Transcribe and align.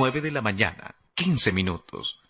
9 0.00 0.22
de 0.22 0.30
la 0.30 0.40
mañana, 0.40 0.94
15 1.12 1.52
minutos. 1.52 2.22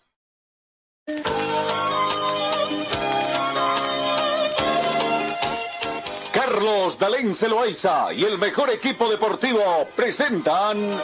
Carlos 6.33 6.99
Dalén 6.99 7.33
Celoaiza 7.33 8.11
y 8.11 8.25
el 8.25 8.37
mejor 8.37 8.71
equipo 8.71 9.09
deportivo 9.09 9.87
presentan 9.95 11.01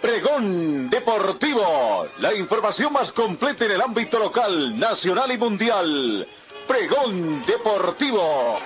Pregón 0.00 0.88
Deportivo, 0.88 2.06
la 2.20 2.32
información 2.32 2.92
más 2.92 3.10
completa 3.10 3.64
en 3.64 3.72
el 3.72 3.82
ámbito 3.82 4.20
local, 4.20 4.78
nacional 4.78 5.32
y 5.32 5.36
mundial. 5.36 6.28
Pregón 6.68 7.44
Deportivo. 7.44 8.60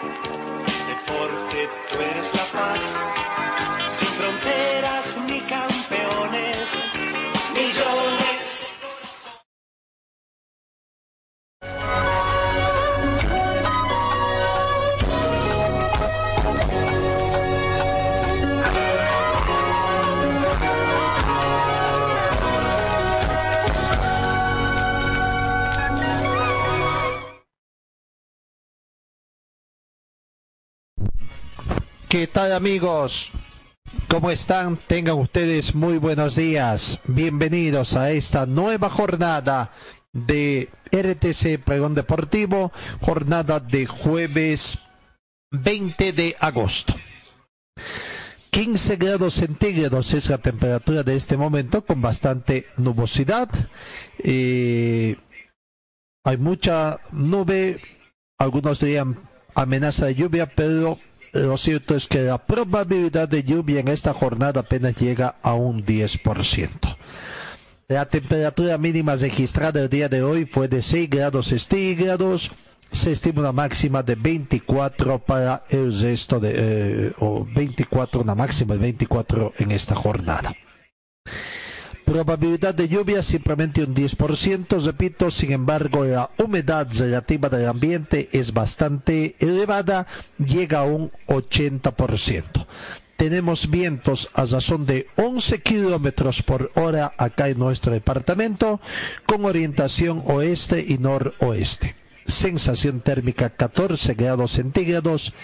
¿Qué 32.19 32.27
tal 32.27 32.53
amigos? 32.53 33.31
¿Cómo 34.09 34.33
están? 34.33 34.77
Tengan 34.89 35.19
ustedes 35.19 35.77
muy 35.77 35.99
buenos 35.99 36.35
días. 36.35 37.01
Bienvenidos 37.05 37.95
a 37.95 38.11
esta 38.11 38.45
nueva 38.45 38.91
jornada 38.91 39.73
de 40.13 40.69
RTC 40.91 41.63
Pregón 41.65 41.95
Deportivo, 41.95 42.73
jornada 43.01 43.61
de 43.61 43.87
jueves 43.87 44.81
20 45.53 46.13
de 46.13 46.35
agosto. 46.41 46.93
15 48.51 48.97
grados 48.97 49.35
centígrados 49.35 50.13
es 50.13 50.29
la 50.29 50.39
temperatura 50.39 51.05
de 51.05 51.15
este 51.15 51.37
momento 51.37 51.85
con 51.85 52.03
bastante 52.03 52.67
nubosidad. 52.79 53.49
Eh, 54.19 55.17
hay 56.25 56.37
mucha 56.37 56.99
nube, 57.13 57.81
algunos 58.39 58.81
dirían 58.81 59.17
amenaza 59.55 60.07
de 60.07 60.17
lluvia, 60.17 60.47
pero 60.47 60.99
lo 61.33 61.57
cierto 61.57 61.95
es 61.95 62.07
que 62.07 62.23
la 62.23 62.39
probabilidad 62.39 63.29
de 63.29 63.45
lluvia 63.45 63.81
en 63.81 63.89
esta 63.89 64.13
jornada 64.13 64.61
apenas 64.61 64.97
llega 64.97 65.37
a 65.43 65.55
un 65.55 65.85
10%. 65.85 66.97
La 67.89 68.07
temperatura 68.07 68.77
mínima 68.77 69.17
registrada 69.17 69.81
el 69.81 69.89
día 69.89 70.09
de 70.11 70.23
hoy 70.23 70.45
fue 70.45 70.69
de 70.69 70.83
6 70.83 71.09
grados 71.09 71.47
centígrados. 71.47 72.51
Se 72.91 73.13
estima 73.13 73.41
una 73.41 73.53
máxima 73.53 74.03
de 74.03 74.15
24 74.15 75.19
para 75.19 75.65
el 75.71 75.99
resto 75.99 76.39
de, 76.39 76.53
eh, 76.55 77.13
o 77.19 77.47
24, 77.47 78.21
una 78.21 78.35
máxima 78.35 78.75
de 78.75 78.81
24 78.81 79.55
en 79.59 79.71
esta 79.71 79.95
jornada. 79.95 80.55
Probabilidad 82.09 82.75
de 82.75 82.89
lluvia 82.89 83.23
simplemente 83.23 83.85
un 83.85 83.95
10%, 83.95 84.83
repito, 84.83 85.31
sin 85.31 85.53
embargo 85.53 86.07
la 86.07 86.31
humedad 86.39 86.89
relativa 86.99 87.51
del 87.51 87.69
ambiente 87.69 88.31
es 88.33 88.55
bastante 88.55 89.37
elevada, 89.41 90.07
llega 90.39 90.79
a 90.79 90.85
un 90.85 91.11
80%. 91.27 92.67
Tenemos 93.19 93.69
vientos 93.69 94.31
a 94.33 94.47
razón 94.47 94.87
de 94.87 95.07
11 95.17 95.61
kilómetros 95.61 96.43
por 96.43 96.73
hora 96.77 97.13
acá 97.19 97.51
en 97.51 97.59
nuestro 97.59 97.93
departamento, 97.93 98.81
con 99.27 99.45
orientación 99.45 100.23
oeste 100.29 100.83
y 100.89 100.97
noroeste. 100.97 101.95
Sensación 102.25 103.03
térmica 103.03 103.51
14 103.51 104.15
grados 104.15 104.53
centígrados, 104.53 105.35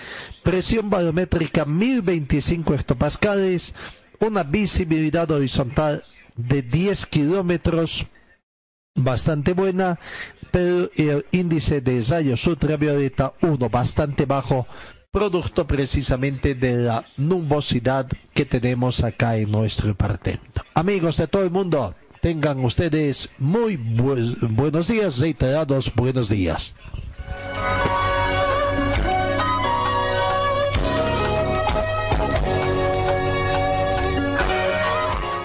presión 0.42 0.88
barométrica 0.88 1.66
1025 1.66 2.72
hectopascales, 2.72 3.74
una 4.18 4.44
visibilidad 4.44 5.30
horizontal 5.30 6.04
de 6.36 6.62
10 6.62 7.06
kilómetros, 7.06 8.06
bastante 8.94 9.52
buena, 9.52 9.98
pero 10.50 10.90
el 10.96 11.26
índice 11.32 11.80
de 11.80 12.02
rayos 12.02 12.46
ultravioleta 12.46 13.34
1 13.42 13.68
bastante 13.68 14.26
bajo, 14.26 14.66
producto 15.10 15.66
precisamente 15.66 16.54
de 16.54 16.76
la 16.76 17.06
nubosidad 17.16 18.08
que 18.32 18.44
tenemos 18.44 19.04
acá 19.04 19.36
en 19.36 19.50
nuestro 19.50 19.88
departamento. 19.88 20.62
Amigos 20.74 21.16
de 21.16 21.28
todo 21.28 21.44
el 21.44 21.50
mundo, 21.50 21.94
tengan 22.20 22.64
ustedes 22.64 23.30
muy 23.38 23.76
bu 23.76 24.16
buenos 24.48 24.88
días, 24.88 25.20
reiterados 25.20 25.92
buenos 25.94 26.28
días. 26.28 26.74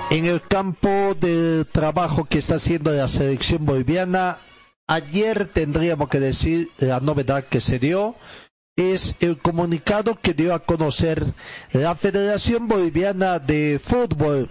En 0.09 0.25
el 0.25 0.41
campo 0.41 1.15
de 1.19 1.65
trabajo 1.71 2.25
que 2.25 2.39
está 2.39 2.55
haciendo 2.55 2.91
la 2.91 3.07
selección 3.07 3.63
boliviana, 3.63 4.39
ayer 4.87 5.45
tendríamos 5.45 6.09
que 6.09 6.19
decir 6.19 6.71
la 6.79 6.99
novedad 6.99 7.43
que 7.43 7.61
se 7.61 7.77
dio. 7.77 8.15
Es 8.75 9.15
el 9.19 9.37
comunicado 9.37 10.17
que 10.19 10.33
dio 10.33 10.55
a 10.55 10.65
conocer 10.65 11.23
la 11.73 11.93
Federación 11.95 12.67
Boliviana 12.67 13.37
de 13.37 13.79
Fútbol 13.83 14.49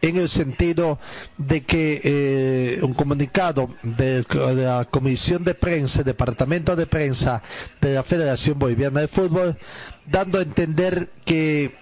en 0.00 0.16
el 0.16 0.28
sentido 0.28 1.00
de 1.38 1.64
que 1.64 2.00
eh, 2.04 2.78
un 2.82 2.94
comunicado 2.94 3.74
de, 3.82 4.24
la 4.54 4.84
Comisión 4.84 5.42
de 5.42 5.54
Prensa, 5.54 6.04
Departamento 6.04 6.76
de 6.76 6.86
Prensa 6.86 7.42
de 7.80 7.94
la 7.94 8.04
Federación 8.04 8.60
Boliviana 8.60 9.00
de 9.00 9.08
Fútbol, 9.08 9.58
dando 10.06 10.38
a 10.38 10.42
entender 10.42 11.08
que 11.24 11.74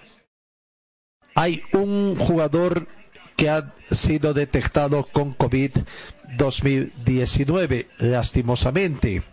hay 1.35 1.61
un 1.73 2.17
jugador 2.17 2.87
que 3.39 3.49
ha 3.49 3.73
sido 3.89 4.33
detectado 4.33 5.07
con 5.13 5.37
COVID-2019, 5.37 7.87
lastimosamente. 7.99 9.23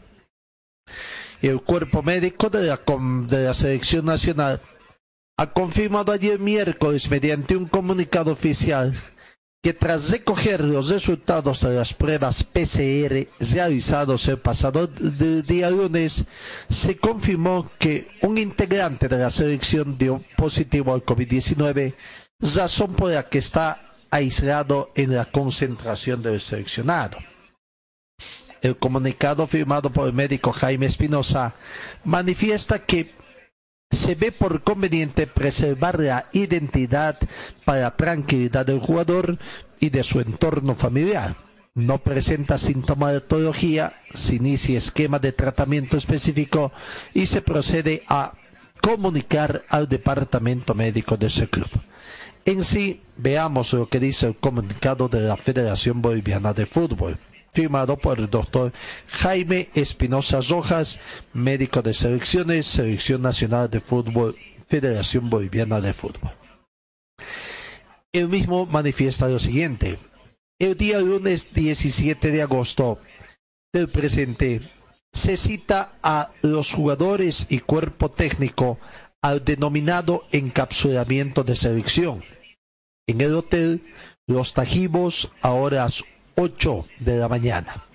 El 1.43 1.61
cuerpo 1.63 2.05
médico 2.05 2.49
de 2.49 2.69
la, 2.69 2.81
de 3.27 3.45
la 3.45 3.53
selección 3.53 4.05
nacional 4.05 4.61
ha 5.37 5.51
confirmado 5.51 6.13
ayer 6.13 6.39
miércoles 6.39 7.11
mediante 7.11 7.57
un 7.57 7.67
comunicado 7.67 8.31
oficial 8.31 8.95
que 9.61 9.75
tras 9.75 10.13
recoger 10.13 10.61
los 10.61 10.91
resultados 10.91 11.63
de 11.63 11.75
las 11.75 11.93
pruebas 11.93 12.45
PCR 12.45 13.27
realizados 13.41 14.29
el 14.29 14.39
pasado 14.39 14.87
día 14.87 15.69
lunes, 15.69 16.27
se 16.71 16.97
confirmó 16.97 17.73
que 17.81 18.07
un 18.23 18.39
integrante 18.39 19.09
de 19.09 19.19
la 19.19 19.31
selección 19.31 19.99
dio 19.99 20.23
positivo 20.37 20.95
al 20.95 21.05
COVID-19, 21.05 21.95
razón 22.39 22.95
por 22.95 23.11
la 23.11 23.29
que 23.29 23.39
está 23.39 23.86
aislado 24.11 24.91
en 24.95 25.15
la 25.15 25.25
concentración 25.25 26.23
del 26.23 26.41
seleccionado. 26.41 27.19
El 28.63 28.77
comunicado 28.77 29.47
firmado 29.47 29.91
por 29.91 30.07
el 30.07 30.13
médico 30.13 30.53
Jaime 30.53 30.87
Espinosa 30.87 31.55
manifiesta 32.05 32.81
que 32.81 33.11
se 33.91 34.15
ve 34.15 34.33
por 34.33 34.63
conveniente 34.63 35.27
preservar 35.27 36.01
la 36.01 36.27
identidad 36.33 37.19
para 37.65 37.97
tranquilidad 37.97 38.67
del 38.67 38.81
jugador 38.81 39.39
y 39.79 39.91
de 39.91 40.03
su 40.03 40.21
entorno 40.21 40.75
familiar. 40.75 41.37
No 41.75 41.99
presenta 41.99 42.59
sintomatología, 42.59 44.01
se 44.15 44.37
inicia 44.37 44.79
esquema 44.79 45.19
de 45.19 45.33
tratamiento 45.33 45.97
específico 45.97 46.73
y 47.13 47.27
se 47.27 47.43
procede 47.43 48.03
a 48.09 48.33
comunicar 48.81 49.65
al 49.69 49.89
departamento 49.89 50.75
médico 50.75 51.17
de 51.17 51.27
ese 51.27 51.49
club. 51.49 51.69
En 52.47 52.63
sí, 52.63 53.01
veamos 53.17 53.73
lo 53.73 53.89
que 53.89 53.99
dice 53.99 54.29
el 54.29 54.37
comunicado 54.37 55.09
de 55.09 55.21
la 55.21 55.37
Federación 55.37 56.01
Boliviana 56.01 56.55
de 56.55 56.65
Fútbol, 56.65 57.19
firmado 57.53 57.97
por 57.97 58.21
el 58.21 58.31
doctor 58.31 58.73
Jaime 59.09 59.69
Espinosa 59.75 60.39
Rojas, 60.49 61.01
médico 61.33 61.83
de 61.83 61.93
selecciones, 61.93 62.67
Selección 62.67 63.21
Nacional 63.23 63.69
de 63.69 63.81
Fútbol, 63.81 64.37
Federación 64.69 65.29
Boliviana 65.29 65.81
de 65.81 65.93
Fútbol. 65.93 66.31
El 68.13 68.29
mismo 68.29 68.65
manifiesta 68.65 69.27
lo 69.27 69.41
siguiente. 69.41 69.99
El 70.61 70.77
día 70.77 71.01
lunes 71.01 71.53
17 71.53 72.31
de 72.31 72.43
agosto 72.43 73.01
del 73.73 73.89
presente 73.89 74.61
se 75.13 75.37
cita 75.37 75.99
a 76.01 76.31
los 76.43 76.73
jugadores 76.73 77.47
y 77.49 77.59
cuerpo 77.59 78.09
técnico 78.09 78.79
al 79.21 79.45
denominado 79.45 80.23
encapsulamiento 80.31 81.43
de 81.43 81.57
selección 81.57 82.23
en 83.07 83.21
el 83.21 83.35
hotel 83.35 83.83
Los 84.27 84.55
Tajivos 84.55 85.31
a 85.41 85.53
horas 85.53 86.05
8 86.37 86.87
de 87.01 87.17
la 87.19 87.29
mañana 87.29 87.87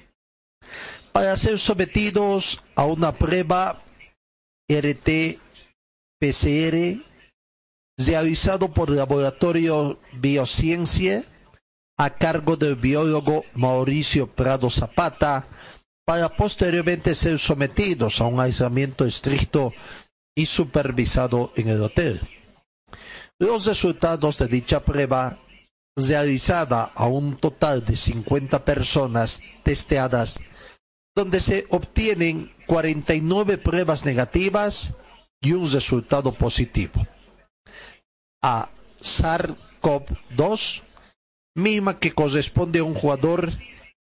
para 1.12 1.36
ser 1.36 1.60
sometidos 1.60 2.62
a 2.76 2.86
una 2.86 3.12
prueba 3.12 3.82
RT-PCR 4.70 5.40
realizado 7.98 8.74
por 8.74 8.90
el 8.90 8.96
Laboratorio 8.98 10.00
Biociencia 10.14 11.26
a 11.98 12.10
cargo 12.12 12.56
del 12.56 12.76
biólogo 12.76 13.44
Mauricio 13.54 14.28
Prado 14.28 14.70
Zapata, 14.72 15.48
para 16.04 16.30
posteriormente 16.30 17.14
ser 17.14 17.38
sometidos 17.38 18.20
a 18.22 18.26
un 18.26 18.40
aislamiento 18.40 19.06
estricto 19.06 19.72
y 20.36 20.48
supervisado 20.48 21.54
en 21.56 21.70
el 21.70 21.84
hotel. 21.84 22.20
Los 23.42 23.66
resultados 23.66 24.38
de 24.38 24.46
dicha 24.48 24.86
prueba, 24.86 25.40
realizada 25.96 26.92
a 26.94 27.08
un 27.08 27.38
total 27.38 27.84
de 27.84 27.96
50 27.96 28.64
personas 28.64 29.42
testeadas, 29.64 30.40
donde 31.16 31.40
se 31.40 31.66
obtienen 31.72 32.54
49 32.68 33.58
pruebas 33.58 34.06
negativas 34.06 34.94
y 35.42 35.54
un 35.54 35.68
resultado 35.72 36.32
positivo. 36.34 37.08
A 38.44 38.70
SARS-CoV-2, 39.02 40.84
misma 41.56 41.98
que 41.98 42.12
corresponde 42.12 42.78
a 42.78 42.84
un 42.84 42.94
jugador 42.94 43.54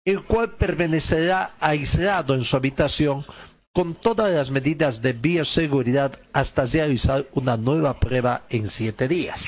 el 0.04 0.24
cual 0.24 0.57
permanecerá 0.57 1.56
aislado 1.62 2.36
en 2.36 2.44
su 2.44 2.57
habitación 2.57 3.25
con 3.73 3.95
todas 3.95 4.31
las 4.31 4.51
medidas 4.51 5.01
de 5.01 5.13
bioseguridad 5.13 6.19
hasta 6.33 6.65
realizar 6.65 7.27
una 7.33 7.57
nueva 7.57 8.00
prueba 8.00 8.45
en 8.50 8.68
siete 8.68 9.07
días. 9.07 9.39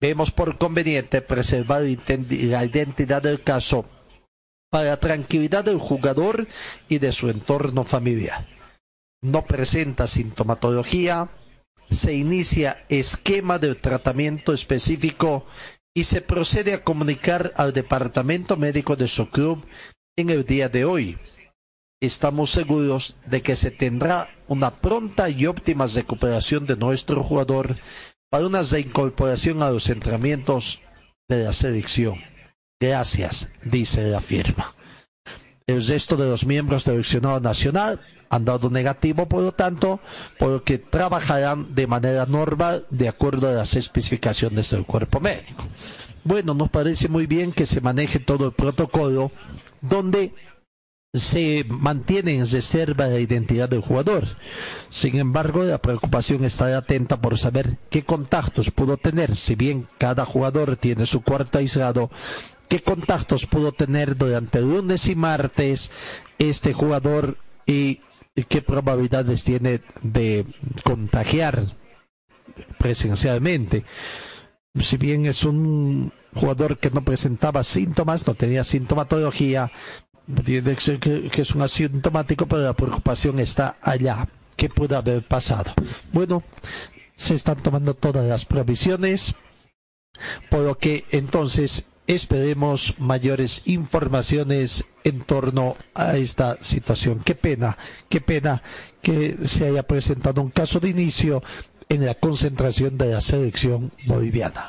Vemos 0.00 0.30
por 0.30 0.58
conveniente 0.58 1.22
preservar 1.22 1.82
la 1.82 2.64
identidad 2.64 3.22
del 3.22 3.42
caso 3.42 3.86
para 4.70 4.90
la 4.90 5.00
tranquilidad 5.00 5.64
del 5.64 5.78
jugador 5.78 6.46
y 6.88 6.98
de 6.98 7.12
su 7.12 7.30
entorno 7.30 7.84
familiar. 7.84 8.46
No 9.22 9.46
presenta 9.46 10.06
sintomatología, 10.06 11.30
se 11.90 12.14
inicia 12.14 12.84
esquema 12.88 13.58
de 13.58 13.74
tratamiento 13.76 14.52
específico 14.52 15.46
y 15.94 16.04
se 16.04 16.20
procede 16.20 16.74
a 16.74 16.84
comunicar 16.84 17.54
al 17.56 17.72
departamento 17.72 18.56
médico 18.56 18.96
de 18.96 19.08
su 19.08 19.30
club 19.30 19.64
en 20.16 20.28
el 20.28 20.44
día 20.44 20.68
de 20.68 20.84
hoy. 20.84 21.16
Estamos 22.00 22.50
seguros 22.50 23.16
de 23.26 23.42
que 23.42 23.56
se 23.56 23.70
tendrá 23.70 24.28
una 24.48 24.70
pronta 24.70 25.30
y 25.30 25.46
óptima 25.46 25.86
recuperación 25.86 26.66
de 26.66 26.76
nuestro 26.76 27.22
jugador 27.22 27.76
para 28.30 28.46
una 28.46 28.62
reincorporación 28.62 29.62
a 29.62 29.70
los 29.70 29.88
entrenamientos 29.88 30.80
de 31.28 31.44
la 31.44 31.52
selección. 31.52 32.16
Gracias, 32.80 33.48
dice 33.64 34.02
la 34.10 34.20
firma. 34.20 34.74
El 35.66 35.86
resto 35.86 36.16
de 36.16 36.28
los 36.28 36.44
miembros 36.44 36.84
del 36.84 36.96
seleccionado 36.96 37.40
nacional 37.40 38.00
han 38.28 38.44
dado 38.44 38.68
negativo, 38.68 39.26
por 39.26 39.42
lo 39.42 39.52
tanto, 39.52 40.00
por 40.38 40.50
lo 40.50 40.64
que 40.64 40.76
trabajarán 40.76 41.74
de 41.74 41.86
manera 41.86 42.26
normal 42.26 42.86
de 42.90 43.08
acuerdo 43.08 43.48
a 43.48 43.52
las 43.52 43.76
especificaciones 43.76 44.70
del 44.70 44.84
cuerpo 44.84 45.20
médico. 45.20 45.64
Bueno, 46.24 46.52
nos 46.52 46.68
parece 46.68 47.08
muy 47.08 47.26
bien 47.26 47.52
que 47.52 47.64
se 47.64 47.80
maneje 47.80 48.18
todo 48.18 48.46
el 48.46 48.52
protocolo 48.52 49.30
donde 49.80 50.34
se 51.14 51.64
mantiene 51.68 52.32
en 52.34 52.50
reserva 52.50 53.06
la 53.06 53.20
identidad 53.20 53.68
del 53.68 53.80
jugador. 53.80 54.24
Sin 54.90 55.16
embargo, 55.16 55.62
la 55.62 55.78
preocupación 55.78 56.44
está 56.44 56.76
atenta 56.76 57.20
por 57.20 57.38
saber 57.38 57.78
qué 57.88 58.02
contactos 58.02 58.72
pudo 58.72 58.96
tener, 58.96 59.36
si 59.36 59.54
bien 59.54 59.86
cada 59.98 60.24
jugador 60.24 60.76
tiene 60.76 61.06
su 61.06 61.22
cuarto 61.22 61.58
aislado, 61.58 62.10
qué 62.68 62.80
contactos 62.80 63.46
pudo 63.46 63.70
tener 63.70 64.16
durante 64.16 64.60
lunes 64.60 65.06
y 65.08 65.14
martes 65.14 65.92
este 66.38 66.72
jugador 66.72 67.38
y 67.64 68.00
qué 68.48 68.60
probabilidades 68.60 69.44
tiene 69.44 69.82
de 70.02 70.44
contagiar 70.82 71.64
presencialmente. 72.78 73.84
Si 74.80 74.96
bien 74.96 75.26
es 75.26 75.44
un 75.44 76.12
jugador 76.34 76.78
que 76.78 76.90
no 76.90 77.04
presentaba 77.04 77.62
síntomas, 77.62 78.26
no 78.26 78.34
tenía 78.34 78.64
sintomatología, 78.64 79.70
tiene 80.44 80.76
que, 80.76 81.30
que 81.30 81.42
es 81.42 81.54
un 81.54 81.62
asintomático, 81.62 82.46
pero 82.46 82.62
la 82.62 82.72
preocupación 82.72 83.38
está 83.40 83.76
allá. 83.82 84.28
¿Qué 84.56 84.68
puede 84.68 84.96
haber 84.96 85.26
pasado? 85.26 85.72
Bueno, 86.12 86.42
se 87.16 87.34
están 87.34 87.62
tomando 87.62 87.94
todas 87.94 88.24
las 88.26 88.44
previsiones, 88.44 89.34
por 90.48 90.60
lo 90.60 90.78
que 90.78 91.04
entonces 91.10 91.86
esperemos 92.06 92.94
mayores 92.98 93.62
informaciones 93.64 94.84
en 95.04 95.20
torno 95.20 95.76
a 95.94 96.16
esta 96.16 96.58
situación. 96.60 97.20
Qué 97.24 97.34
pena, 97.34 97.76
qué 98.08 98.20
pena 98.20 98.62
que 99.02 99.36
se 99.44 99.66
haya 99.66 99.82
presentado 99.82 100.40
un 100.40 100.50
caso 100.50 100.80
de 100.80 100.90
inicio 100.90 101.42
en 101.88 102.06
la 102.06 102.14
concentración 102.14 102.96
de 102.96 103.12
la 103.12 103.20
selección 103.20 103.92
boliviana. 104.06 104.68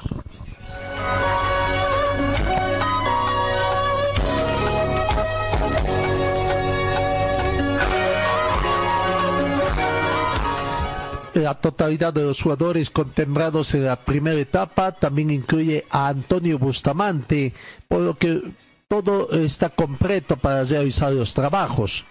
La 11.35 11.53
totalidad 11.53 12.13
de 12.13 12.23
los 12.23 12.41
jugadores 12.41 12.89
contemplados 12.89 13.73
en 13.73 13.85
la 13.85 13.97
primera 13.97 14.39
etapa 14.39 14.93
también 14.93 15.29
incluye 15.29 15.85
a 15.89 16.07
Antonio 16.07 16.57
Bustamante, 16.57 17.53
por 17.87 18.01
lo 18.01 18.17
que 18.17 18.41
todo 18.87 19.31
está 19.31 19.69
completo 19.69 20.37
para 20.37 20.63
realizar 20.63 21.11
los 21.11 21.33
trabajos. 21.33 22.05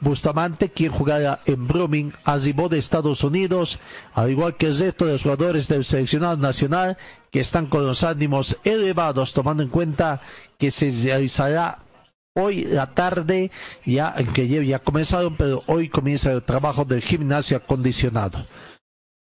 Bustamante, 0.00 0.70
quien 0.70 0.92
jugara 0.92 1.40
en 1.44 1.66
Brumming, 1.66 2.12
arribó 2.24 2.68
de 2.68 2.78
Estados 2.78 3.22
Unidos, 3.22 3.78
al 4.14 4.30
igual 4.30 4.56
que 4.56 4.66
el 4.66 4.78
resto 4.78 5.04
de 5.04 5.12
los 5.12 5.22
jugadores 5.22 5.68
del 5.68 5.84
seleccionado 5.84 6.38
nacional, 6.38 6.96
que 7.30 7.40
están 7.40 7.66
con 7.66 7.86
los 7.86 8.02
ánimos 8.02 8.58
elevados, 8.64 9.34
tomando 9.34 9.62
en 9.62 9.68
cuenta 9.68 10.22
que 10.58 10.70
se 10.70 10.90
realizará 10.90 11.80
hoy 12.34 12.62
la 12.62 12.94
tarde, 12.94 13.50
ya 13.84 14.14
que 14.32 14.48
ya 14.48 14.78
comenzaron, 14.78 15.36
pero 15.36 15.62
hoy 15.66 15.88
comienza 15.88 16.32
el 16.32 16.42
trabajo 16.42 16.84
del 16.84 17.02
gimnasio 17.02 17.56
acondicionado. 17.56 18.44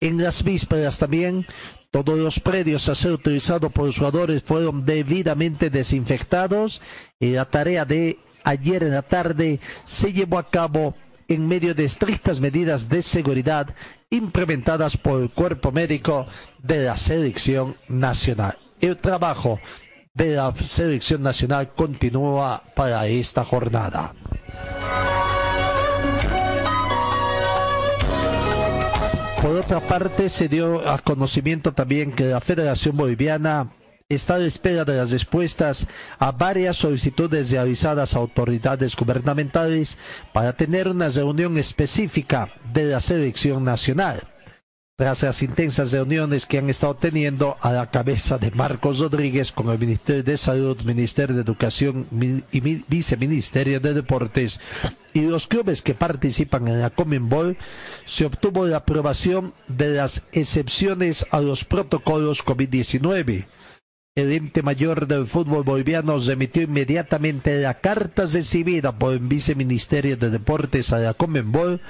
En 0.00 0.22
las 0.22 0.42
vísperas 0.42 0.98
también, 0.98 1.46
todos 1.90 2.18
los 2.18 2.38
predios 2.38 2.88
a 2.90 2.94
ser 2.94 3.12
utilizados 3.12 3.72
por 3.72 3.86
los 3.86 3.96
jugadores 3.96 4.42
fueron 4.42 4.84
debidamente 4.84 5.70
desinfectados 5.70 6.82
y 7.18 7.30
la 7.30 7.46
tarea 7.46 7.86
de 7.86 8.18
ayer 8.44 8.82
en 8.82 8.90
la 8.90 9.00
tarde 9.00 9.58
se 9.86 10.12
llevó 10.12 10.38
a 10.38 10.50
cabo 10.50 10.94
en 11.28 11.48
medio 11.48 11.74
de 11.74 11.86
estrictas 11.86 12.40
medidas 12.40 12.90
de 12.90 13.00
seguridad 13.00 13.74
implementadas 14.10 14.98
por 14.98 15.22
el 15.22 15.30
cuerpo 15.30 15.72
médico 15.72 16.26
de 16.62 16.84
la 16.84 16.96
selección 16.96 17.74
nacional. 17.88 18.58
El 18.82 18.98
trabajo 18.98 19.58
de 20.12 20.36
la 20.36 20.54
selección 20.62 21.22
nacional 21.22 21.72
continúa 21.74 22.62
para 22.74 23.06
esta 23.06 23.46
jornada. 23.46 24.14
Por 29.46 29.58
otra 29.58 29.78
parte, 29.78 30.28
se 30.28 30.48
dio 30.48 30.90
a 30.90 30.98
conocimiento 30.98 31.70
también 31.70 32.10
que 32.10 32.24
la 32.24 32.40
Federación 32.40 32.96
Boliviana 32.96 33.70
está 34.08 34.34
a 34.34 34.38
la 34.40 34.46
espera 34.46 34.84
de 34.84 34.96
las 34.96 35.12
respuestas 35.12 35.86
a 36.18 36.32
varias 36.32 36.78
solicitudes 36.78 37.52
realizadas 37.52 38.16
a 38.16 38.18
autoridades 38.18 38.96
gubernamentales 38.96 39.98
para 40.32 40.54
tener 40.54 40.88
una 40.88 41.08
reunión 41.10 41.58
específica 41.58 42.54
de 42.72 42.86
la 42.86 42.98
selección 42.98 43.62
nacional 43.62 44.24
tras 44.96 45.22
las 45.22 45.42
intensas 45.42 45.92
reuniones 45.92 46.46
que 46.46 46.56
han 46.56 46.70
estado 46.70 46.96
teniendo 46.96 47.56
a 47.60 47.70
la 47.70 47.90
cabeza 47.90 48.38
de 48.38 48.50
Marcos 48.52 48.98
Rodríguez 48.98 49.52
con 49.52 49.68
el 49.68 49.78
Ministerio 49.78 50.22
de 50.22 50.38
Salud, 50.38 50.80
Ministerio 50.84 51.36
de 51.36 51.42
Educación 51.42 52.06
y 52.50 52.60
Viceministerio 52.60 53.78
de 53.78 53.92
Deportes 53.92 54.58
y 55.12 55.20
los 55.28 55.48
clubes 55.48 55.82
que 55.82 55.92
participan 55.92 56.66
en 56.68 56.80
la 56.80 56.88
Comenbol, 56.88 57.58
se 58.06 58.24
obtuvo 58.24 58.64
la 58.64 58.78
aprobación 58.78 59.52
de 59.68 59.90
las 59.90 60.22
excepciones 60.32 61.26
a 61.30 61.40
los 61.40 61.64
protocolos 61.64 62.42
COVID-19. 62.42 63.44
El 64.14 64.32
ente 64.32 64.62
mayor 64.62 65.06
del 65.06 65.26
fútbol 65.26 65.62
boliviano 65.62 66.18
remitió 66.18 66.62
inmediatamente 66.62 67.60
la 67.60 67.74
carta 67.74 68.24
recibida 68.24 68.98
por 68.98 69.12
el 69.12 69.18
Viceministerio 69.18 70.16
de 70.16 70.30
Deportes 70.30 70.94
a 70.94 70.98
la 70.98 71.12
Comenbol 71.12 71.82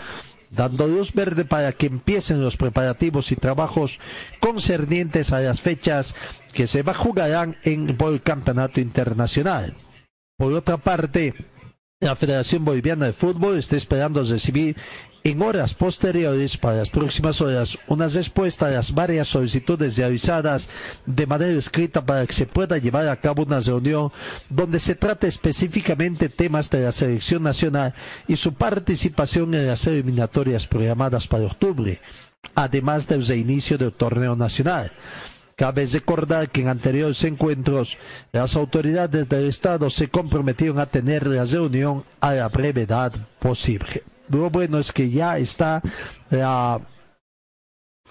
dando 0.51 0.87
luz 0.87 1.13
verde 1.13 1.45
para 1.45 1.73
que 1.73 1.87
empiecen 1.87 2.43
los 2.43 2.57
preparativos 2.57 3.33
y 3.33 3.37
trabajos 3.37 3.99
concernientes 4.41 5.33
a 5.33 5.41
las 5.41 5.61
fechas 5.61 6.15
que 6.53 6.67
se 6.67 6.83
jugarán 6.83 7.57
en 7.65 7.97
el 7.99 8.23
campeonato 8.23 8.81
internacional. 8.81 9.75
Por 10.39 10.53
otra 10.53 10.77
parte, 10.77 11.35
la 12.01 12.15
Federación 12.15 12.65
Boliviana 12.65 13.07
de 13.07 13.13
Fútbol 13.13 13.57
está 13.59 13.77
esperando 13.77 14.23
recibir 14.23 14.77
en 15.27 15.43
horas 15.43 15.75
posteriores, 15.75 16.57
para 16.57 16.77
las 16.77 16.91
próximas 16.91 17.41
horas, 17.41 17.77
una 17.89 18.07
respuesta 18.07 18.69
a 18.69 18.71
las 18.71 18.95
varias 18.95 19.27
solicitudes 19.27 19.99
avisadas 19.99 20.71
de 21.05 21.27
manera 21.27 21.59
escrita 21.59 22.07
para 22.07 22.25
que 22.25 22.33
se 22.33 22.47
pueda 22.47 22.79
llevar 22.79 23.09
a 23.09 23.17
cabo 23.21 23.43
una 23.43 23.59
reunión 23.59 24.13
donde 24.49 24.79
se 24.79 24.95
trate 24.95 25.27
específicamente 25.27 26.29
temas 26.29 26.71
de 26.71 26.85
la 26.85 26.93
selección 26.93 27.43
nacional 27.43 27.93
y 28.29 28.37
su 28.37 28.55
participación 28.55 29.53
en 29.55 29.67
las 29.67 29.85
eliminatorias 29.89 30.69
programadas 30.69 31.27
para 31.27 31.47
octubre, 31.47 32.01
además 32.55 33.09
del 33.09 33.27
reinicio 33.27 33.79
del 33.79 33.95
torneo 33.95 34.37
nacional. 34.37 34.93
Cabe 35.57 35.87
recordar 35.87 36.51
que 36.51 36.61
en 36.61 36.69
anteriores 36.69 37.25
encuentros 37.25 37.99
las 38.31 38.55
autoridades 38.55 39.29
del 39.29 39.49
Estado 39.49 39.91
se 39.91 40.07
comprometieron 40.07 40.79
a 40.79 40.87
tener 40.87 41.27
la 41.27 41.45
reunión 41.45 42.05
a 42.21 42.33
la 42.35 42.49
brevedad 42.49 43.13
posible. 43.41 44.05
Lo 44.29 44.51
bueno 44.51 44.79
es 44.79 44.93
que 44.93 45.11
ya 45.11 45.39
está 45.39 45.83
la, 46.31 46.81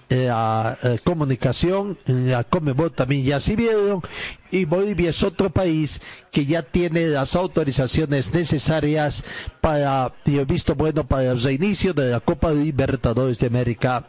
eh, 0.08 0.98
comunicación, 1.04 1.98
la 2.06 2.44
Comebol 2.44 2.92
también 2.92 3.24
ya 3.24 3.40
se 3.40 3.56
vieron 3.56 4.02
y 4.50 4.64
Bolivia 4.64 5.10
es 5.10 5.22
otro 5.22 5.50
país 5.50 6.00
que 6.30 6.46
ya 6.46 6.62
tiene 6.62 7.08
las 7.08 7.34
autorizaciones 7.34 8.32
necesarias 8.32 9.24
para, 9.60 10.12
y 10.24 10.38
he 10.38 10.44
visto 10.44 10.74
bueno, 10.74 11.06
para 11.06 11.32
el 11.32 11.42
reinicio 11.42 11.92
de 11.92 12.10
la 12.10 12.20
Copa 12.20 12.52
Libertadores 12.52 13.38
de 13.38 13.48
América 13.48 14.06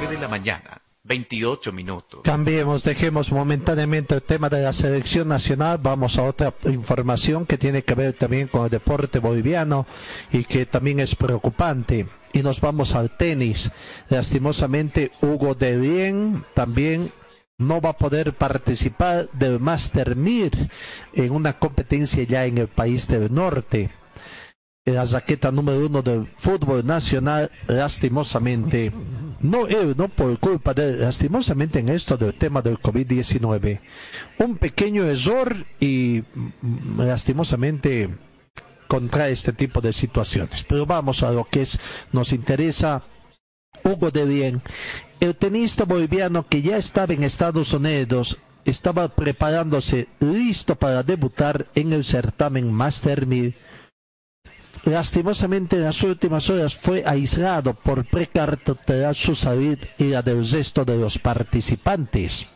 de 0.06 0.18
la 0.18 0.28
mañana 0.28 0.81
28 1.04 1.72
minutos. 1.72 2.20
Cambiemos, 2.22 2.84
dejemos 2.84 3.32
momentáneamente 3.32 4.14
el 4.14 4.22
tema 4.22 4.48
de 4.48 4.62
la 4.62 4.72
selección 4.72 5.28
nacional. 5.28 5.78
Vamos 5.82 6.18
a 6.18 6.22
otra 6.22 6.54
información 6.64 7.44
que 7.44 7.58
tiene 7.58 7.82
que 7.82 7.94
ver 7.94 8.12
también 8.12 8.48
con 8.48 8.64
el 8.64 8.70
deporte 8.70 9.18
boliviano 9.18 9.86
y 10.30 10.44
que 10.44 10.64
también 10.64 11.00
es 11.00 11.16
preocupante. 11.16 12.06
Y 12.32 12.42
nos 12.42 12.60
vamos 12.60 12.94
al 12.94 13.16
tenis. 13.16 13.72
Lastimosamente, 14.08 15.10
Hugo 15.20 15.54
de 15.54 15.76
Bien 15.76 16.44
también 16.54 17.12
no 17.58 17.80
va 17.80 17.90
a 17.90 17.98
poder 17.98 18.32
participar 18.32 19.28
del 19.32 19.60
Master 19.60 20.16
Mir 20.16 20.52
en 21.12 21.32
una 21.32 21.58
competencia 21.58 22.22
ya 22.24 22.46
en 22.46 22.58
el 22.58 22.68
país 22.68 23.08
del 23.08 23.32
norte 23.32 23.90
la 24.84 25.06
jaqueta 25.06 25.52
número 25.52 25.86
uno 25.86 26.02
del 26.02 26.26
fútbol 26.36 26.84
nacional, 26.84 27.52
lastimosamente, 27.68 28.90
no, 29.42 29.68
eh, 29.68 29.94
no 29.96 30.08
por 30.08 30.38
culpa 30.38 30.72
de, 30.72 30.96
lastimosamente 30.96 31.80
en 31.80 31.88
esto 31.88 32.16
del 32.16 32.34
tema 32.34 32.62
del 32.62 32.78
COVID-19, 32.78 33.80
un 34.38 34.56
pequeño 34.56 35.04
error 35.04 35.56
y 35.80 36.22
mm, 36.34 37.00
lastimosamente 37.00 38.08
contra 38.86 39.28
este 39.28 39.52
tipo 39.52 39.80
de 39.80 39.92
situaciones. 39.92 40.64
Pero 40.64 40.86
vamos 40.86 41.22
a 41.22 41.32
lo 41.32 41.44
que 41.44 41.62
es, 41.62 41.78
nos 42.12 42.32
interesa. 42.32 43.02
Hugo 43.84 44.12
de 44.12 44.24
Bien, 44.24 44.62
el 45.18 45.34
tenista 45.34 45.84
boliviano 45.84 46.46
que 46.46 46.62
ya 46.62 46.76
estaba 46.76 47.14
en 47.14 47.24
Estados 47.24 47.72
Unidos, 47.72 48.38
estaba 48.64 49.08
preparándose 49.08 50.06
listo 50.20 50.76
para 50.76 51.02
debutar 51.02 51.66
en 51.74 51.92
el 51.92 52.04
certamen 52.04 52.72
Master 52.72 53.26
1000 53.26 53.56
lastimosamente 54.84 55.76
en 55.76 55.82
las 55.82 56.02
últimas 56.02 56.48
horas 56.50 56.74
fue 56.74 57.04
aislado 57.06 57.74
por 57.74 58.04
precartar 58.04 59.14
su 59.14 59.34
salud 59.34 59.78
y 59.98 60.04
la 60.04 60.22
del 60.22 60.48
resto 60.48 60.84
de 60.84 60.96
los 60.96 61.18
participantes. 61.18 62.46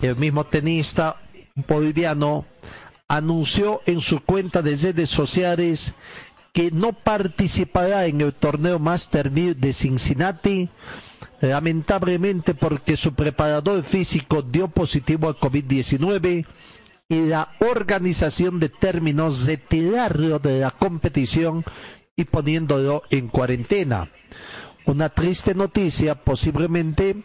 El 0.00 0.16
mismo 0.16 0.44
tenista 0.44 1.16
boliviano 1.54 2.46
anunció 3.08 3.82
en 3.86 4.00
su 4.00 4.20
cuenta 4.20 4.62
de 4.62 4.76
redes 4.76 5.10
sociales 5.10 5.94
que 6.52 6.70
no 6.70 6.92
participará 6.92 8.06
en 8.06 8.20
el 8.20 8.32
torneo 8.32 8.78
Master 8.78 9.30
1000 9.30 9.60
de 9.60 9.72
Cincinnati, 9.72 10.68
lamentablemente 11.40 12.54
porque 12.54 12.96
su 12.96 13.14
preparador 13.14 13.82
físico 13.82 14.40
dio 14.42 14.68
positivo 14.68 15.28
al 15.28 15.36
COVID-19 15.36 16.46
y 17.08 17.26
la 17.26 17.56
organización 17.60 18.58
de 18.58 18.68
términos 18.68 19.46
retirarlo 19.46 20.38
de 20.38 20.60
la 20.60 20.70
competición 20.70 21.64
y 22.16 22.24
poniéndolo 22.24 23.02
en 23.10 23.28
cuarentena. 23.28 24.10
Una 24.86 25.08
triste 25.08 25.54
noticia, 25.54 26.14
posiblemente 26.14 27.22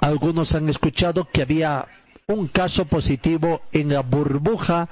algunos 0.00 0.54
han 0.54 0.68
escuchado 0.68 1.28
que 1.32 1.42
había 1.42 1.86
un 2.26 2.48
caso 2.48 2.86
positivo 2.86 3.62
en 3.72 3.90
la 3.90 4.00
burbuja 4.00 4.88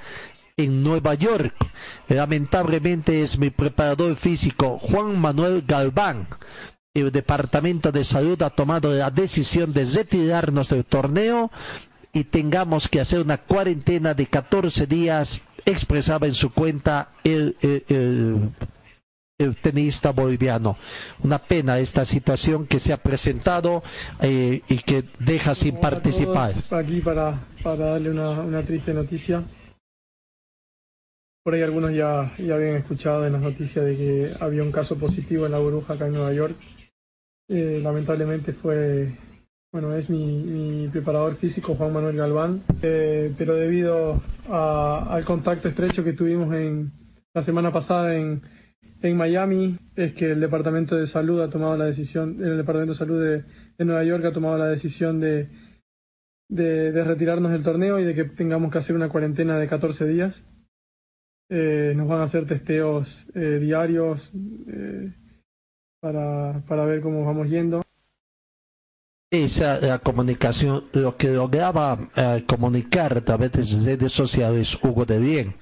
en 0.57 0.83
Nueva 0.83 1.15
York. 1.15 1.55
Lamentablemente 2.09 3.23
es 3.23 3.39
mi 3.39 3.51
preparador 3.51 4.17
físico 4.17 4.79
Juan 4.79 5.19
Manuel 5.19 5.65
Galván. 5.67 6.29
El 6.95 7.11
Departamento 7.11 7.91
de 7.91 8.05
Salud 8.05 8.41
ha 8.43 8.51
tomado 8.51 8.93
la 8.93 9.11
decisión 9.11 9.73
de 9.73 9.85
retirarnos 9.85 10.69
del 10.69 10.85
torneo 10.85 11.51
y 12.13 12.25
tengamos 12.25 12.89
que 12.89 13.01
hacer 13.01 13.21
una 13.21 13.39
cuarentena 13.39 14.15
de 14.15 14.27
14 14.27 14.87
días, 14.87 15.43
expresaba 15.65 16.27
en 16.27 16.35
su 16.35 16.53
cuenta 16.53 17.13
el, 17.25 17.57
tenista 19.61 20.13
boliviano. 20.13 20.77
Una 21.25 21.39
pena 21.39 21.79
esta 21.79 22.05
situación 22.05 22.67
que 22.67 22.79
se 22.79 22.93
ha 22.93 22.99
presentado 22.99 23.83
eh, 24.21 24.61
y 24.69 24.79
que 24.79 25.05
deja 25.19 25.55
sin 25.55 25.81
participar. 25.81 26.53
Aquí 26.71 27.01
para, 27.01 27.41
para 27.63 27.87
darle 27.87 28.11
una, 28.11 28.31
una 28.31 28.63
triste 28.63 28.95
noticia. 28.95 29.43
Por 31.43 31.55
ahí 31.55 31.63
algunos 31.63 31.93
ya, 31.93 32.33
ya 32.39 32.55
habían 32.55 32.77
escuchado 32.77 33.27
en 33.27 33.33
las 33.33 33.43
noticias 33.43 33.85
de 33.85 33.97
que 33.97 34.31
había 34.39 34.63
un 34.63 34.71
caso 34.71 34.97
positivo 34.97 35.47
en 35.47 35.53
la 35.53 35.59
burbuja 35.59 35.95
acá 35.95 36.07
en 36.07 36.13
Nueva 36.13 36.33
York. 36.33 36.55
Eh, 37.49 37.81
lamentablemente 37.83 38.53
fue, 38.53 39.13
bueno, 39.73 39.95
es 39.95 40.11
mi, 40.11 40.89
preparador 40.93 41.35
físico 41.37 41.75
Juan 41.75 41.95
Manuel 41.95 42.17
Galván, 42.17 42.63
eh, 42.83 43.33
pero 43.39 43.55
debido 43.55 44.23
al 44.49 45.25
contacto 45.25 45.69
estrecho 45.69 46.05
que 46.05 46.13
tuvimos 46.13 46.55
en 46.55 46.93
la 47.33 47.43
semana 47.43 47.73
pasada 47.73 48.15
en, 48.15 48.43
en 49.01 49.17
Miami, 49.17 49.79
es 49.97 50.13
que 50.13 50.33
el 50.33 50.41
Departamento 50.41 50.95
de 50.97 51.07
Salud 51.07 51.41
ha 51.41 51.49
tomado 51.49 51.77
la 51.79 51.87
decisión, 51.87 52.37
el 52.45 52.59
Departamento 52.59 52.93
de 52.93 52.99
Salud 52.99 53.23
de, 53.25 53.45
Nueva 53.85 54.05
York 54.05 54.25
ha 54.27 54.33
tomado 54.33 54.59
la 54.59 54.69
decisión 54.69 55.19
de, 55.19 55.49
de, 56.49 56.93
de, 56.93 57.05
retirarnos 57.05 57.51
del 57.51 57.65
torneo 57.65 57.99
y 57.99 58.05
de 58.05 58.15
que 58.15 58.25
tengamos 58.25 58.71
que 58.71 58.79
hacer 58.79 58.95
una 58.95 59.09
cuarentena 59.09 59.59
de 59.59 59.67
14 59.67 60.07
días. 60.07 60.45
Eh, 61.51 61.95
nos 61.97 62.07
van 62.09 62.21
a 62.21 62.25
hacer 62.25 62.47
testeos 62.47 63.27
eh, 63.35 63.59
diarios 63.59 64.33
eh, 64.69 65.13
para, 66.01 66.63
para 66.69 66.85
ver 66.85 67.01
cómo 67.01 67.25
vamos 67.25 67.51
yendo. 67.51 67.83
Esa 69.33 69.81
la 69.81 69.99
comunicación, 69.99 70.85
lo 70.93 71.17
que 71.17 71.29
lograba 71.29 72.11
comunicar 72.47 73.17
a 73.17 73.25
través 73.25 73.53
de 73.53 73.97
redes 73.97 74.13
sociales 74.13 74.79
Hugo 74.83 75.07
de 75.07 75.19
Bien. 75.19 75.57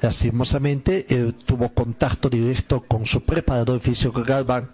Lastimosamente, 0.00 1.06
tuvo 1.46 1.68
contacto 1.68 2.28
directo 2.28 2.80
con 2.80 3.06
su 3.06 3.24
preparador 3.24 3.78
físico 3.78 4.24
Galván 4.24 4.72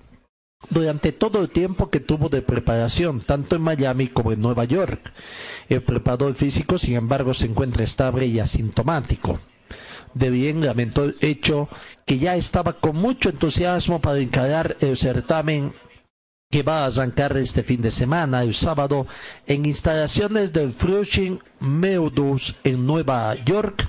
durante 0.70 1.12
todo 1.12 1.42
el 1.42 1.50
tiempo 1.50 1.90
que 1.90 2.00
tuvo 2.00 2.30
de 2.30 2.40
preparación, 2.40 3.20
tanto 3.20 3.54
en 3.54 3.60
Miami 3.60 4.08
como 4.08 4.32
en 4.32 4.40
Nueva 4.40 4.64
York. 4.64 5.12
El 5.68 5.82
preparador 5.82 6.34
físico, 6.34 6.78
sin 6.78 6.94
embargo, 6.94 7.34
se 7.34 7.44
encuentra 7.44 7.84
estable 7.84 8.24
y 8.24 8.40
asintomático 8.40 9.40
de 10.14 10.30
bien 10.30 10.64
lamentó 10.64 11.04
el 11.04 11.16
hecho 11.20 11.68
que 12.06 12.18
ya 12.18 12.34
estaba 12.34 12.80
con 12.80 12.96
mucho 12.96 13.28
entusiasmo 13.28 14.00
para 14.00 14.18
encarar 14.18 14.78
el 14.80 14.96
certamen 14.96 15.74
que 16.50 16.62
va 16.62 16.84
a 16.84 16.86
arrancar 16.86 17.36
este 17.36 17.62
fin 17.62 17.82
de 17.82 17.90
semana, 17.90 18.42
el 18.42 18.54
sábado, 18.54 19.06
en 19.46 19.66
instalaciones 19.66 20.52
del 20.52 20.72
Flushing 20.72 21.40
Meadows 21.60 22.56
en 22.64 22.86
Nueva 22.86 23.34
York, 23.44 23.86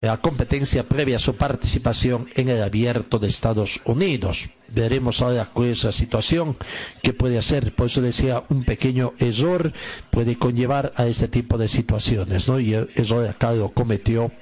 la 0.00 0.18
competencia 0.18 0.88
previa 0.88 1.16
a 1.16 1.18
su 1.18 1.36
participación 1.36 2.28
en 2.36 2.48
el 2.48 2.62
abierto 2.62 3.18
de 3.18 3.28
Estados 3.28 3.82
Unidos. 3.84 4.48
Veremos 4.68 5.20
ahora 5.20 5.50
cuál 5.52 5.68
es 5.68 5.84
la 5.84 5.92
situación 5.92 6.56
que 7.02 7.12
puede 7.12 7.36
hacer, 7.36 7.74
por 7.74 7.86
eso 7.86 8.00
decía, 8.00 8.44
un 8.48 8.64
pequeño 8.64 9.12
error 9.18 9.74
puede 10.10 10.38
conllevar 10.38 10.92
a 10.96 11.06
este 11.06 11.28
tipo 11.28 11.58
de 11.58 11.68
situaciones, 11.68 12.48
¿no? 12.48 12.60
Y 12.60 12.72
el 12.72 12.88
error 12.94 13.28
acá 13.28 13.52
lo 13.52 13.70
cometió 13.72 14.32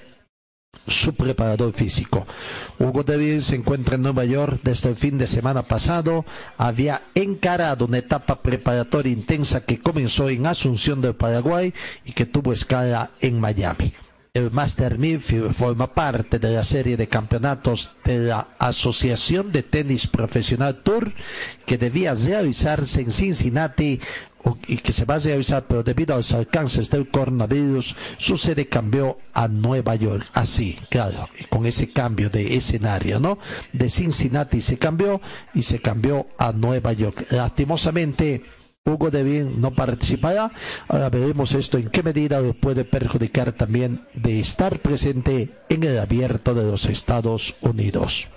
su 0.87 1.15
preparador 1.15 1.73
físico. 1.73 2.27
Hugo 2.79 3.03
David 3.03 3.41
se 3.41 3.57
encuentra 3.57 3.97
en 3.97 4.03
Nueva 4.03 4.25
York 4.25 4.61
desde 4.63 4.91
el 4.91 4.97
fin 4.97 5.19
de 5.19 5.27
semana 5.27 5.63
pasado. 5.63 6.25
Había 6.59 7.03
encarado 7.15 7.87
una 7.87 7.99
etapa 7.99 8.43
preparatoria 8.43 9.13
intensa 9.13 9.65
que 9.65 9.79
comenzó 9.79 10.29
en 10.29 10.47
Asunción 10.47 11.01
del 11.01 11.15
Paraguay 11.15 11.75
y 12.05 12.13
que 12.13 12.27
tuvo 12.27 12.53
escala 12.53 13.11
en 13.21 13.41
Miami. 13.41 13.95
El 14.37 14.51
Master 14.51 14.99
Midfield 14.99 15.55
forma 15.55 15.95
parte 15.95 16.41
de 16.41 16.51
la 16.51 16.65
serie 16.65 16.97
de 16.97 17.07
campeonatos 17.07 17.93
de 18.03 18.19
la 18.19 18.49
Asociación 18.59 19.53
de 19.53 19.63
Tenis 19.63 20.09
Profesional 20.09 20.83
Tour 20.83 21.13
que 21.65 21.79
debía 21.79 22.15
realizarse 22.15 23.03
en 23.03 23.13
Cincinnati 23.13 24.01
y 24.67 24.77
que 24.79 24.93
se 24.93 25.05
va 25.05 25.17
a 25.17 25.19
realizar, 25.19 25.65
pero 25.67 25.83
debido 25.83 26.15
a 26.15 26.19
los 26.19 26.33
alcances 26.33 26.91
del 26.91 27.09
coronavirus, 27.09 27.97
su 28.19 28.37
sede 28.37 28.69
cambió 28.69 29.19
a 29.33 29.49
Nueva 29.49 29.95
York. 29.95 30.27
Así, 30.33 30.79
claro, 30.91 31.29
con 31.49 31.67
ese 31.67 31.91
cambio 31.91 32.31
de 32.31 32.57
escenario, 32.57 33.21
¿no? 33.21 33.39
De 33.73 33.89
Cincinnati 33.89 34.61
se 34.61 34.79
cambió 34.79 35.21
y 35.55 35.63
se 35.63 35.81
cambió 35.81 36.27
a 36.39 36.53
Nueva 36.53 36.93
York. 36.93 37.27
Lastimosamente, 37.31 38.43
Hugo 38.87 39.11
de 39.11 39.23
Bien 39.23 39.61
no 39.61 39.71
participará. 39.71 40.53
Ahora 40.89 41.09
veremos 41.09 41.55
esto 41.55 41.79
en 41.79 41.89
qué 41.89 42.03
medida 42.03 42.41
le 42.43 42.53
puede 42.53 42.85
perjudicar 42.85 43.53
también 43.53 44.07
de 44.13 44.41
estar 44.41 44.81
presente 44.81 45.51
en 45.71 45.85
el 45.85 45.99
abierto 45.99 46.55
de 46.55 46.65
los 46.65 46.85
Estados 46.87 47.55
Unidos. 47.63 48.29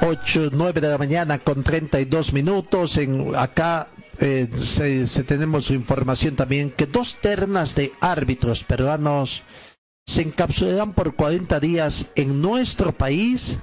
Ocho, 0.00 0.48
nueve 0.52 0.80
de 0.80 0.88
la 0.88 0.98
mañana 0.98 1.40
con 1.40 1.64
treinta 1.64 2.00
y 2.00 2.04
dos 2.04 2.32
minutos. 2.32 2.96
En, 2.98 3.34
acá 3.34 3.88
eh, 4.20 4.48
se, 4.60 5.06
tenemos 5.24 5.70
información 5.70 6.36
también 6.36 6.70
que 6.70 6.86
dos 6.86 7.16
ternas 7.20 7.74
de 7.74 7.92
árbitros 8.00 8.62
peruanos 8.62 9.42
se 10.06 10.22
encapsularán 10.22 10.92
por 10.92 11.16
40 11.16 11.58
días 11.60 12.10
en 12.14 12.40
nuestro 12.40 12.92
país 12.92 13.58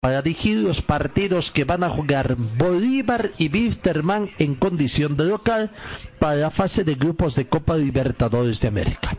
para 0.00 0.22
dirigir 0.22 0.58
los 0.58 0.82
partidos 0.82 1.50
que 1.50 1.64
van 1.64 1.82
a 1.82 1.90
jugar 1.90 2.36
Bolívar 2.56 3.32
y 3.38 3.50
Wisterman 3.50 4.30
en 4.38 4.54
condición 4.54 5.16
de 5.16 5.24
local 5.24 5.72
para 6.18 6.36
la 6.36 6.50
fase 6.50 6.84
de 6.84 6.94
grupos 6.94 7.34
de 7.34 7.48
Copa 7.48 7.76
Libertadores 7.76 8.60
de 8.60 8.68
América. 8.68 9.16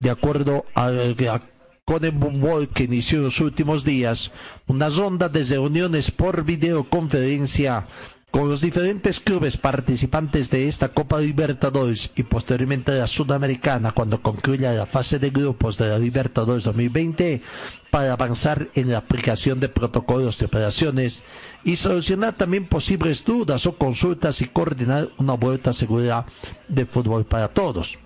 De 0.00 0.10
acuerdo 0.10 0.64
a, 0.74 0.88
a 0.88 1.42
Conebumbol 1.90 2.68
que 2.68 2.84
inició 2.84 3.18
en 3.18 3.24
los 3.24 3.40
últimos 3.40 3.84
días, 3.84 4.30
una 4.68 4.88
ronda 4.88 5.28
de 5.28 5.42
reuniones 5.42 6.12
por 6.12 6.44
videoconferencia 6.44 7.84
con 8.30 8.48
los 8.48 8.60
diferentes 8.60 9.18
clubes 9.18 9.56
participantes 9.56 10.50
de 10.52 10.68
esta 10.68 10.90
Copa 10.90 11.18
Libertadores 11.18 12.12
y 12.14 12.22
posteriormente 12.22 12.92
la 12.92 13.08
Sudamericana 13.08 13.90
cuando 13.90 14.22
concluya 14.22 14.70
la 14.72 14.86
fase 14.86 15.18
de 15.18 15.30
grupos 15.30 15.78
de 15.78 15.88
la 15.88 15.98
Libertadores 15.98 16.62
2020 16.62 17.42
para 17.90 18.12
avanzar 18.12 18.68
en 18.76 18.92
la 18.92 18.98
aplicación 18.98 19.58
de 19.58 19.68
protocolos 19.68 20.38
de 20.38 20.46
operaciones 20.46 21.24
y 21.64 21.74
solucionar 21.74 22.34
también 22.34 22.66
posibles 22.66 23.24
dudas 23.24 23.66
o 23.66 23.76
consultas 23.76 24.40
y 24.42 24.46
coordinar 24.46 25.08
una 25.18 25.32
vuelta 25.32 25.72
segura 25.72 26.24
de 26.68 26.84
fútbol 26.84 27.24
para 27.24 27.48
todos. 27.48 27.98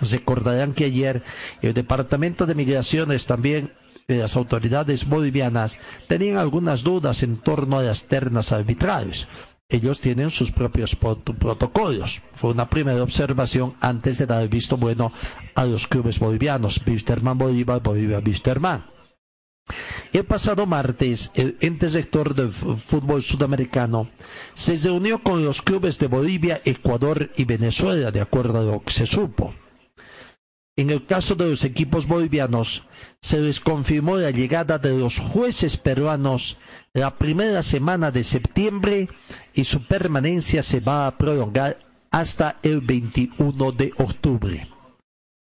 Recordarán 0.00 0.72
que 0.74 0.84
ayer 0.84 1.22
el 1.62 1.74
Departamento 1.74 2.46
de 2.46 2.54
Migraciones 2.54 3.26
también 3.26 3.72
de 4.06 4.18
las 4.18 4.36
autoridades 4.36 5.06
bolivianas 5.06 5.78
tenían 6.06 6.38
algunas 6.38 6.82
dudas 6.82 7.22
en 7.22 7.36
torno 7.38 7.78
a 7.78 7.82
las 7.82 8.06
ternas 8.06 8.52
arbitrales 8.52 9.28
ellos 9.70 10.00
tienen 10.00 10.30
sus 10.30 10.50
propios 10.50 10.96
protocolos. 10.96 12.22
Fue 12.32 12.52
una 12.52 12.70
primera 12.70 13.02
observación 13.02 13.74
antes 13.80 14.16
de 14.16 14.24
dar 14.24 14.42
el 14.42 14.48
visto 14.48 14.78
bueno 14.78 15.12
a 15.54 15.66
los 15.66 15.86
clubes 15.86 16.18
bolivianos, 16.18 16.80
Wisterman 16.86 17.36
Bolívar, 17.36 17.82
Bolivia 17.82 18.22
Wisterman. 18.24 18.86
El 20.14 20.24
pasado 20.24 20.64
martes, 20.64 21.30
el 21.34 21.58
ente 21.60 21.90
sector 21.90 22.34
del 22.34 22.50
fútbol 22.50 23.22
sudamericano 23.22 24.08
se 24.54 24.78
reunió 24.78 25.22
con 25.22 25.44
los 25.44 25.60
clubes 25.60 25.98
de 25.98 26.06
Bolivia, 26.06 26.62
Ecuador 26.64 27.30
y 27.36 27.44
Venezuela, 27.44 28.10
de 28.10 28.22
acuerdo 28.22 28.60
a 28.60 28.62
lo 28.62 28.82
que 28.82 28.94
se 28.94 29.04
supo. 29.04 29.52
En 30.78 30.90
el 30.90 31.04
caso 31.04 31.34
de 31.34 31.48
los 31.48 31.64
equipos 31.64 32.06
bolivianos, 32.06 32.84
se 33.20 33.40
les 33.40 33.58
confirmó 33.58 34.16
la 34.16 34.30
llegada 34.30 34.78
de 34.78 34.96
los 34.96 35.18
jueces 35.18 35.76
peruanos 35.76 36.56
la 36.92 37.18
primera 37.18 37.64
semana 37.64 38.12
de 38.12 38.22
septiembre 38.22 39.08
y 39.54 39.64
su 39.64 39.82
permanencia 39.82 40.62
se 40.62 40.78
va 40.78 41.08
a 41.08 41.18
prolongar 41.18 41.80
hasta 42.12 42.60
el 42.62 42.80
21 42.80 43.72
de 43.72 43.92
octubre. 43.98 44.68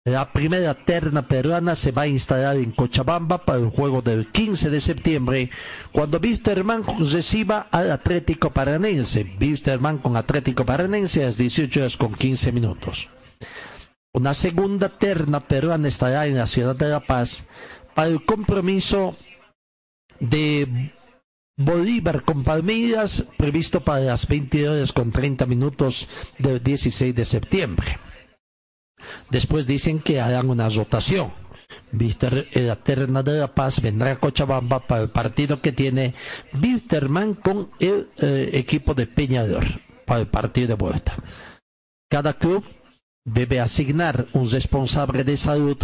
La 0.04 0.32
primera 0.32 0.74
terna 0.74 1.28
peruana 1.28 1.76
se 1.76 1.92
va 1.92 2.02
a 2.02 2.08
instalar 2.08 2.56
en 2.56 2.72
Cochabamba 2.72 3.44
para 3.44 3.61
el 3.61 3.70
juego 3.70 4.02
del 4.02 4.26
15 4.26 4.70
de 4.70 4.80
septiembre, 4.80 5.50
cuando 5.92 6.18
Wisterman 6.18 6.82
reciba 6.98 7.68
al 7.70 7.92
Atlético 7.92 8.50
Paranense. 8.50 9.37
Wisterman 9.40 9.98
con 9.98 10.16
Atlético 10.16 10.66
Paranense 10.66 11.22
a 11.22 11.26
las 11.26 11.38
18 11.38 11.78
horas 11.78 11.96
con 11.96 12.12
15 12.12 12.50
minutos. 12.50 13.08
Una 14.14 14.35
segunda 14.35 14.90
terna 14.90 15.40
peruana 15.40 15.88
estará 15.88 16.27
en 16.27 16.37
la 16.37 16.46
ciudad 16.46 16.77
de 16.77 16.90
La 16.90 17.01
Paz 17.01 17.46
para 17.94 18.09
el 18.09 18.25
compromiso 18.27 19.16
de 20.20 20.92
Bolívar 21.57 22.22
con 22.22 22.44
Palmeiras 22.44 23.27
previsto 23.38 23.81
para 23.81 24.01
las 24.01 24.29
20 24.29 24.68
horas 24.68 24.92
con 24.92 25.12
30 25.12 25.46
minutos 25.46 26.09
del 26.38 26.62
16 26.62 27.14
de 27.14 27.25
septiembre. 27.25 27.98
Después 29.31 29.66
dicen 29.66 29.98
que 29.98 30.20
harán 30.20 30.51
una 30.51 30.68
rotación. 30.68 31.33
Víctor 31.90 32.46
la 32.53 32.77
Terna 32.77 33.22
de 33.22 33.38
la 33.38 33.55
Paz 33.55 33.81
vendrá 33.81 34.12
a 34.12 34.16
Cochabamba 34.16 34.81
para 34.81 35.03
el 35.03 35.09
partido 35.09 35.62
que 35.62 35.72
tiene 35.72 36.14
Víctorman 36.53 37.33
con 37.35 37.70
el 37.81 38.11
eh, 38.18 38.51
equipo 38.53 38.92
de 38.92 39.07
Peñador 39.07 39.64
para 40.05 40.20
el 40.20 40.27
partido 40.27 40.68
de 40.68 40.75
vuelta. 40.75 41.14
Cada 42.11 42.35
club 42.35 42.62
debe 43.24 43.61
asignar 43.61 44.26
un 44.32 44.50
responsable 44.50 45.22
de 45.22 45.37
salud 45.37 45.78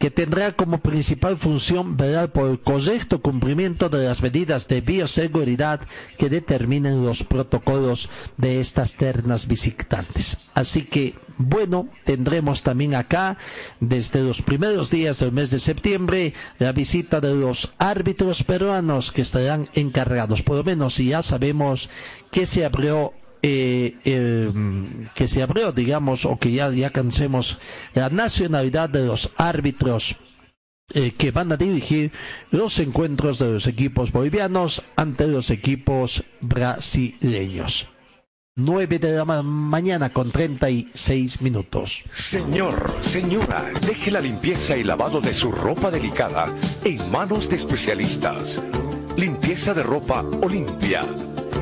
que 0.00 0.10
tendrá 0.10 0.50
como 0.50 0.78
principal 0.78 1.38
función 1.38 1.96
velar 1.96 2.32
por 2.32 2.50
el 2.50 2.58
correcto 2.58 3.22
cumplimiento 3.22 3.88
de 3.88 4.04
las 4.04 4.20
medidas 4.20 4.66
de 4.66 4.80
bioseguridad 4.80 5.80
que 6.18 6.28
determinen 6.28 7.04
los 7.04 7.22
protocolos 7.22 8.10
de 8.36 8.58
estas 8.58 8.96
ternas 8.96 9.46
visitantes. 9.46 10.38
Así 10.54 10.82
que, 10.82 11.14
bueno, 11.38 11.88
tendremos 12.04 12.64
también 12.64 12.96
acá, 12.96 13.38
desde 13.78 14.24
los 14.24 14.42
primeros 14.42 14.90
días 14.90 15.20
del 15.20 15.30
mes 15.30 15.52
de 15.52 15.60
septiembre, 15.60 16.34
la 16.58 16.72
visita 16.72 17.20
de 17.20 17.36
los 17.36 17.72
árbitros 17.78 18.42
peruanos 18.42 19.12
que 19.12 19.22
estarán 19.22 19.70
encargados. 19.72 20.42
Por 20.42 20.56
lo 20.56 20.64
menos 20.64 20.98
ya 20.98 21.22
sabemos 21.22 21.88
que 22.32 22.44
se 22.44 22.64
abrió 22.64 23.12
eh, 23.42 23.96
que 25.14 25.28
se 25.28 25.42
abrió, 25.42 25.72
digamos, 25.72 26.24
o 26.24 26.38
que 26.38 26.52
ya, 26.52 26.70
ya 26.70 26.90
cansemos 26.90 27.58
la 27.94 28.08
nacionalidad 28.08 28.88
de 28.88 29.04
los 29.04 29.32
árbitros 29.36 30.16
eh, 30.94 31.12
que 31.12 31.30
van 31.30 31.50
a 31.52 31.56
dirigir 31.56 32.12
los 32.50 32.78
encuentros 32.78 33.38
de 33.38 33.50
los 33.50 33.66
equipos 33.66 34.12
bolivianos 34.12 34.84
ante 34.94 35.26
los 35.26 35.50
equipos 35.50 36.22
brasileños. 36.40 37.88
9 38.54 38.98
de 38.98 39.12
la 39.12 39.24
mañana 39.24 40.12
con 40.12 40.30
36 40.30 41.40
minutos. 41.40 42.04
Señor, 42.10 42.94
señora, 43.00 43.70
deje 43.86 44.10
la 44.10 44.20
limpieza 44.20 44.76
y 44.76 44.84
lavado 44.84 45.22
de 45.22 45.32
su 45.32 45.50
ropa 45.50 45.90
delicada 45.90 46.54
en 46.84 47.10
manos 47.10 47.48
de 47.48 47.56
especialistas. 47.56 48.60
Limpieza 49.16 49.72
de 49.72 49.82
ropa 49.82 50.20
Olimpia 50.42 51.06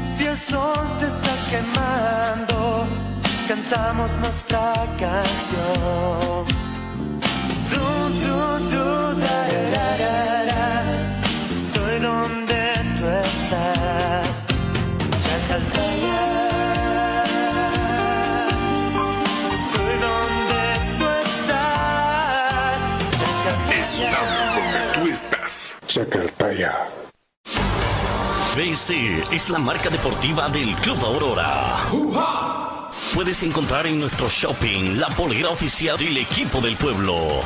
si 0.00 0.26
el 0.26 0.36
sol 0.36 0.86
te 1.00 1.06
está 1.06 1.30
quemando, 1.50 2.86
cantamos 3.48 4.16
nuestra 4.18 4.72
canción. 4.98 6.46
Du, 7.70 7.84
du, 8.22 8.38
du, 8.70 9.20
da, 9.20 9.38
da, 9.74 9.88
da, 10.00 10.66
Estoy 11.54 11.98
donde 12.00 12.62
tú 12.96 13.06
estás. 13.06 14.46
Chacaltaya. 15.24 16.22
Estoy 19.54 19.94
donde 20.06 20.62
tú 20.98 21.06
estás. 21.28 22.78
Estamos 23.70 24.46
donde 24.54 24.80
tú 24.94 25.02
estás. 25.08 25.76
Chacaltaya. 25.86 27.03
BC 28.56 29.32
es 29.32 29.50
la 29.50 29.58
marca 29.58 29.90
deportiva 29.90 30.48
del 30.48 30.76
Club 30.76 31.04
Aurora. 31.04 31.88
Puedes 33.12 33.42
encontrar 33.42 33.84
en 33.88 33.98
nuestro 33.98 34.28
shopping 34.28 34.96
la 34.96 35.08
polera 35.08 35.48
oficial 35.48 35.98
del 35.98 36.16
equipo 36.18 36.60
del 36.60 36.76
pueblo. 36.76 37.40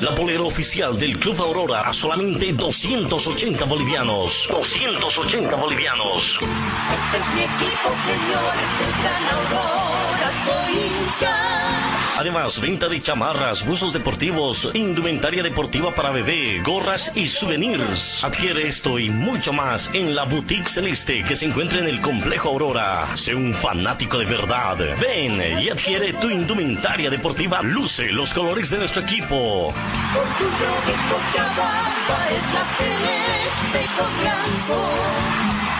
La 0.00 0.14
polera 0.14 0.42
oficial 0.44 0.98
del 0.98 1.18
Club 1.18 1.38
Aurora 1.42 1.82
a 1.82 1.92
solamente 1.92 2.54
280 2.54 3.66
bolivianos. 3.66 4.48
280 4.50 5.56
bolivianos. 5.56 6.38
Este 6.40 7.18
es 7.18 7.34
mi 7.34 7.42
equipo, 7.42 7.90
señores 8.06 8.70
del 8.80 8.92
Gran 9.02 9.24
Aurora, 9.36 10.32
soy 10.46 10.72
hincha. 10.72 11.93
Además, 12.16 12.60
venta 12.60 12.88
de 12.88 13.02
chamarras, 13.02 13.66
buzos 13.66 13.92
deportivos, 13.92 14.70
indumentaria 14.74 15.42
deportiva 15.42 15.90
para 15.92 16.10
bebé, 16.10 16.60
gorras 16.64 17.10
y 17.16 17.26
souvenirs. 17.26 18.22
Adquiere 18.22 18.68
esto 18.68 18.98
y 18.98 19.10
mucho 19.10 19.52
más 19.52 19.90
en 19.92 20.14
la 20.14 20.24
Boutique 20.24 20.68
Celeste 20.68 21.24
que 21.24 21.34
se 21.34 21.46
encuentra 21.46 21.80
en 21.80 21.88
el 21.88 22.00
Complejo 22.00 22.50
Aurora. 22.50 23.16
Sé 23.16 23.34
un 23.34 23.52
fanático 23.52 24.18
de 24.18 24.26
verdad. 24.26 24.76
Ven 25.00 25.42
y 25.60 25.68
adquiere 25.68 26.12
tu 26.12 26.30
indumentaria 26.30 27.10
deportiva. 27.10 27.62
Luce 27.62 28.12
los 28.12 28.32
colores 28.32 28.70
de 28.70 28.78
nuestro 28.78 29.02
equipo. 29.02 29.66
Orgullo 29.66 30.72
de 30.86 30.94
Cochabamba 31.10 32.28
es 32.30 32.44
la 32.54 32.64
celeste 32.78 33.90
con 33.98 34.20
blanco. 34.20 35.33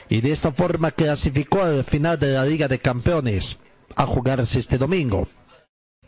y 0.10 0.22
de 0.22 0.32
esta 0.32 0.52
forma 0.52 0.92
clasificó 0.92 1.62
al 1.62 1.84
final 1.84 2.20
de 2.20 2.34
la 2.34 2.46
Liga 2.46 2.68
de 2.68 2.80
Campeones, 2.80 3.60
a 3.96 4.06
jugarse 4.06 4.60
este 4.60 4.78
domingo. 4.78 5.28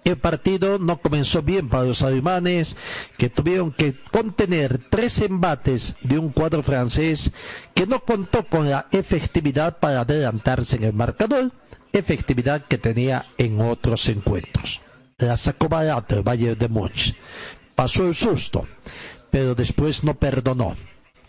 El 0.04 0.18
partido 0.18 0.80
no 0.80 1.00
comenzó 1.00 1.44
bien 1.44 1.70
para 1.70 1.84
los 1.84 2.02
alemanes, 2.02 2.76
que 3.18 3.30
tuvieron 3.30 3.72
que 3.72 3.96
contener 4.12 4.80
tres 4.90 5.22
embates 5.22 5.96
de 6.02 6.18
un 6.18 6.30
cuadro 6.30 6.64
francés 6.64 7.32
que 7.76 7.86
no 7.86 8.00
contó 8.00 8.48
con 8.48 8.70
la 8.70 8.88
efectividad 8.92 9.78
para 9.78 10.02
adelantarse 10.02 10.78
en 10.78 10.86
el 10.86 10.94
marcador, 10.94 11.52
efectividad 11.94 12.66
que 12.66 12.80
tenía 12.80 13.26
en 13.38 13.62
otros 13.62 14.10
encuentros. 14.10 14.82
La 15.20 15.38
sacó 15.38 15.70
barata 15.70 16.16
el 16.16 16.24
Bayern 16.24 16.58
de 16.58 16.68
Múnich. 16.68 17.16
Pasó 17.82 18.06
el 18.06 18.14
susto, 18.14 18.68
pero 19.32 19.56
después 19.56 20.04
no 20.04 20.14
perdonó. 20.14 20.76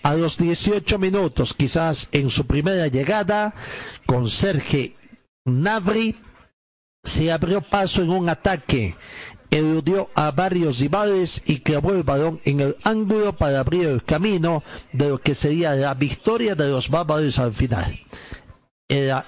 A 0.03 0.12
los 0.12 0.37
18 0.37 0.99
minutos, 0.99 1.55
quizás 1.55 2.11
en 2.12 2.29
su 2.29 2.47
primera 2.47 2.88
llegada, 2.88 3.55
con 4.05 4.29
Serge 4.29 4.95
Navri, 5.47 6.15
se 7.03 7.33
abrió 7.33 7.62
paso 7.62 8.03
en 8.03 8.11
un 8.11 8.29
ataque, 8.29 8.97
eludió 9.51 10.11
a 10.15 10.31
varios 10.31 10.79
rivales 10.79 11.41
y 11.47 11.61
clavó 11.61 11.93
el 11.93 12.03
balón 12.03 12.38
en 12.45 12.61
el 12.61 12.77
ángulo 12.83 13.35
para 13.35 13.61
abrir 13.61 13.87
el 13.87 14.05
camino 14.05 14.62
de 14.93 15.09
lo 15.09 15.19
que 15.23 15.35
sería 15.35 15.75
la 15.75 15.95
victoria 15.95 16.55
de 16.55 16.69
los 16.69 16.91
bárbaros 16.91 17.38
al 17.38 17.55
final. 17.55 17.99
Era 18.87 19.25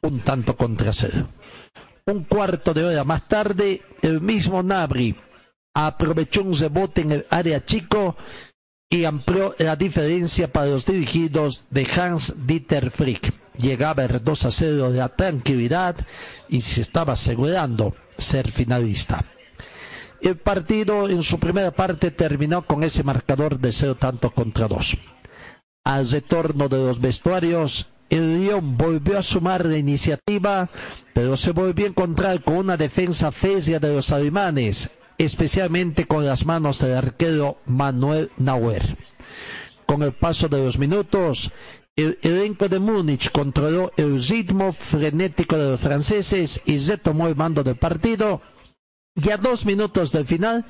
un 0.00 0.18
tanto 0.18 0.56
contra 0.56 0.92
cero. 0.92 1.28
Un 2.06 2.24
cuarto 2.24 2.74
de 2.74 2.82
hora 2.82 3.04
más 3.04 3.28
tarde, 3.28 3.82
el 4.02 4.20
mismo 4.20 4.64
Nabri 4.64 5.14
aprovechó 5.74 6.42
un 6.42 6.58
rebote 6.58 7.02
en 7.02 7.12
el 7.12 7.26
área 7.30 7.64
chico 7.64 8.16
y 8.88 9.04
amplió 9.04 9.54
la 9.58 9.76
diferencia 9.76 10.52
para 10.52 10.66
los 10.66 10.86
dirigidos 10.86 11.64
de 11.70 11.86
Hans 11.96 12.34
Dieter 12.46 12.90
Frick. 12.90 13.32
Llegaba 13.56 14.04
el 14.04 14.22
2 14.22 14.44
a 14.44 14.50
0 14.50 14.90
de 14.90 14.98
la 14.98 15.08
tranquilidad 15.10 15.96
y 16.48 16.60
se 16.60 16.80
estaba 16.80 17.12
asegurando 17.12 17.94
ser 18.16 18.50
finalista. 18.50 19.24
El 20.20 20.36
partido 20.36 21.08
en 21.08 21.22
su 21.22 21.38
primera 21.38 21.70
parte 21.70 22.10
terminó 22.10 22.66
con 22.66 22.82
ese 22.82 23.04
marcador 23.04 23.58
de 23.58 23.72
0 23.72 23.96
tanto 23.96 24.30
contra 24.30 24.66
2. 24.66 24.96
Al 25.84 26.10
retorno 26.10 26.68
de 26.68 26.78
los 26.78 27.00
vestuarios, 27.00 27.88
el 28.10 28.44
León 28.44 28.76
volvió 28.76 29.18
a 29.18 29.22
sumar 29.22 29.64
la 29.64 29.78
iniciativa, 29.78 30.68
pero 31.14 31.36
se 31.36 31.52
volvió 31.52 31.86
a 31.86 31.90
encontrar 31.90 32.42
con 32.42 32.56
una 32.56 32.76
defensa 32.76 33.30
fesia 33.30 33.78
de 33.78 33.94
los 33.94 34.12
alemanes, 34.12 34.90
especialmente 35.24 36.06
con 36.06 36.24
las 36.24 36.46
manos 36.46 36.78
del 36.78 36.94
arquero 36.94 37.58
Manuel 37.66 38.30
Nauer. 38.38 38.96
Con 39.84 40.02
el 40.02 40.12
paso 40.12 40.48
de 40.48 40.64
los 40.64 40.78
minutos, 40.78 41.52
el 41.94 42.18
elenco 42.22 42.70
de 42.70 42.78
Múnich 42.78 43.30
controló 43.30 43.92
el 43.98 44.22
ritmo 44.22 44.72
frenético 44.72 45.58
de 45.58 45.72
los 45.72 45.80
franceses 45.80 46.62
y 46.64 46.78
retomó 46.78 47.28
el 47.28 47.36
mando 47.36 47.62
del 47.62 47.76
partido. 47.76 48.40
Y 49.14 49.28
a 49.28 49.36
dos 49.36 49.66
minutos 49.66 50.10
del 50.10 50.26
final, 50.26 50.64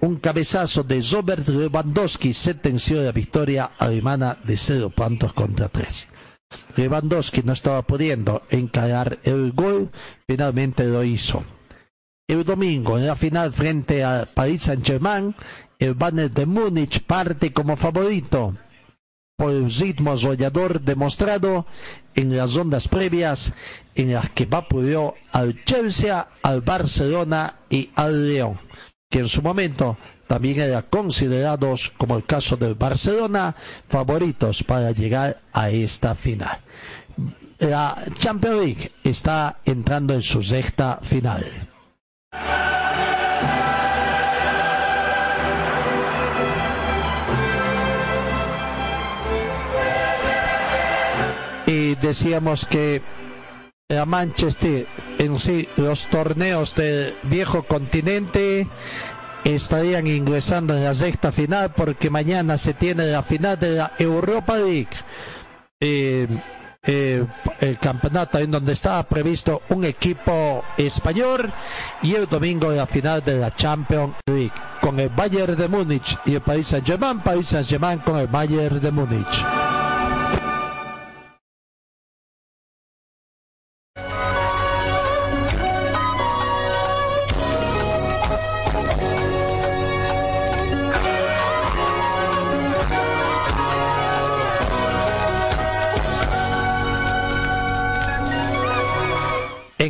un 0.00 0.16
cabezazo 0.16 0.82
de 0.82 1.00
Robert 1.10 1.48
Lewandowski 1.48 2.34
sentenció 2.34 3.02
la 3.02 3.12
victoria 3.12 3.70
alemana 3.78 4.36
de 4.44 4.58
cero 4.58 4.90
puntos 4.90 5.32
contra 5.32 5.70
tres. 5.70 6.08
Lewandowski 6.76 7.42
no 7.42 7.54
estaba 7.54 7.80
pudiendo 7.80 8.42
encarar 8.50 9.18
el 9.22 9.52
gol, 9.52 9.90
finalmente 10.26 10.84
lo 10.84 11.02
hizo. 11.04 11.42
El 12.26 12.42
domingo, 12.42 12.98
en 12.98 13.06
la 13.06 13.16
final 13.16 13.52
frente 13.52 14.02
a 14.02 14.26
Paris 14.32 14.62
Saint-Germain, 14.62 15.34
el 15.78 15.92
Banner 15.92 16.30
de 16.30 16.46
Múnich 16.46 17.02
parte 17.02 17.52
como 17.52 17.76
favorito 17.76 18.54
por 19.36 19.50
el 19.50 19.70
ritmo 19.70 20.12
arrollador 20.12 20.80
demostrado 20.80 21.66
en 22.14 22.34
las 22.34 22.54
rondas 22.54 22.88
previas 22.88 23.52
en 23.94 24.14
las 24.14 24.30
que 24.30 24.46
vapuleó 24.46 25.14
al 25.32 25.62
Chelsea, 25.64 26.28
al 26.42 26.62
Barcelona 26.62 27.56
y 27.68 27.90
al 27.94 28.26
León, 28.26 28.58
que 29.10 29.18
en 29.18 29.28
su 29.28 29.42
momento 29.42 29.98
también 30.26 30.60
eran 30.60 30.86
considerados, 30.88 31.92
como 31.98 32.16
el 32.16 32.24
caso 32.24 32.56
del 32.56 32.74
Barcelona, 32.74 33.54
favoritos 33.86 34.62
para 34.62 34.92
llegar 34.92 35.42
a 35.52 35.68
esta 35.68 36.14
final. 36.14 36.58
La 37.58 38.02
Champions 38.18 38.62
League 38.62 38.92
está 39.02 39.58
entrando 39.66 40.14
en 40.14 40.22
su 40.22 40.42
sexta 40.42 41.00
final. 41.02 41.73
Y 51.66 51.94
decíamos 51.96 52.66
que 52.66 53.02
a 53.90 54.04
Manchester 54.04 54.86
en 55.18 55.38
sí 55.38 55.68
los 55.76 56.06
torneos 56.06 56.74
del 56.74 57.16
viejo 57.24 57.64
continente 57.64 58.66
estarían 59.44 60.06
ingresando 60.06 60.76
en 60.76 60.84
la 60.84 60.94
sexta 60.94 61.32
final 61.32 61.72
porque 61.74 62.10
mañana 62.10 62.56
se 62.58 62.74
tiene 62.74 63.06
la 63.06 63.22
final 63.22 63.58
de 63.58 63.76
la 63.76 63.92
Europa 63.98 64.56
League. 64.56 64.88
Eh, 65.80 66.26
eh, 66.86 67.24
el 67.60 67.78
campeonato 67.78 68.38
en 68.38 68.50
donde 68.50 68.72
estaba 68.72 69.02
previsto 69.04 69.62
un 69.70 69.84
equipo 69.84 70.62
español 70.76 71.50
y 72.02 72.14
el 72.14 72.26
domingo 72.28 72.70
la 72.70 72.86
final 72.86 73.22
de 73.24 73.38
la 73.38 73.54
Champions 73.54 74.14
League 74.26 74.52
con 74.80 75.00
el 75.00 75.08
Bayern 75.08 75.56
de 75.56 75.68
Múnich 75.68 76.18
y 76.26 76.34
el 76.34 76.42
Paris 76.42 76.68
Saint-Germain, 76.68 77.20
Paris 77.20 77.48
Saint-Germain 77.48 78.00
con 78.00 78.18
el 78.18 78.26
Bayern 78.26 78.80
de 78.80 78.90
Múnich. 78.90 79.83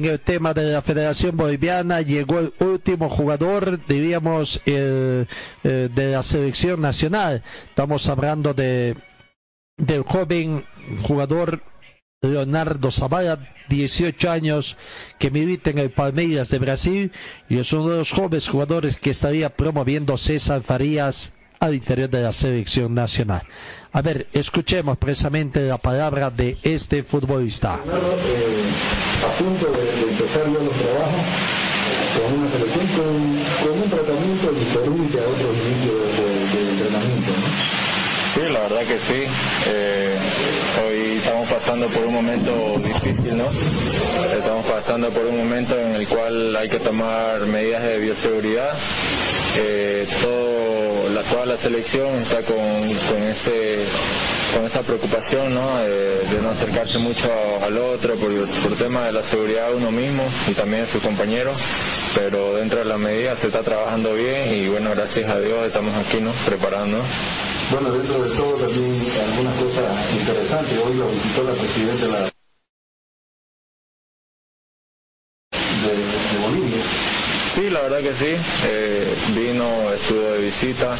El 0.07 0.21
tema 0.21 0.55
de 0.55 0.73
la 0.73 0.83
Federación 0.83 1.37
Boliviana 1.37 2.01
llegó 2.01 2.39
el 2.39 2.55
último 2.61 3.09
jugador, 3.09 3.85
diríamos, 3.87 4.61
el, 4.67 5.27
eh, 5.65 5.89
de 5.95 6.13
la 6.13 6.23
selección 6.23 6.81
nacional. 6.81 7.43
Estamos 7.69 8.09
hablando 8.09 8.55
de 8.55 8.97
del 9.77 10.03
joven 10.03 10.65
jugador 11.03 11.63
Leonardo 12.23 12.91
Zavala, 12.91 13.55
18 13.69 14.31
años, 14.31 14.77
que 15.19 15.31
milita 15.31 15.71
en 15.71 15.79
el 15.79 15.91
Palmeiras 15.91 16.49
de 16.49 16.59
Brasil 16.59 17.13
y 17.49 17.59
es 17.59 17.73
uno 17.73 17.91
de 17.91 17.99
los 17.99 18.13
jóvenes 18.13 18.49
jugadores 18.49 18.97
que 18.99 19.11
estaría 19.11 19.51
promoviendo 19.51 20.17
César 20.17 20.63
Farías 20.63 21.33
al 21.61 21.75
interior 21.75 22.11
de 22.11 22.23
la 22.23 22.33
selección 22.33 22.95
nacional. 22.95 23.43
A 23.95 24.03
ver, 24.03 24.27
escuchemos 24.33 24.99
precisamente 24.99 25.61
la 25.61 25.79
palabra 25.79 26.29
de 26.29 26.57
este 26.65 27.05
futbolista. 27.05 27.75
a 27.75 27.79
punto 29.39 29.67
de, 29.67 29.85
de 29.85 30.11
empezar 30.11 30.43
ya 30.47 30.59
los 30.65 30.75
trabajos 30.75 31.25
con 32.19 32.41
una 32.41 32.49
selección 32.51 32.87
con, 32.89 33.71
con 33.71 33.83
un 33.83 33.89
tratamiento 33.91 34.51
diferente 34.51 35.19
a 35.19 35.23
otros 35.23 35.55
inicios 35.63 35.95
de, 35.95 36.59
de, 36.59 36.65
de 36.65 36.71
entrenamiento. 36.73 37.31
¿no? 37.39 37.75
Sí, 38.35 38.41
la 38.53 38.61
verdad 38.63 38.83
que 38.83 38.99
sí. 38.99 39.23
Eh, 39.69 40.17
hoy 40.85 41.19
estamos 41.19 41.49
pasando 41.49 41.87
por 41.89 42.05
un 42.05 42.15
momento 42.15 42.81
difícil, 42.85 43.37
¿no? 43.37 43.47
Estamos 44.37 44.67
pasando 44.67 45.11
por 45.11 45.25
un 45.25 45.39
momento 45.39 45.79
en 45.79 45.95
el 45.95 46.09
cual 46.09 46.57
hay 46.57 46.69
que 46.69 46.81
tomar 46.81 47.47
medidas 47.47 47.85
de 47.85 47.99
bioseguridad. 48.01 48.71
Eh, 49.57 50.07
todo, 50.21 51.11
la, 51.11 51.23
toda 51.23 51.47
la 51.47 51.57
selección 51.57 52.09
está 52.23 52.43
con, 52.43 52.57
con, 52.57 53.23
ese, 53.23 53.85
con 54.55 54.65
esa 54.67 54.83
preocupación, 54.83 55.55
¿no? 55.55 55.79
De, 55.79 56.19
de 56.21 56.43
no 56.43 56.51
acercarse 56.51 56.99
mucho 56.99 57.31
al 57.63 57.79
otro 57.79 58.17
por, 58.17 58.33
por 58.49 58.77
tema 58.77 59.07
de 59.07 59.13
la 59.13 59.23
seguridad 59.23 59.69
de 59.69 59.77
uno 59.77 59.93
mismo 59.93 60.25
y 60.49 60.55
también 60.55 60.83
de 60.83 60.89
sus 60.89 61.03
compañeros. 61.03 61.57
Pero 62.17 62.57
dentro 62.57 62.81
de 62.81 62.85
las 62.85 62.99
medidas 62.99 63.39
se 63.39 63.47
está 63.47 63.61
trabajando 63.63 64.15
bien 64.15 64.55
y 64.55 64.69
bueno, 64.69 64.91
gracias 64.91 65.31
a 65.31 65.39
Dios 65.41 65.67
estamos 65.67 65.95
aquí, 65.97 66.21
¿no? 66.21 66.33
Preparando. 66.47 66.99
Bueno, 67.71 67.93
dentro 67.93 68.23
de 68.23 68.37
todo 68.37 68.57
también 68.57 69.07
algunas 69.31 69.55
cosas 69.55 69.85
interesantes. 70.19 70.79
Hoy 70.85 70.95
lo 70.95 71.09
visitó 71.09 71.45
la 71.45 71.53
presidenta 71.53 72.07
de, 72.07 72.13
la... 72.13 72.19
de, 72.19 72.29
de 75.95 76.39
Bolivia. 76.43 76.83
Sí, 77.55 77.71
la 77.71 77.83
verdad 77.83 78.01
que 78.01 78.13
sí. 78.15 78.35
Eh, 78.67 79.15
vino, 79.33 79.65
estuvo 79.93 80.33
de 80.33 80.39
visita 80.41 80.97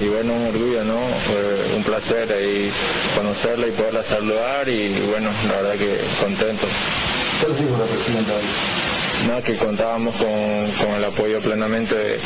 y 0.00 0.06
bueno, 0.06 0.34
un 0.34 0.46
orgullo, 0.46 0.84
¿no? 0.84 1.00
Eh, 1.00 1.74
un 1.76 1.82
placer 1.82 2.30
ahí 2.32 2.70
conocerla 3.16 3.66
y 3.66 3.70
poderla 3.72 4.04
saludar 4.04 4.68
y 4.68 4.88
bueno, 5.10 5.30
la 5.48 5.56
verdad 5.62 5.74
que 5.74 5.98
contento. 6.20 6.68
¿Qué 7.40 7.48
les 7.48 7.58
dijo 7.58 7.76
la 7.76 7.86
presidenta? 7.86 8.32
No, 9.26 9.42
que 9.42 9.56
contábamos 9.56 10.14
con, 10.14 10.70
con 10.80 10.94
el 10.94 11.04
apoyo 11.04 11.40
plenamente 11.40 11.96
de, 11.96 12.18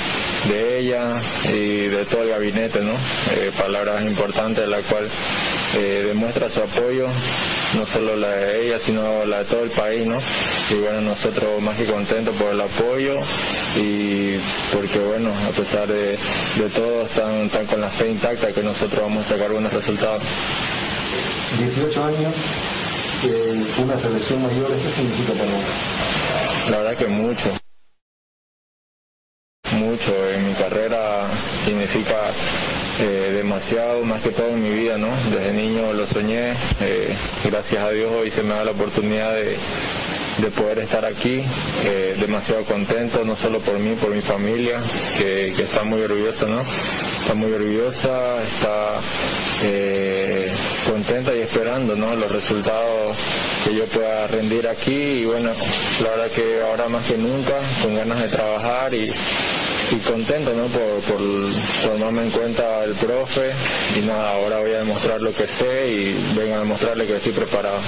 de 0.52 0.78
ella 0.80 1.14
y 1.44 1.86
de 1.86 2.04
todo 2.04 2.22
el 2.22 2.28
gabinete, 2.28 2.80
¿no? 2.80 2.92
Eh, 3.34 3.50
palabras 3.58 4.04
importantes, 4.04 4.68
la 4.68 4.80
cual 4.82 5.08
eh, 5.76 6.04
demuestra 6.06 6.48
su 6.48 6.60
apoyo, 6.60 7.08
no 7.76 7.86
solo 7.86 8.16
la 8.16 8.28
de 8.28 8.66
ella, 8.66 8.78
sino 8.78 9.24
la 9.24 9.38
de 9.38 9.44
todo 9.44 9.64
el 9.64 9.70
país, 9.70 10.06
¿no? 10.06 10.18
Y 10.70 10.74
bueno, 10.74 11.00
nosotros 11.00 11.60
más 11.60 11.76
que 11.76 11.84
contentos 11.84 12.34
por 12.36 12.52
el 12.52 12.60
apoyo 12.60 13.18
y 13.76 14.36
porque 14.72 14.98
bueno, 14.98 15.30
a 15.48 15.50
pesar 15.50 15.88
de, 15.88 16.16
todo, 16.74 17.02
están, 17.06 17.46
están 17.46 17.66
con 17.66 17.80
la 17.80 17.88
fe 17.88 18.10
intacta 18.10 18.52
que 18.52 18.62
nosotros 18.62 19.02
vamos 19.02 19.26
a 19.26 19.34
sacar 19.34 19.50
buenos 19.50 19.72
resultados. 19.72 20.22
18 21.58 22.04
años, 22.04 22.34
una 23.78 23.98
selección 23.98 24.42
mayor, 24.42 24.68
¿qué 24.68 24.90
significa 24.90 25.32
para 25.32 25.50
vos? 25.50 25.64
La 26.70 26.78
verdad 26.78 26.96
que 26.96 27.06
mucho. 27.06 27.50
Mucho. 29.72 30.12
En 30.30 30.48
mi 30.48 30.54
carrera 30.54 31.26
significa 31.64 32.16
eh, 33.00 33.32
demasiado, 33.34 34.04
más 34.04 34.22
que 34.22 34.30
todo 34.30 34.48
en 34.50 34.62
mi 34.62 34.70
vida, 34.70 34.96
¿no? 34.98 35.08
Desde 35.32 35.52
niño 35.52 35.92
lo 35.92 36.06
soñé. 36.06 36.52
Eh, 36.80 37.14
gracias 37.44 37.82
a 37.82 37.90
Dios 37.90 38.10
hoy 38.12 38.30
se 38.30 38.42
me 38.42 38.54
da 38.54 38.64
la 38.64 38.70
oportunidad 38.70 39.34
de, 39.34 39.56
poder 40.56 40.78
estar 40.80 41.04
aquí, 41.04 41.42
eh, 41.84 42.16
demasiado 42.20 42.62
contento, 42.64 43.24
no 43.24 43.34
solo 43.34 43.60
por 43.60 43.78
mí, 43.78 43.94
por 43.94 44.14
mi 44.14 44.20
familia, 44.20 44.80
que, 45.16 45.52
que 45.56 45.62
está 45.62 45.82
muy 45.82 46.02
orgullosa, 46.02 46.46
¿no? 46.46 46.60
Está 47.22 47.34
muy 47.34 47.52
orgullosa, 47.52 48.42
está 48.42 49.00
contenta 50.88 51.34
y 51.34 51.40
esperando 51.40 51.96
¿no? 51.96 52.14
los 52.14 52.30
resultados 52.30 53.16
que 53.64 53.74
yo 53.74 53.84
pueda 53.86 54.26
rendir 54.26 54.68
aquí 54.68 54.92
y 54.92 55.24
bueno, 55.24 55.50
la 56.02 56.10
verdad 56.10 56.30
que 56.30 56.60
ahora 56.62 56.88
más 56.88 57.04
que 57.06 57.16
nunca, 57.16 57.54
con 57.82 57.94
ganas 57.94 58.20
de 58.20 58.28
trabajar 58.28 58.92
y, 58.92 59.10
contento 60.04 60.52
¿no? 60.54 60.66
por, 60.66 61.00
por 61.02 61.98
tomarme 61.98 62.22
en 62.22 62.30
cuenta 62.30 62.84
el 62.84 62.94
profe 62.94 63.50
y 63.96 64.06
nada, 64.06 64.32
ahora 64.32 64.60
voy 64.60 64.72
a 64.72 64.78
demostrar 64.78 65.20
lo 65.20 65.32
que 65.32 65.46
sé 65.46 65.90
y 65.92 66.36
vengo 66.36 66.54
a 66.54 66.58
demostrarle 66.60 67.06
que 67.06 67.16
estoy 67.16 67.32
preparado. 67.32 67.78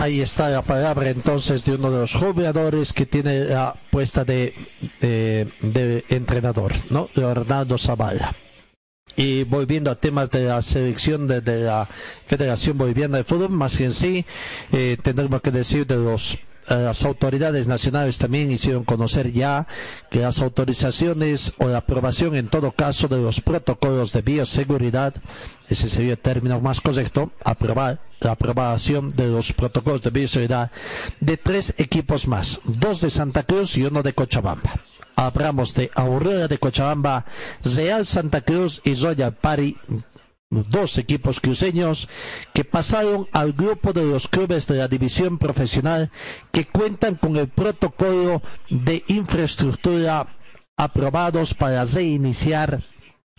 Ahí 0.00 0.20
está 0.20 0.48
la 0.48 0.62
palabra 0.62 1.10
entonces 1.10 1.64
de 1.64 1.74
uno 1.74 1.90
de 1.90 1.98
los 2.00 2.14
jugadores 2.14 2.92
que 2.92 3.06
tiene 3.06 3.40
la 3.40 3.74
puesta 3.90 4.24
de, 4.24 4.54
de, 5.00 6.04
entrenador, 6.08 6.72
¿no? 6.88 7.10
Leonardo 7.14 7.76
Zavala. 7.76 8.34
Y 9.20 9.44
volviendo 9.44 9.90
a 9.90 9.96
temas 9.96 10.30
de 10.30 10.44
la 10.44 10.62
selección 10.62 11.26
de, 11.26 11.42
la 11.42 11.86
Federación 12.26 12.78
Boliviana 12.78 13.18
de 13.18 13.24
Fútbol, 13.24 13.50
más 13.50 13.76
que 13.76 13.84
en 13.84 13.92
sí, 13.92 14.24
eh, 14.72 14.96
tendremos 15.02 15.42
que 15.42 15.50
decir 15.50 15.86
de 15.86 15.96
los 15.96 16.38
eh, 16.70 16.74
las 16.84 17.04
autoridades 17.04 17.68
nacionales 17.68 18.16
también 18.16 18.50
hicieron 18.50 18.84
conocer 18.84 19.30
ya 19.30 19.66
que 20.10 20.20
las 20.20 20.40
autorizaciones 20.40 21.52
o 21.58 21.68
la 21.68 21.78
aprobación 21.78 22.34
en 22.34 22.48
todo 22.48 22.72
caso 22.72 23.08
de 23.08 23.18
los 23.18 23.42
protocolos 23.42 24.14
de 24.14 24.22
bioseguridad, 24.22 25.12
ese 25.68 25.90
sería 25.90 26.12
el 26.12 26.18
término 26.18 26.58
más 26.62 26.80
correcto, 26.80 27.30
aprobar 27.44 28.00
la 28.20 28.32
aprobación 28.32 29.14
de 29.14 29.26
los 29.26 29.52
protocolos 29.52 30.00
de 30.00 30.10
bioseguridad 30.10 30.70
de 31.20 31.36
tres 31.36 31.74
equipos 31.76 32.26
más, 32.26 32.62
dos 32.64 33.02
de 33.02 33.10
Santa 33.10 33.42
Cruz 33.42 33.76
y 33.76 33.82
uno 33.82 34.02
de 34.02 34.14
Cochabamba. 34.14 34.80
Hablamos 35.20 35.74
de 35.74 35.90
Aurora 35.94 36.48
de 36.48 36.56
Cochabamba, 36.56 37.26
Real 37.62 38.06
Santa 38.06 38.40
Cruz 38.40 38.80
y 38.84 38.94
Royal 38.94 39.34
Pari 39.34 39.76
dos 40.48 40.96
equipos 40.96 41.40
cruceños 41.40 42.08
que 42.54 42.64
pasaron 42.64 43.28
al 43.32 43.52
grupo 43.52 43.92
de 43.92 44.02
los 44.02 44.28
clubes 44.28 44.66
de 44.66 44.76
la 44.76 44.88
división 44.88 45.36
profesional 45.36 46.10
que 46.50 46.66
cuentan 46.66 47.16
con 47.16 47.36
el 47.36 47.48
protocolo 47.48 48.40
de 48.70 49.04
infraestructura 49.08 50.26
aprobados 50.78 51.52
para 51.52 51.84
reiniciar 51.84 52.80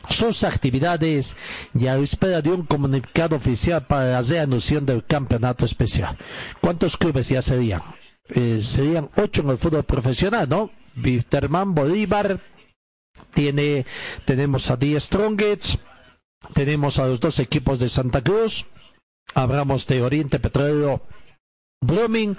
sus 0.07 0.43
actividades 0.43 1.35
y 1.73 1.87
a 1.87 1.95
la 1.95 2.03
espera 2.03 2.43
de 2.43 2.51
un 2.51 2.63
comunicado 2.63 3.37
oficial 3.37 3.87
para 3.87 4.11
la 4.11 4.21
reanudación 4.21 4.85
del 4.85 5.03
campeonato 5.03 5.65
especial. 5.65 6.15
¿Cuántos 6.61 6.95
clubes 6.95 7.27
ya 7.27 7.41
serían? 7.41 7.81
Eh, 8.29 8.59
serían 8.61 9.09
ocho 9.17 9.41
en 9.41 9.49
el 9.49 9.57
fútbol 9.57 9.83
profesional, 9.83 10.47
¿no? 10.47 10.69
Víctorman 10.95 11.73
Bolívar, 11.73 12.39
tiene, 13.33 13.85
tenemos 14.25 14.69
a 14.71 14.77
Die 14.77 14.99
Strongets, 14.99 15.79
tenemos 16.53 16.99
a 16.99 17.07
los 17.07 17.19
dos 17.19 17.39
equipos 17.39 17.79
de 17.79 17.89
Santa 17.89 18.21
Cruz, 18.21 18.65
hablamos 19.33 19.87
de 19.87 20.01
Oriente 20.01 20.39
Petróleo 20.39 21.01
Blooming, 21.81 22.35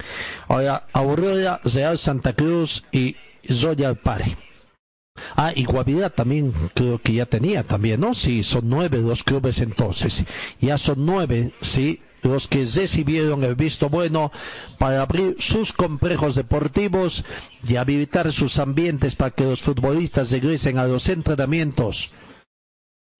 ahora 0.47 0.85
Aurora, 0.93 1.59
Real 1.63 1.97
Santa 1.97 2.33
Cruz 2.33 2.85
y 2.91 3.15
Royal 3.61 3.97
Pare. 3.97 4.37
Ah, 5.35 5.51
y 5.55 5.65
Guavirá 5.65 6.09
también 6.09 6.53
creo 6.73 6.99
que 6.99 7.13
ya 7.13 7.25
tenía 7.25 7.63
también, 7.63 8.01
¿no? 8.01 8.13
Sí, 8.13 8.41
son 8.41 8.69
nueve 8.69 8.97
los 8.99 9.23
clubes 9.23 9.61
entonces. 9.61 10.25
Ya 10.59 10.77
son 10.77 11.05
nueve, 11.05 11.53
sí, 11.61 12.01
los 12.23 12.47
que 12.47 12.59
recibieron 12.65 13.43
el 13.43 13.55
visto 13.55 13.89
bueno 13.89 14.31
para 14.77 15.01
abrir 15.01 15.35
sus 15.39 15.73
complejos 15.73 16.35
deportivos 16.35 17.23
y 17.67 17.75
habilitar 17.75 18.31
sus 18.31 18.59
ambientes 18.59 19.15
para 19.15 19.31
que 19.31 19.43
los 19.43 19.61
futbolistas 19.61 20.31
regresen 20.31 20.77
a 20.77 20.87
los 20.87 21.09
entrenamientos 21.09 22.11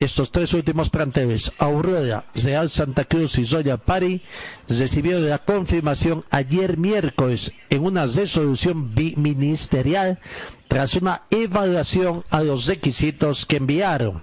estos 0.04 0.32
tres 0.32 0.54
últimos 0.54 0.90
planteles, 0.90 1.54
Aurora, 1.58 2.26
Real 2.36 2.70
Santa 2.70 3.06
Cruz 3.06 3.38
y 3.38 3.46
Royal 3.46 3.80
Pari, 3.80 4.22
recibieron 4.68 5.30
la 5.30 5.40
confirmación 5.40 6.26
ayer 6.30 6.78
miércoles 6.78 7.54
en 7.70 7.84
una 7.86 8.06
resolución 8.06 8.94
ministerial 9.16 10.20
tras 10.68 10.96
una 10.96 11.24
evaluación 11.30 12.24
a 12.30 12.44
los 12.44 12.68
requisitos 12.68 13.46
que 13.46 13.58
enviaron. 13.58 14.22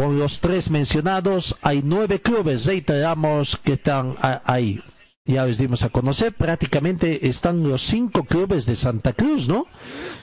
Con 0.00 0.18
los 0.18 0.40
tres 0.40 0.70
mencionados, 0.70 1.58
hay 1.60 1.82
nueve 1.84 2.22
clubes, 2.22 2.64
reiteramos, 2.64 3.58
que 3.58 3.74
están 3.74 4.16
ahí. 4.44 4.82
Ya 5.26 5.44
les 5.44 5.58
dimos 5.58 5.82
a 5.82 5.90
conocer, 5.90 6.32
prácticamente 6.32 7.28
están 7.28 7.68
los 7.68 7.82
cinco 7.82 8.24
clubes 8.24 8.64
de 8.64 8.76
Santa 8.76 9.12
Cruz, 9.12 9.46
¿no? 9.46 9.66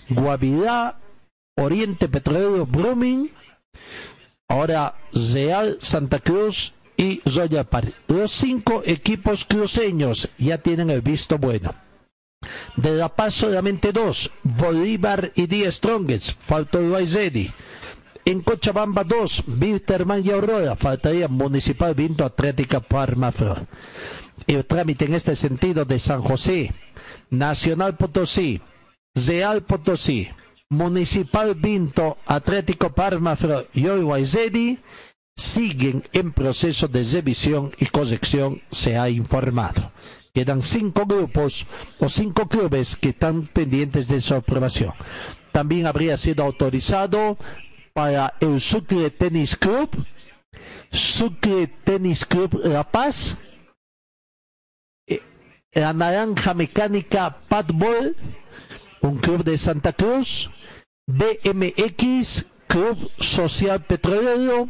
Guavirá, 0.10 0.98
Oriente 1.56 2.10
Petrolero, 2.10 2.66
Brumming, 2.66 3.30
Ahora 4.48 4.96
Real 5.14 5.78
Santa 5.80 6.18
Cruz 6.22 6.74
y 6.98 7.22
Royal 7.30 7.68
Party. 7.68 7.94
Los 8.08 8.32
cinco 8.32 8.82
equipos 8.84 9.46
cruceños 9.46 10.28
ya 10.40 10.58
tienen 10.58 10.90
el 10.90 11.02
visto 11.02 11.38
bueno. 11.38 11.76
De 12.78 12.96
La 12.96 13.10
Paz 13.10 13.36
solamente 13.36 13.92
dos, 13.92 14.32
Bolívar 14.42 15.32
y 15.36 15.46
Die 15.46 15.72
Strongest, 15.72 16.32
faltó 16.40 16.80
el 16.80 17.08
En 18.28 18.42
Cochabamba 18.42 19.06
dos, 19.06 19.42
Wilterman 19.48 20.22
y 20.22 20.32
Aurora, 20.32 20.76
faltaría 20.76 21.30
Municipal 21.30 21.96
Vinto 21.96 22.26
Atlética 22.26 22.82
Parma 22.82 23.32
El 24.46 24.66
trámite 24.66 25.06
en 25.06 25.14
este 25.14 25.34
sentido 25.34 25.86
de 25.86 25.98
San 25.98 26.22
José, 26.22 26.74
Nacional 27.30 27.96
Potosí, 27.96 28.60
Real 29.16 29.64
Potosí, 29.64 30.28
Municipal 30.70 31.56
Vinto, 31.56 32.18
Atlético 32.26 32.94
Parma 32.94 33.38
y 33.74 34.26
Zedi 34.26 34.78
siguen 35.38 36.04
en 36.12 36.34
proceso 36.34 36.90
de 36.90 37.06
revisión 37.06 37.72
y 37.80 37.86
corrección, 37.86 38.62
se 38.70 38.98
ha 38.98 39.10
informado. 39.10 39.94
Quedan 40.34 40.64
cinco 40.64 41.06
grupos 41.06 41.66
o 41.98 42.10
cinco 42.10 42.50
clubes 42.50 42.98
que 42.98 43.10
están 43.10 43.48
pendientes 43.48 44.10
de 44.10 44.20
su 44.20 44.36
aprobación. 44.36 44.92
También 45.54 45.88
habría 45.88 46.18
sido 46.18 46.44
autorizado 46.44 47.38
para 47.98 48.36
el 48.42 48.62
Sucre 48.62 49.10
Tennis 49.10 49.56
Club, 49.56 49.90
Sucre 50.92 51.66
Tennis 51.84 52.24
Club 52.26 52.62
La 52.64 52.84
Paz, 52.84 53.36
eh, 55.08 55.20
la 55.72 55.94
Naranja 55.94 56.54
Mecánica 56.54 57.36
Padball, 57.50 58.16
un 59.02 59.18
club 59.18 59.44
de 59.44 59.58
Santa 59.58 59.94
Cruz, 59.94 60.48
BMX, 61.08 62.46
Club 62.68 63.12
Social 63.18 63.84
Petrolero, 63.84 64.70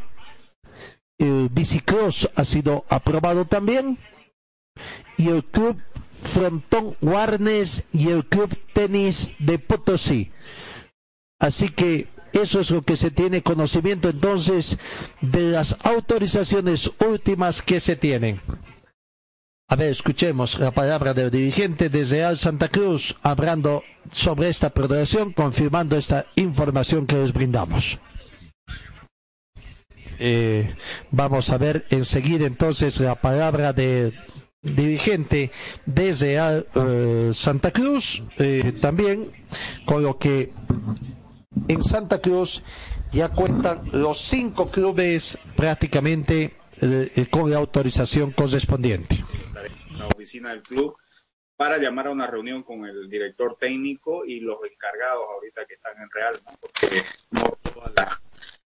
el 1.17 1.49
Bicicross 1.49 2.29
ha 2.33 2.45
sido 2.45 2.85
aprobado 2.87 3.43
también, 3.43 3.97
y 5.17 5.27
el 5.27 5.43
Club 5.43 5.81
Frontón 6.23 6.95
Warnes 7.01 7.87
y 7.91 8.07
el 8.07 8.25
Club 8.25 8.57
Tenis 8.71 9.33
de 9.39 9.59
Potosí. 9.59 10.31
Así 11.41 11.67
que 11.67 12.07
eso 12.33 12.59
es 12.59 12.71
lo 12.71 12.81
que 12.83 12.95
se 12.97 13.11
tiene 13.11 13.41
conocimiento 13.43 14.09
entonces 14.09 14.77
de 15.21 15.51
las 15.51 15.77
autorizaciones 15.83 16.91
últimas 16.99 17.61
que 17.61 17.79
se 17.79 17.95
tienen. 17.95 18.39
A 19.69 19.75
ver, 19.75 19.89
escuchemos 19.89 20.57
la 20.59 20.71
palabra 20.71 21.13
del 21.13 21.29
dirigente 21.29 21.89
de 21.89 22.05
Real 22.05 22.37
Santa 22.37 22.69
Cruz 22.69 23.17
hablando 23.21 23.83
sobre 24.13 24.47
esta 24.47 24.69
progresión, 24.69 25.33
confirmando 25.33 25.97
esta 25.97 26.25
información 26.35 27.05
que 27.05 27.17
les 27.17 27.33
brindamos. 27.33 27.99
Eh, 30.19 30.73
vamos 31.11 31.49
a 31.49 31.57
ver 31.57 31.85
enseguida 31.89 32.47
entonces 32.47 32.99
la 33.01 33.15
palabra 33.15 33.73
de 33.73 34.13
dirigente 34.61 35.51
desde 35.85 36.37
eh, 36.37 37.31
Santa 37.33 37.71
Cruz, 37.71 38.23
eh, 38.37 38.73
también 38.81 39.31
con 39.85 40.01
lo 40.01 40.17
que 40.17 40.51
en 41.67 41.83
Santa 41.83 42.19
Cruz 42.19 42.63
ya 43.11 43.29
cuentan 43.29 43.89
los 43.93 44.19
cinco 44.19 44.69
clubes 44.69 45.37
prácticamente 45.55 46.53
eh, 46.81 47.27
con 47.31 47.49
la 47.49 47.57
autorización 47.57 48.31
correspondiente. 48.31 49.23
La 49.97 50.07
oficina 50.07 50.49
del 50.51 50.61
club 50.61 50.95
para 51.55 51.79
llamar 51.79 52.07
a 52.07 52.11
una 52.11 52.27
reunión 52.27 52.61
con 52.61 52.85
el 52.85 53.09
director 53.09 53.57
técnico 53.59 54.23
y 54.25 54.39
los 54.39 54.59
encargados 54.71 55.25
ahorita 55.33 55.65
que 55.65 55.73
están 55.73 55.99
en 55.99 56.09
Real, 56.11 56.35
porque 56.61 57.01
no 57.31 57.57
todas, 57.73 57.91
las, 57.95 58.19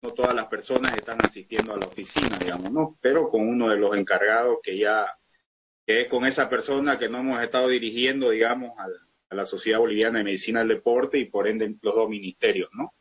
no 0.02 0.12
todas 0.12 0.34
las 0.34 0.46
personas 0.46 0.94
están 0.96 1.18
asistiendo 1.24 1.74
a 1.74 1.78
la 1.78 1.86
oficina, 1.86 2.38
digamos, 2.40 2.72
¿no? 2.72 2.98
Pero 3.02 3.30
con 3.30 3.48
uno 3.48 3.70
de 3.70 3.78
los 3.78 3.98
encargados 3.98 4.60
que 4.64 4.78
ya, 4.78 5.06
que 5.86 6.02
es 6.04 6.08
con 6.08 6.26
esa 6.26 6.50
persona 6.50 6.98
que 6.98 7.10
no 7.10 7.20
hemos 7.20 7.44
estado 7.44 7.68
dirigiendo, 7.68 8.30
digamos, 8.30 8.80
a 8.80 8.88
la 9.30 9.46
Sociedad 9.46 9.80
Boliviana 9.80 10.20
de 10.20 10.24
Medicina 10.24 10.60
del 10.60 10.70
Deporte 10.70 11.18
y 11.18 11.26
por 11.26 11.48
ende 11.48 11.76
los 11.82 11.96
dos 11.96 12.10
ministerios, 12.10 12.70
¿no? 12.74 12.94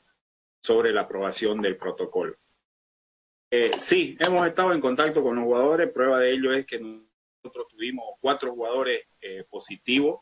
Sobre 0.60 0.92
la 0.92 1.02
aprobación 1.02 1.60
del 1.62 1.76
protocolo. 1.76 2.36
Eh, 3.50 3.70
sí, 3.78 4.16
hemos 4.20 4.46
estado 4.46 4.72
en 4.74 4.80
contacto 4.80 5.22
con 5.22 5.36
los 5.36 5.44
jugadores, 5.44 5.90
prueba 5.90 6.18
de 6.20 6.32
ello 6.32 6.52
es 6.52 6.66
que 6.66 6.78
nosotros 6.78 7.68
tuvimos 7.68 8.04
cuatro 8.20 8.52
jugadores 8.52 9.06
eh, 9.20 9.44
positivos 9.48 10.20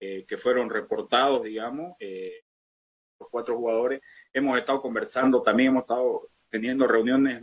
eh, 0.00 0.24
que 0.26 0.36
fueron 0.36 0.68
reportados, 0.68 1.44
digamos, 1.44 1.96
eh, 2.00 2.42
los 3.20 3.28
cuatro 3.30 3.56
jugadores. 3.56 4.00
Hemos 4.32 4.58
estado 4.58 4.82
conversando, 4.82 5.42
también 5.42 5.70
hemos 5.70 5.82
estado 5.82 6.28
teniendo 6.50 6.86
reuniones 6.86 7.42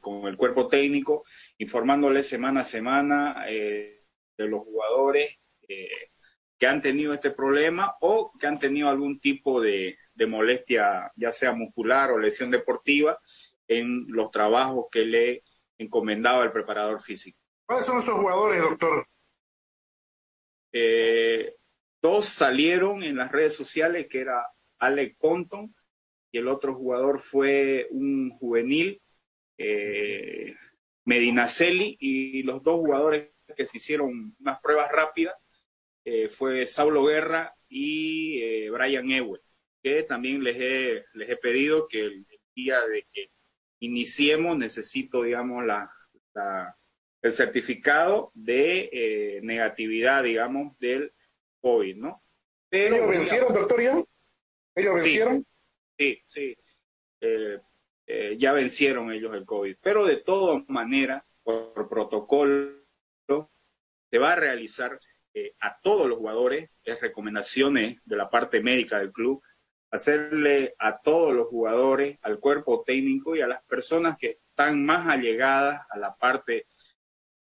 con 0.00 0.28
el 0.28 0.36
cuerpo 0.36 0.68
técnico, 0.68 1.24
informándoles 1.58 2.28
semana 2.28 2.60
a 2.60 2.64
semana 2.64 3.44
de 3.44 4.04
los 4.36 4.60
jugadores 4.60 5.36
que 6.58 6.66
han 6.66 6.82
tenido 6.82 7.14
este 7.14 7.30
problema 7.30 7.94
o 8.00 8.32
que 8.38 8.46
han 8.46 8.58
tenido 8.58 8.88
algún 8.88 9.20
tipo 9.20 9.60
de, 9.60 9.96
de 10.14 10.26
molestia, 10.26 11.12
ya 11.14 11.30
sea 11.30 11.52
muscular 11.52 12.10
o 12.10 12.18
lesión 12.18 12.50
deportiva, 12.50 13.18
en 13.68 14.06
los 14.08 14.30
trabajos 14.30 14.86
que 14.90 15.04
le 15.04 15.44
encomendaba 15.78 16.42
el 16.44 16.52
preparador 16.52 17.00
físico. 17.00 17.38
¿Cuáles 17.66 17.84
son 17.84 17.98
esos 17.98 18.14
jugadores, 18.14 18.62
doctor? 18.62 19.06
Eh, 20.72 21.54
dos 22.02 22.28
salieron 22.28 23.02
en 23.02 23.16
las 23.16 23.30
redes 23.30 23.54
sociales, 23.54 24.08
que 24.08 24.20
era 24.20 24.46
Alec 24.78 25.16
Compton, 25.18 25.74
y 26.32 26.38
el 26.38 26.48
otro 26.48 26.74
jugador 26.74 27.18
fue 27.18 27.86
un 27.90 28.30
juvenil, 28.30 29.00
eh, 29.58 30.56
Medinaceli, 31.04 31.96
y 32.00 32.42
los 32.42 32.62
dos 32.62 32.80
jugadores 32.80 33.30
que 33.56 33.66
se 33.66 33.76
hicieron 33.76 34.34
unas 34.40 34.60
pruebas 34.60 34.90
rápidas 34.90 35.34
eh, 36.08 36.28
fue 36.28 36.66
Saulo 36.66 37.04
Guerra 37.04 37.54
y 37.68 38.40
eh, 38.42 38.70
Brian 38.70 39.10
Ewell, 39.10 39.42
que 39.82 40.02
también 40.04 40.42
les 40.42 40.56
he, 40.58 41.04
les 41.14 41.28
he 41.28 41.36
pedido 41.36 41.86
que 41.86 42.00
el, 42.00 42.26
el 42.28 42.40
día 42.54 42.80
de 42.86 43.06
que 43.12 43.30
iniciemos 43.80 44.56
necesito, 44.56 45.22
digamos, 45.22 45.64
la, 45.64 45.90
la 46.34 46.78
el 47.22 47.32
certificado 47.32 48.30
de 48.34 48.88
eh, 48.92 49.40
negatividad, 49.42 50.22
digamos, 50.22 50.78
del 50.78 51.12
COVID, 51.60 51.96
¿no? 51.96 52.22
Pero, 52.68 52.96
¿Ellos 52.96 53.10
vencieron, 53.10 53.54
doctor, 53.54 53.82
ya? 53.82 54.04
¿Ellos 54.74 54.94
vencieron? 54.94 55.46
Sí, 55.98 56.20
sí. 56.24 56.56
Eh, 57.20 57.58
eh, 58.06 58.36
ya 58.38 58.52
vencieron 58.52 59.12
ellos 59.12 59.34
el 59.34 59.44
COVID. 59.44 59.76
Pero 59.80 60.06
de 60.06 60.18
todas 60.18 60.62
maneras, 60.68 61.24
por 61.42 61.88
protocolo, 61.88 62.78
se 64.10 64.18
va 64.18 64.32
a 64.32 64.36
realizar 64.36 64.98
a 65.60 65.78
todos 65.80 66.08
los 66.08 66.18
jugadores, 66.18 66.70
es 66.84 67.00
recomendaciones 67.00 68.00
de 68.04 68.16
la 68.16 68.28
parte 68.28 68.60
médica 68.60 68.98
del 68.98 69.12
club, 69.12 69.42
hacerle 69.90 70.74
a 70.78 70.98
todos 70.98 71.34
los 71.34 71.48
jugadores, 71.48 72.18
al 72.22 72.38
cuerpo 72.38 72.82
técnico 72.84 73.34
y 73.34 73.40
a 73.40 73.46
las 73.46 73.62
personas 73.64 74.18
que 74.18 74.38
están 74.50 74.84
más 74.84 75.06
allegadas 75.08 75.82
a 75.90 75.98
la 75.98 76.14
parte 76.14 76.66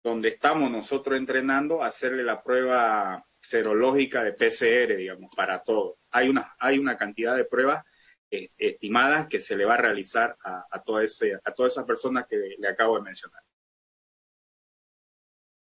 donde 0.03 0.29
estamos 0.29 0.71
nosotros 0.71 1.17
entrenando, 1.17 1.83
hacerle 1.83 2.23
la 2.23 2.41
prueba 2.41 3.25
serológica 3.41 4.23
de 4.23 4.33
PCR, 4.33 4.95
digamos, 4.95 5.29
para 5.35 5.61
todos. 5.61 5.97
Hay 6.11 6.29
una, 6.29 6.55
hay 6.59 6.79
una 6.79 6.95
cantidad 6.95 7.35
de 7.35 7.45
pruebas 7.45 7.83
eh, 8.29 8.47
estimadas 8.57 9.27
que 9.27 9.39
se 9.39 9.55
le 9.55 9.65
va 9.65 9.75
a 9.75 9.81
realizar 9.81 10.37
a, 10.43 10.65
a, 10.69 10.81
todo 10.81 11.01
ese, 11.01 11.39
a 11.43 11.51
todas 11.51 11.73
esas 11.73 11.85
personas 11.85 12.25
que 12.27 12.55
le 12.57 12.67
acabo 12.67 12.97
de 12.97 13.03
mencionar. 13.03 13.41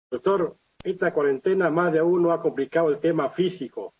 Doctor, 0.09 0.57
esta 0.83 1.13
cuarentena 1.13 1.69
más 1.69 1.93
de 1.93 2.01
uno 2.01 2.31
ha 2.31 2.41
complicado 2.41 2.89
el 2.89 2.99
tema 2.99 3.29
físico. 3.29 3.93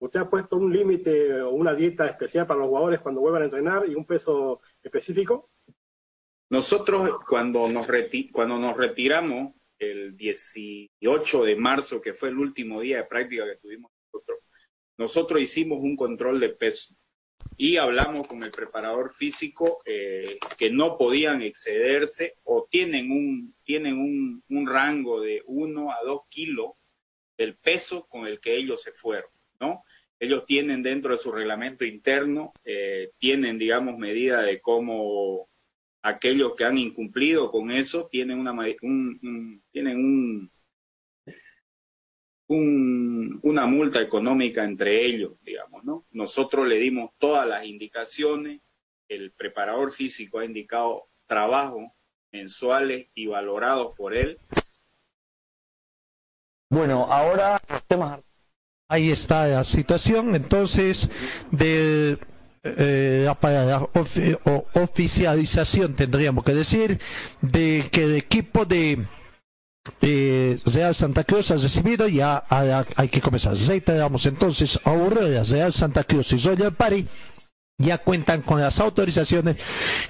¿Usted 0.00 0.20
ha 0.20 0.30
puesto 0.30 0.56
un 0.56 0.72
límite 0.72 1.40
o 1.42 1.50
una 1.50 1.74
dieta 1.74 2.06
especial 2.06 2.46
para 2.46 2.60
los 2.60 2.68
jugadores 2.68 3.00
cuando 3.00 3.20
vuelvan 3.20 3.42
a 3.42 3.46
entrenar 3.46 3.88
y 3.88 3.94
un 3.94 4.04
peso 4.04 4.60
específico? 4.82 5.50
Nosotros 6.50 7.18
cuando 7.28 7.68
nos, 7.68 7.88
cuando 8.32 8.58
nos 8.58 8.76
retiramos 8.76 9.54
el 9.78 10.16
18 10.16 11.44
de 11.44 11.56
marzo, 11.56 12.00
que 12.00 12.14
fue 12.14 12.28
el 12.30 12.38
último 12.38 12.80
día 12.80 12.98
de 12.98 13.04
práctica 13.04 13.44
que 13.44 13.56
tuvimos 13.56 13.90
nosotros, 14.06 14.38
nosotros 14.96 15.40
hicimos 15.40 15.78
un 15.80 15.96
control 15.96 16.40
de 16.40 16.50
peso 16.50 16.94
y 17.60 17.76
hablamos 17.76 18.28
con 18.28 18.42
el 18.44 18.52
preparador 18.52 19.10
físico 19.10 19.82
eh, 19.84 20.38
que 20.56 20.70
no 20.70 20.96
podían 20.96 21.42
excederse 21.42 22.36
o 22.44 22.68
tienen 22.70 23.10
un, 23.10 23.54
tienen 23.64 23.98
un, 23.98 24.66
rango 24.66 25.20
de 25.20 25.42
1 25.44 25.90
a 25.90 25.96
2 26.04 26.20
kilos 26.28 26.70
del 27.36 27.56
peso 27.56 28.06
con 28.06 28.26
el 28.26 28.38
que 28.40 28.56
ellos 28.56 28.82
se 28.82 28.92
fueron, 28.92 29.30
¿no? 29.60 29.82
Ellos 30.20 30.46
tienen 30.46 30.82
dentro 30.82 31.12
de 31.12 31.18
su 31.18 31.32
reglamento 31.32 31.84
interno, 31.84 32.52
eh, 32.64 33.10
tienen, 33.18 33.58
digamos, 33.58 33.98
medida 33.98 34.42
de 34.42 34.60
cómo 34.60 35.48
aquellos 36.02 36.54
que 36.54 36.64
han 36.64 36.78
incumplido 36.78 37.50
con 37.50 37.72
eso 37.72 38.08
tienen 38.10 38.38
una 38.38 38.52
un, 38.52 39.18
un, 39.22 39.62
tienen 39.72 39.96
un, 39.96 40.50
un, 42.48 43.38
una 43.42 43.66
multa 43.66 44.00
económica 44.00 44.64
entre 44.64 45.04
ellos, 45.06 45.32
digamos, 45.42 45.84
¿no? 45.84 46.06
Nosotros 46.10 46.66
le 46.66 46.76
dimos 46.78 47.10
todas 47.18 47.46
las 47.46 47.64
indicaciones, 47.64 48.60
el 49.08 49.32
preparador 49.32 49.92
físico 49.92 50.38
ha 50.38 50.44
indicado 50.44 51.08
trabajo 51.26 51.94
mensuales 52.32 53.08
y 53.14 53.26
valorados 53.26 53.94
por 53.96 54.14
él. 54.14 54.38
Bueno, 56.70 57.04
ahora 57.10 57.60
temas. 57.86 58.20
Ahí 58.90 59.10
está 59.10 59.46
la 59.46 59.64
situación, 59.64 60.34
entonces, 60.34 61.10
de 61.50 62.18
eh, 62.62 63.22
la 63.24 63.34
palabra 63.34 63.86
ofi 63.94 64.34
o 64.44 64.66
oficialización 64.74 65.94
tendríamos 65.94 66.42
que 66.42 66.54
decir 66.54 66.98
de 67.42 67.88
que 67.92 68.04
el 68.04 68.16
equipo 68.16 68.64
de 68.64 69.06
eh, 70.02 70.58
Real 70.64 70.94
Santa 70.94 71.24
Cruz 71.24 71.50
ha 71.50 71.56
recibido 71.56 72.08
ya 72.08 72.44
hay 72.96 73.08
que 73.08 73.20
comenzar 73.20 73.54
reiteramos 73.56 74.26
entonces 74.26 74.78
Aurora 74.84 75.42
Real 75.42 75.72
Santa 75.72 76.04
Cruz 76.04 76.32
y 76.32 76.38
Royal 76.38 76.74
Party 76.74 77.06
ya 77.80 77.98
cuentan 77.98 78.42
con 78.42 78.60
las 78.60 78.80
autorizaciones 78.80 79.56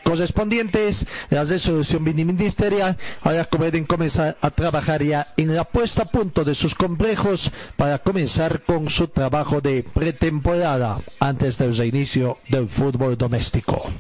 correspondientes, 0.03 1.07
las 1.29 1.51
de 1.51 1.59
solución 1.59 2.03
ministerial, 2.03 2.97
ahora 3.20 3.45
pueden 3.45 3.85
comenzar 3.85 4.39
a 4.41 4.51
trabajar 4.51 5.03
ya 5.03 5.35
en 5.37 5.55
la 5.55 5.64
puesta 5.64 6.05
a 6.05 6.11
punto 6.11 6.45
de 6.45 6.55
sus 6.55 6.74
complejos 6.74 7.51
para 7.76 7.99
comenzar 7.99 8.62
con 8.62 8.89
su 8.89 9.09
trabajo 9.09 9.61
de 9.61 9.83
pretemporada 9.83 10.99
antes 11.20 11.59
del 11.59 11.76
reinicio 11.76 12.39
del 12.49 12.68
fútbol 12.68 13.18
doméstico. 13.18 13.91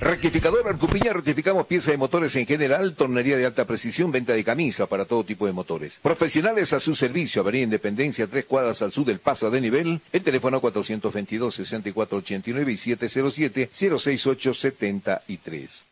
Rectificador 0.00 0.68
Arcupiña, 0.68 1.12
rectificamos 1.12 1.66
piezas 1.66 1.90
de 1.90 1.96
motores 1.96 2.36
en 2.36 2.46
general, 2.46 2.94
tornería 2.94 3.36
de 3.36 3.46
alta 3.46 3.64
precisión, 3.64 4.12
venta 4.12 4.32
de 4.32 4.44
camisa 4.44 4.86
para 4.86 5.06
todo 5.06 5.24
tipo 5.24 5.44
de 5.44 5.50
motores. 5.52 5.98
Profesionales 6.00 6.72
a 6.72 6.78
su 6.78 6.94
servicio, 6.94 7.42
Avenida 7.42 7.64
Independencia, 7.64 8.28
tres 8.28 8.44
cuadras 8.44 8.80
al 8.80 8.92
sur 8.92 9.04
del 9.04 9.18
paso 9.18 9.50
de 9.50 9.60
nivel, 9.60 10.00
el 10.12 10.22
teléfono 10.22 10.62
422-6489 10.62 12.72
y 12.72 12.76
707-06873. 12.94 15.82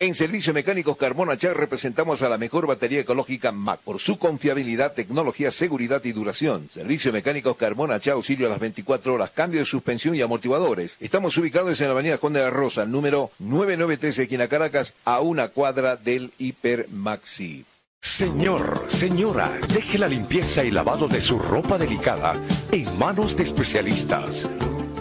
En 0.00 0.16
Servicio 0.16 0.52
Mecánicos 0.52 0.96
Carmona 0.96 1.36
Chá 1.36 1.54
representamos 1.54 2.20
a 2.22 2.28
la 2.28 2.36
mejor 2.36 2.66
batería 2.66 2.98
ecológica 2.98 3.52
MAC 3.52 3.78
por 3.80 4.00
su 4.00 4.18
confiabilidad, 4.18 4.92
tecnología, 4.92 5.52
seguridad 5.52 6.04
y 6.04 6.10
duración. 6.10 6.68
Servicio 6.68 7.12
Mecánicos 7.12 7.56
Carmona 7.56 8.00
Chá, 8.00 8.12
auxilio 8.14 8.48
a 8.48 8.50
las 8.50 8.58
24 8.58 9.14
horas, 9.14 9.30
cambio 9.30 9.60
de 9.60 9.66
suspensión 9.66 10.16
y 10.16 10.20
amortiguadores. 10.20 10.96
Estamos 10.98 11.38
ubicados 11.38 11.80
en 11.80 11.86
la 11.86 11.92
avenida 11.92 12.18
Conde 12.18 12.40
de 12.40 12.50
Rosa, 12.50 12.86
número 12.86 13.30
993, 13.38 14.18
esquina 14.18 14.48
Caracas, 14.48 14.94
a 15.04 15.20
una 15.20 15.48
cuadra 15.48 15.94
del 15.94 16.32
Hiper 16.38 16.88
Maxi. 16.90 17.64
Señor, 18.02 18.86
señora, 18.88 19.56
deje 19.72 19.98
la 19.98 20.08
limpieza 20.08 20.64
y 20.64 20.72
lavado 20.72 21.06
de 21.06 21.20
su 21.20 21.38
ropa 21.38 21.78
delicada 21.78 22.34
en 22.72 22.98
manos 22.98 23.36
de 23.36 23.44
especialistas. 23.44 24.48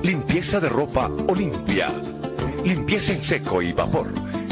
Limpieza 0.03 0.59
de 0.59 0.69
ropa 0.69 1.07
Olimpia. 1.27 1.89
Limpieza 2.63 3.11
en 3.13 3.23
seco 3.23 3.61
y 3.61 3.73
vapor. 3.73 4.07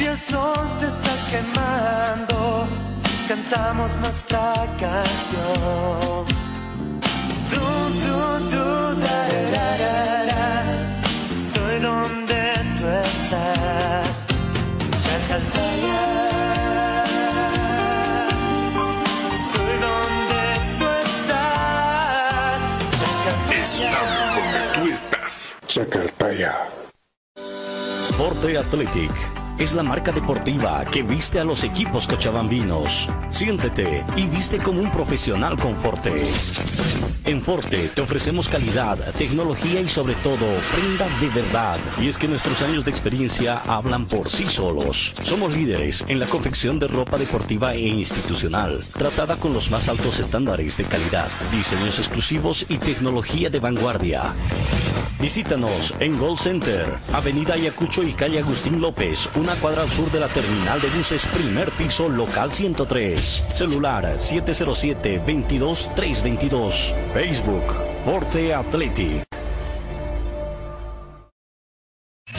Si 0.00 0.06
el 0.06 0.16
sol 0.16 0.78
te 0.80 0.86
está 0.86 1.14
quemando, 1.28 2.66
cantamos 3.28 3.96
nuestra 3.98 4.54
canción. 4.78 6.24
Du, 7.50 7.60
du, 8.00 8.18
du, 8.48 8.96
da, 8.98 9.20
da, 9.54 9.66
da, 9.84 10.24
da. 10.30 10.48
Estoy 11.34 11.80
donde 11.80 12.40
tú 12.78 12.86
estás. 12.88 14.26
Chacaltaya. 15.04 16.00
Estoy 19.36 19.74
donde 19.86 20.44
tú 20.78 20.88
estás. 21.10 22.58
Estamos 23.52 24.24
donde 24.34 24.60
tú 24.76 24.82
estás. 24.90 25.56
Chacartaya. 25.66 26.52
Forte 28.16 28.56
Athletic 28.56 29.39
es 29.60 29.74
la 29.74 29.82
marca 29.82 30.10
deportiva 30.10 30.86
que 30.86 31.02
viste 31.02 31.38
a 31.38 31.44
los 31.44 31.64
equipos 31.64 32.08
cochabambinos. 32.08 33.10
Siéntete 33.28 34.06
y 34.16 34.26
viste 34.26 34.56
como 34.56 34.80
un 34.80 34.90
profesional 34.90 35.58
con 35.58 35.76
Forte. 35.76 36.24
En 37.26 37.42
Forte 37.42 37.88
te 37.94 38.00
ofrecemos 38.00 38.48
calidad, 38.48 38.96
tecnología 39.18 39.82
y 39.82 39.86
sobre 39.88 40.14
todo 40.14 40.46
prendas 40.74 41.20
de 41.20 41.28
verdad. 41.28 41.78
Y 42.00 42.08
es 42.08 42.16
que 42.16 42.26
nuestros 42.26 42.62
años 42.62 42.86
de 42.86 42.90
experiencia 42.90 43.60
hablan 43.66 44.06
por 44.06 44.30
sí 44.30 44.48
solos. 44.48 45.14
Somos 45.22 45.52
líderes 45.52 46.06
en 46.08 46.18
la 46.18 46.26
confección 46.26 46.78
de 46.78 46.88
ropa 46.88 47.18
deportiva 47.18 47.74
e 47.74 47.86
institucional, 47.86 48.82
tratada 48.96 49.36
con 49.36 49.52
los 49.52 49.70
más 49.70 49.90
altos 49.90 50.18
estándares 50.20 50.78
de 50.78 50.84
calidad, 50.84 51.28
diseños 51.52 51.98
exclusivos 51.98 52.64
y 52.66 52.78
tecnología 52.78 53.50
de 53.50 53.60
vanguardia. 53.60 54.34
Visítanos 55.20 55.94
en 56.00 56.18
Gold 56.18 56.38
Center, 56.38 56.94
Avenida 57.12 57.52
Ayacucho 57.52 58.02
y 58.02 58.14
calle 58.14 58.38
Agustín 58.38 58.80
López, 58.80 59.28
una 59.34 59.49
cuadra 59.56 59.82
al 59.82 59.90
sur 59.90 60.08
de 60.10 60.20
la 60.20 60.28
terminal 60.28 60.80
de 60.80 60.88
buses, 60.90 61.26
primer 61.26 61.70
piso, 61.72 62.08
local 62.08 62.52
103. 62.52 63.44
Celular 63.54 64.16
707-22322. 64.16 66.94
Facebook, 67.12 67.64
Forte 68.04 68.54
Athletic. 68.54 69.39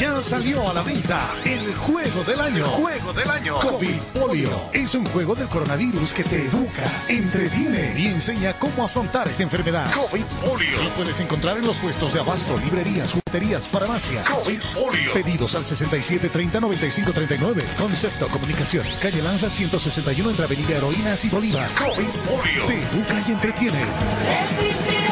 Ya 0.01 0.19
salió 0.23 0.67
a 0.67 0.73
la 0.73 0.81
venta 0.81 1.29
el 1.45 1.75
juego 1.75 2.23
del 2.23 2.41
año. 2.41 2.65
Juego 2.69 3.13
del 3.13 3.29
año. 3.29 3.59
COVID 3.59 4.01
Polio 4.19 4.49
es 4.73 4.95
un 4.95 5.05
juego 5.05 5.35
del 5.35 5.47
coronavirus 5.47 6.15
que 6.15 6.23
te 6.23 6.41
educa, 6.41 6.91
entretiene 7.07 7.93
y 7.95 8.07
enseña 8.07 8.53
cómo 8.53 8.83
afrontar 8.83 9.27
esta 9.27 9.43
enfermedad. 9.43 9.93
COVID 9.93 10.23
Polio. 10.43 10.83
Lo 10.83 10.89
puedes 10.95 11.19
encontrar 11.19 11.59
en 11.59 11.67
los 11.67 11.77
puestos 11.77 12.13
de 12.13 12.19
abasto, 12.19 12.57
librerías, 12.57 13.11
jugueterías, 13.11 13.67
farmacias. 13.67 14.27
COVID 14.27 14.59
Polio. 14.73 15.13
Pedidos 15.13 15.53
al 15.53 15.65
6730-9539. 15.65 17.63
Concepto 17.77 18.27
Comunicación. 18.29 18.83
Calle 19.03 19.21
Lanza 19.21 19.51
161 19.51 20.31
entre 20.31 20.45
Avenida 20.45 20.77
Heroínas 20.77 21.23
y 21.25 21.29
Bolívar. 21.29 21.69
COVID 21.75 22.09
Polio. 22.27 22.65
Te 22.65 22.73
educa 22.73 23.23
y 23.27 23.31
entretiene. 23.33 23.85
Resistiré, 24.25 25.10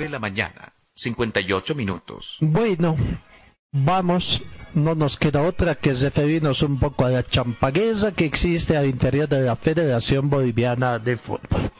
de 0.00 0.08
la 0.08 0.18
mañana, 0.18 0.74
58 0.94 1.74
minutos. 1.74 2.38
Bueno, 2.40 2.96
vamos, 3.72 4.42
no 4.74 4.94
nos 4.94 5.16
queda 5.16 5.42
otra 5.42 5.74
que 5.76 5.92
referirnos 5.92 6.62
un 6.62 6.78
poco 6.80 7.04
a 7.04 7.10
la 7.10 7.22
champagueza 7.24 8.12
que 8.12 8.24
existe 8.24 8.76
al 8.76 8.86
interior 8.86 9.28
de 9.28 9.42
la 9.42 9.56
Federación 9.56 10.30
Boliviana 10.30 10.98
de 10.98 11.16
Fútbol. 11.16 11.70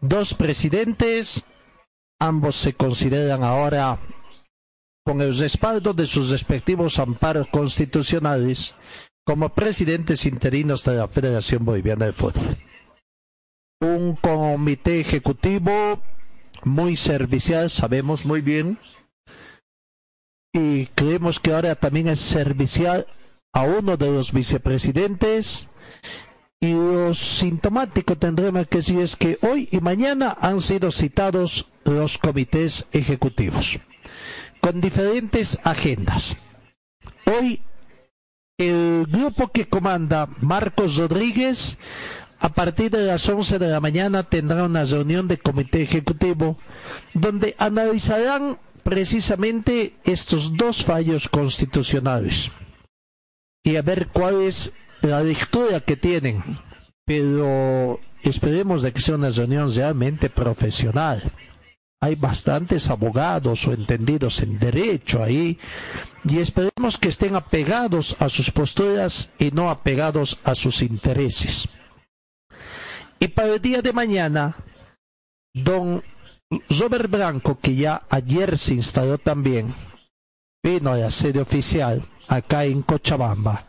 Dos 0.00 0.34
presidentes, 0.34 1.44
ambos 2.18 2.56
se 2.56 2.72
consideran 2.72 3.44
ahora 3.44 3.98
con 5.04 5.20
el 5.20 5.36
respaldo 5.38 5.94
de 5.94 6.06
sus 6.06 6.30
respectivos 6.30 6.98
amparos 6.98 7.46
constitucionales 7.48 8.74
como 9.24 9.50
presidentes 9.50 10.24
interinos 10.26 10.84
de 10.84 10.94
la 10.94 11.08
Federación 11.08 11.64
Boliviana 11.64 12.06
de 12.06 12.12
Fútbol. 12.12 12.56
Un 13.80 14.16
comité 14.16 15.00
ejecutivo 15.00 16.02
muy 16.64 16.96
servicial, 16.96 17.70
sabemos 17.70 18.24
muy 18.26 18.40
bien, 18.40 18.78
y 20.52 20.86
creemos 20.86 21.40
que 21.40 21.52
ahora 21.52 21.74
también 21.74 22.08
es 22.08 22.20
servicial 22.20 23.06
a 23.52 23.62
uno 23.62 23.96
de 23.96 24.10
los 24.10 24.32
vicepresidentes. 24.32 25.68
Y 26.60 26.72
lo 26.72 27.14
sintomático 27.14 28.16
tendremos 28.16 28.66
que 28.66 28.78
decir 28.78 28.98
es 28.98 29.14
que 29.14 29.38
hoy 29.42 29.68
y 29.70 29.80
mañana 29.80 30.36
han 30.40 30.60
sido 30.60 30.90
citados 30.90 31.68
los 31.84 32.18
comités 32.18 32.86
ejecutivos 32.92 33.78
con 34.60 34.80
diferentes 34.80 35.60
agendas. 35.62 36.36
Hoy 37.26 37.62
el 38.58 39.06
grupo 39.08 39.48
que 39.48 39.68
comanda 39.68 40.28
Marcos 40.40 40.96
Rodríguez 40.96 41.78
a 42.40 42.48
partir 42.50 42.90
de 42.90 43.04
las 43.04 43.28
11 43.28 43.58
de 43.58 43.68
la 43.68 43.80
mañana 43.80 44.22
tendrá 44.22 44.64
una 44.64 44.84
reunión 44.84 45.26
de 45.28 45.38
comité 45.38 45.82
ejecutivo 45.82 46.58
donde 47.14 47.54
analizarán 47.58 48.58
precisamente 48.84 49.96
estos 50.04 50.56
dos 50.56 50.84
fallos 50.84 51.28
constitucionales 51.28 52.50
y 53.64 53.76
a 53.76 53.82
ver 53.82 54.08
cuál 54.08 54.42
es 54.42 54.72
la 55.02 55.22
lectura 55.22 55.80
que 55.80 55.96
tienen. 55.96 56.42
Pero 57.04 58.00
esperemos 58.22 58.82
de 58.82 58.92
que 58.92 59.00
sea 59.00 59.16
una 59.16 59.30
reunión 59.30 59.74
realmente 59.74 60.30
profesional. 60.30 61.22
Hay 62.00 62.14
bastantes 62.14 62.90
abogados 62.90 63.66
o 63.66 63.72
entendidos 63.72 64.42
en 64.42 64.58
derecho 64.58 65.22
ahí 65.22 65.58
y 66.24 66.38
esperemos 66.38 66.96
que 66.96 67.08
estén 67.08 67.34
apegados 67.34 68.16
a 68.20 68.28
sus 68.28 68.50
posturas 68.50 69.30
y 69.38 69.50
no 69.50 69.68
apegados 69.68 70.38
a 70.44 70.54
sus 70.54 70.82
intereses. 70.82 71.68
Y 73.20 73.28
para 73.28 73.54
el 73.54 73.60
día 73.60 73.82
de 73.82 73.92
mañana, 73.92 74.56
don 75.52 76.02
Robert 76.78 77.10
Blanco, 77.10 77.58
que 77.60 77.74
ya 77.74 78.02
ayer 78.08 78.56
se 78.58 78.74
instaló 78.74 79.18
también, 79.18 79.74
vino 80.62 80.92
a 80.92 80.96
la 80.96 81.10
sede 81.10 81.40
oficial 81.40 82.06
acá 82.28 82.64
en 82.64 82.82
Cochabamba. 82.82 83.66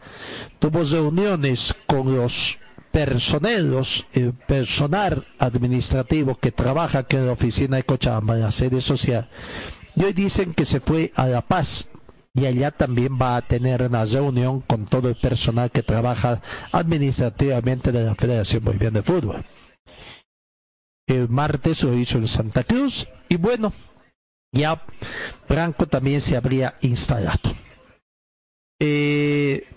Tuvo 0.59 0.83
reuniones 0.83 1.75
con 1.87 2.15
los 2.15 2.59
personeros, 2.91 4.05
el 4.13 4.33
personal 4.33 5.25
administrativo 5.39 6.35
que 6.35 6.51
trabaja 6.51 6.99
aquí 6.99 7.15
en 7.15 7.25
la 7.27 7.33
oficina 7.33 7.77
de 7.77 7.83
Cochabamba, 7.83 8.35
la 8.35 8.51
sede 8.51 8.81
social. 8.81 9.29
Y 9.95 10.03
hoy 10.03 10.13
dicen 10.13 10.53
que 10.53 10.65
se 10.65 10.79
fue 10.79 11.11
a 11.15 11.27
La 11.27 11.41
Paz 11.41 11.87
y 12.35 12.45
allá 12.45 12.71
también 12.71 13.17
va 13.19 13.37
a 13.37 13.41
tener 13.41 13.81
una 13.81 14.05
reunión 14.05 14.61
con 14.61 14.85
todo 14.85 15.09
el 15.09 15.15
personal 15.15 15.71
que 15.71 15.83
trabaja 15.83 16.41
administrativamente 16.71 17.91
de 17.91 18.03
la 18.03 18.15
Federación 18.15 18.63
Boliviana 18.63 18.99
de 18.99 19.03
Fútbol. 19.03 19.43
El 21.07 21.27
martes 21.27 21.83
lo 21.83 21.95
hizo 21.95 22.19
en 22.19 22.27
Santa 22.27 22.63
Cruz 22.63 23.07
y 23.27 23.37
bueno, 23.37 23.73
ya 24.51 24.83
Branco 25.47 25.87
también 25.87 26.21
se 26.21 26.37
habría 26.37 26.77
instalado. 26.81 27.51
Eh, 28.79 29.67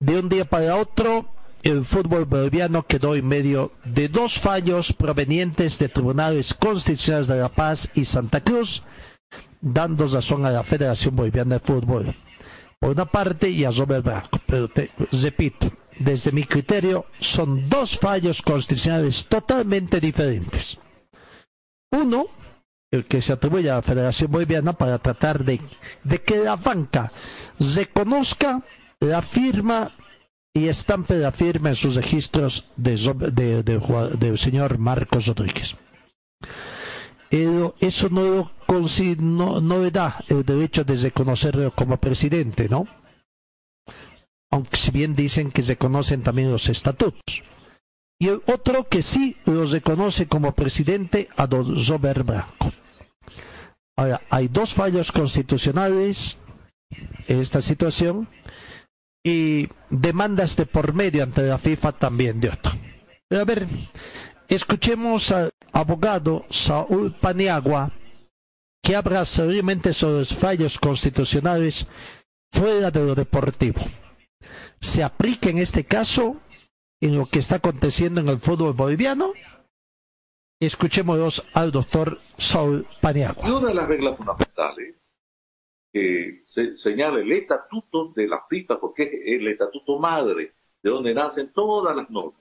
de 0.00 0.18
un 0.18 0.28
día 0.28 0.46
para 0.46 0.76
otro, 0.76 1.30
el 1.62 1.84
fútbol 1.84 2.24
boliviano 2.24 2.86
quedó 2.86 3.14
en 3.14 3.28
medio 3.28 3.72
de 3.84 4.08
dos 4.08 4.38
fallos 4.40 4.92
provenientes 4.94 5.78
de 5.78 5.90
tribunales 5.90 6.54
constitucionales 6.54 7.28
de 7.28 7.36
La 7.36 7.50
Paz 7.50 7.90
y 7.94 8.06
Santa 8.06 8.40
Cruz, 8.42 8.82
dando 9.60 10.06
razón 10.06 10.46
a 10.46 10.50
la 10.50 10.64
Federación 10.64 11.16
Boliviana 11.16 11.56
de 11.56 11.60
Fútbol. 11.60 12.14
Por 12.78 12.90
una 12.90 13.04
parte, 13.04 13.50
y 13.50 13.64
a 13.64 13.70
Robert 13.70 14.04
Branco, 14.04 14.40
pero 14.46 14.68
te 14.68 14.90
repito, 15.22 15.70
desde 15.98 16.32
mi 16.32 16.44
criterio, 16.44 17.06
son 17.18 17.68
dos 17.68 17.98
fallos 17.98 18.40
constitucionales 18.40 19.26
totalmente 19.26 20.00
diferentes. 20.00 20.78
Uno, 21.92 22.26
el 22.90 23.04
que 23.04 23.20
se 23.20 23.34
atribuye 23.34 23.70
a 23.70 23.76
la 23.76 23.82
Federación 23.82 24.30
Boliviana 24.30 24.72
para 24.72 24.98
tratar 24.98 25.44
de, 25.44 25.60
de 26.04 26.22
que 26.22 26.38
la 26.38 26.56
banca 26.56 27.12
reconozca 27.58 28.62
la 29.00 29.20
firma 29.22 29.92
y 30.52 30.68
estampe 30.68 31.16
la 31.18 31.32
firma 31.32 31.70
en 31.70 31.76
sus 31.76 31.94
registros 31.94 32.66
de, 32.76 33.62
del 33.62 34.38
señor 34.38 34.78
Marcos 34.78 35.26
Rodríguez. 35.26 35.76
Pero 37.30 37.76
eso 37.78 38.08
no, 38.10 38.50
no, 39.60 39.82
le 39.82 39.90
da 39.92 40.18
el 40.28 40.44
derecho 40.44 40.82
de 40.82 40.96
reconocerlo 40.96 41.72
como 41.74 41.96
presidente, 41.96 42.68
¿no? 42.68 42.88
Aunque 44.50 44.76
si 44.76 44.90
bien 44.90 45.12
dicen 45.12 45.52
que 45.52 45.62
se 45.62 45.76
conocen 45.76 46.24
también 46.24 46.50
los 46.50 46.68
estatutos. 46.68 47.44
Y 48.18 48.28
otro 48.28 48.88
que 48.88 49.02
sí 49.02 49.36
lo 49.46 49.64
reconoce 49.64 50.26
como 50.26 50.54
presidente 50.56 51.28
a 51.36 51.46
don 51.46 51.76
Robert 51.86 52.26
Blanco. 52.26 52.72
Ahora, 53.96 54.20
hay 54.28 54.48
dos 54.48 54.74
fallos 54.74 55.12
constitucionales 55.12 56.38
en 57.28 57.38
esta 57.38 57.62
situación 57.62 58.28
y 59.24 59.68
demandas 59.88 60.56
de 60.56 60.66
por 60.66 60.94
medio 60.94 61.22
ante 61.22 61.42
la 61.42 61.58
FIFA 61.58 61.92
también 61.92 62.40
de 62.40 62.48
otro. 62.48 62.72
a 63.30 63.44
ver, 63.44 63.68
escuchemos 64.54 65.30
al 65.32 65.50
abogado 65.72 66.44
Saúl 66.50 67.14
Paniagua 67.14 67.92
que 68.82 68.96
habla 68.96 69.24
seriamente 69.24 69.92
sobre 69.92 70.20
los 70.20 70.36
fallos 70.36 70.78
constitucionales 70.78 71.86
fuera 72.52 72.90
de 72.90 73.04
lo 73.04 73.14
deportivo. 73.14 73.80
¿Se 74.80 75.02
aplica 75.02 75.50
en 75.50 75.58
este 75.58 75.84
caso 75.84 76.40
en 77.00 77.16
lo 77.16 77.26
que 77.26 77.38
está 77.38 77.56
aconteciendo 77.56 78.20
en 78.20 78.28
el 78.28 78.38
fútbol 78.38 78.72
boliviano? 78.72 79.32
Escuchemos 80.60 81.44
al 81.54 81.70
doctor 81.70 82.20
Saúl 82.36 82.86
Paniagua. 83.00 83.56
Una 83.56 83.68
de 83.68 83.74
las 83.74 83.88
reglas 83.88 84.16
fundamentales 84.16 84.96
que 85.92 86.42
se 86.46 86.76
señala 86.76 87.20
el 87.20 87.32
estatuto 87.32 88.12
de 88.14 88.28
la 88.28 88.44
FIFA, 88.48 88.78
porque 88.80 89.04
es 89.04 89.40
el 89.40 89.48
estatuto 89.48 89.98
madre, 89.98 90.54
de 90.82 90.90
donde 90.90 91.14
nacen 91.14 91.52
todas 91.52 91.96
las 91.96 92.08
normas. 92.10 92.40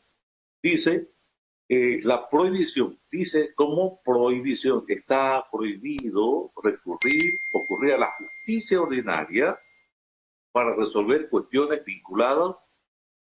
Dice 0.62 1.12
eh, 1.72 2.00
la 2.02 2.28
prohibición, 2.28 3.00
dice 3.12 3.54
como 3.54 4.02
prohibición 4.02 4.88
que 4.88 4.94
está 4.94 5.46
prohibido 5.52 6.52
recurrir, 6.64 7.32
ocurrir 7.54 7.94
a 7.94 8.00
la 8.00 8.12
justicia 8.18 8.82
ordinaria 8.82 9.60
para 10.52 10.76
resolver 10.76 11.30
cuestiones 11.30 11.86
vinculadas 11.86 12.56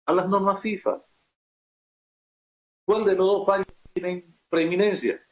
a 0.04 0.12
las 0.12 0.28
normas 0.28 0.60
FIFA. 0.60 1.02
¿Cuál 2.86 3.06
de 3.06 3.16
los 3.16 3.26
dos 3.26 3.46
fallos 3.46 3.66
tienen 3.94 4.38
preeminencia 4.50 5.26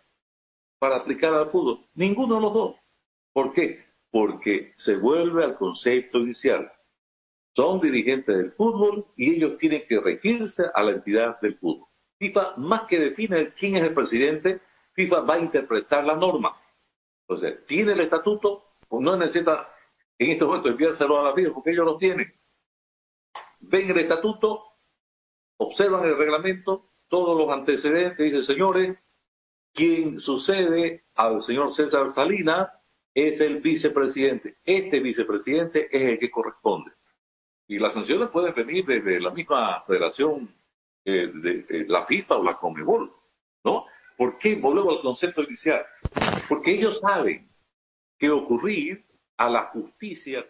para 0.78 0.96
aplicar 0.96 1.34
al 1.34 1.50
fútbol? 1.50 1.86
Ninguno 1.92 2.36
de 2.36 2.40
los 2.40 2.54
dos. 2.54 2.76
¿Por 3.34 3.52
qué? 3.52 3.84
Porque 4.10 4.72
se 4.78 4.96
vuelve 4.96 5.44
al 5.44 5.54
concepto 5.54 6.16
inicial. 6.16 6.72
Son 7.54 7.78
dirigentes 7.78 8.34
del 8.38 8.52
fútbol 8.52 9.06
y 9.16 9.34
ellos 9.34 9.58
tienen 9.58 9.86
que 9.86 10.00
regirse 10.00 10.64
a 10.74 10.82
la 10.82 10.92
entidad 10.92 11.38
del 11.42 11.58
fútbol. 11.58 11.91
FIFA, 12.22 12.54
más 12.58 12.82
que 12.82 13.00
define 13.00 13.52
quién 13.52 13.74
es 13.74 13.82
el 13.82 13.94
presidente, 13.94 14.60
FIFA 14.92 15.22
va 15.22 15.34
a 15.34 15.40
interpretar 15.40 16.04
la 16.04 16.14
norma. 16.14 16.56
Entonces, 17.26 17.66
tiene 17.66 17.94
el 17.94 18.00
estatuto, 18.00 18.74
pues 18.88 19.02
no 19.02 19.16
necesita 19.16 19.74
en 20.16 20.30
este 20.30 20.44
momento 20.44 20.68
enviárselo 20.68 21.18
a 21.18 21.24
la 21.24 21.34
FIFA 21.34 21.52
porque 21.52 21.72
ellos 21.72 21.84
lo 21.84 21.98
tienen. 21.98 22.32
Ven 23.58 23.90
el 23.90 23.98
estatuto, 23.98 24.62
observan 25.56 26.04
el 26.04 26.16
reglamento, 26.16 26.92
todos 27.08 27.36
los 27.36 27.52
antecedentes, 27.52 28.24
dicen, 28.24 28.44
señores, 28.44 28.96
quien 29.72 30.20
sucede 30.20 31.06
al 31.16 31.42
señor 31.42 31.74
César 31.74 32.08
Salinas 32.08 32.68
es 33.14 33.40
el 33.40 33.60
vicepresidente. 33.60 34.58
Este 34.62 35.00
vicepresidente 35.00 35.88
es 35.90 36.02
el 36.02 36.18
que 36.20 36.30
corresponde. 36.30 36.92
Y 37.66 37.80
las 37.80 37.94
sanciones 37.94 38.28
pueden 38.28 38.54
venir 38.54 38.84
desde 38.86 39.20
la 39.20 39.30
misma 39.30 39.82
federación 39.82 40.61
eh, 41.04 41.30
de, 41.34 41.66
eh, 41.68 41.84
la 41.88 42.06
FIFA 42.06 42.36
o 42.36 42.44
la 42.44 42.58
Comebol, 42.58 43.12
¿no? 43.64 43.86
¿Por 44.16 44.38
qué? 44.38 44.56
Volvemos 44.56 44.96
al 44.96 45.02
concepto 45.02 45.42
inicial. 45.42 45.84
Porque 46.48 46.72
ellos 46.72 47.00
saben 47.00 47.50
que 48.18 48.30
ocurrir 48.30 49.04
a 49.36 49.48
la 49.48 49.64
justicia 49.64 50.46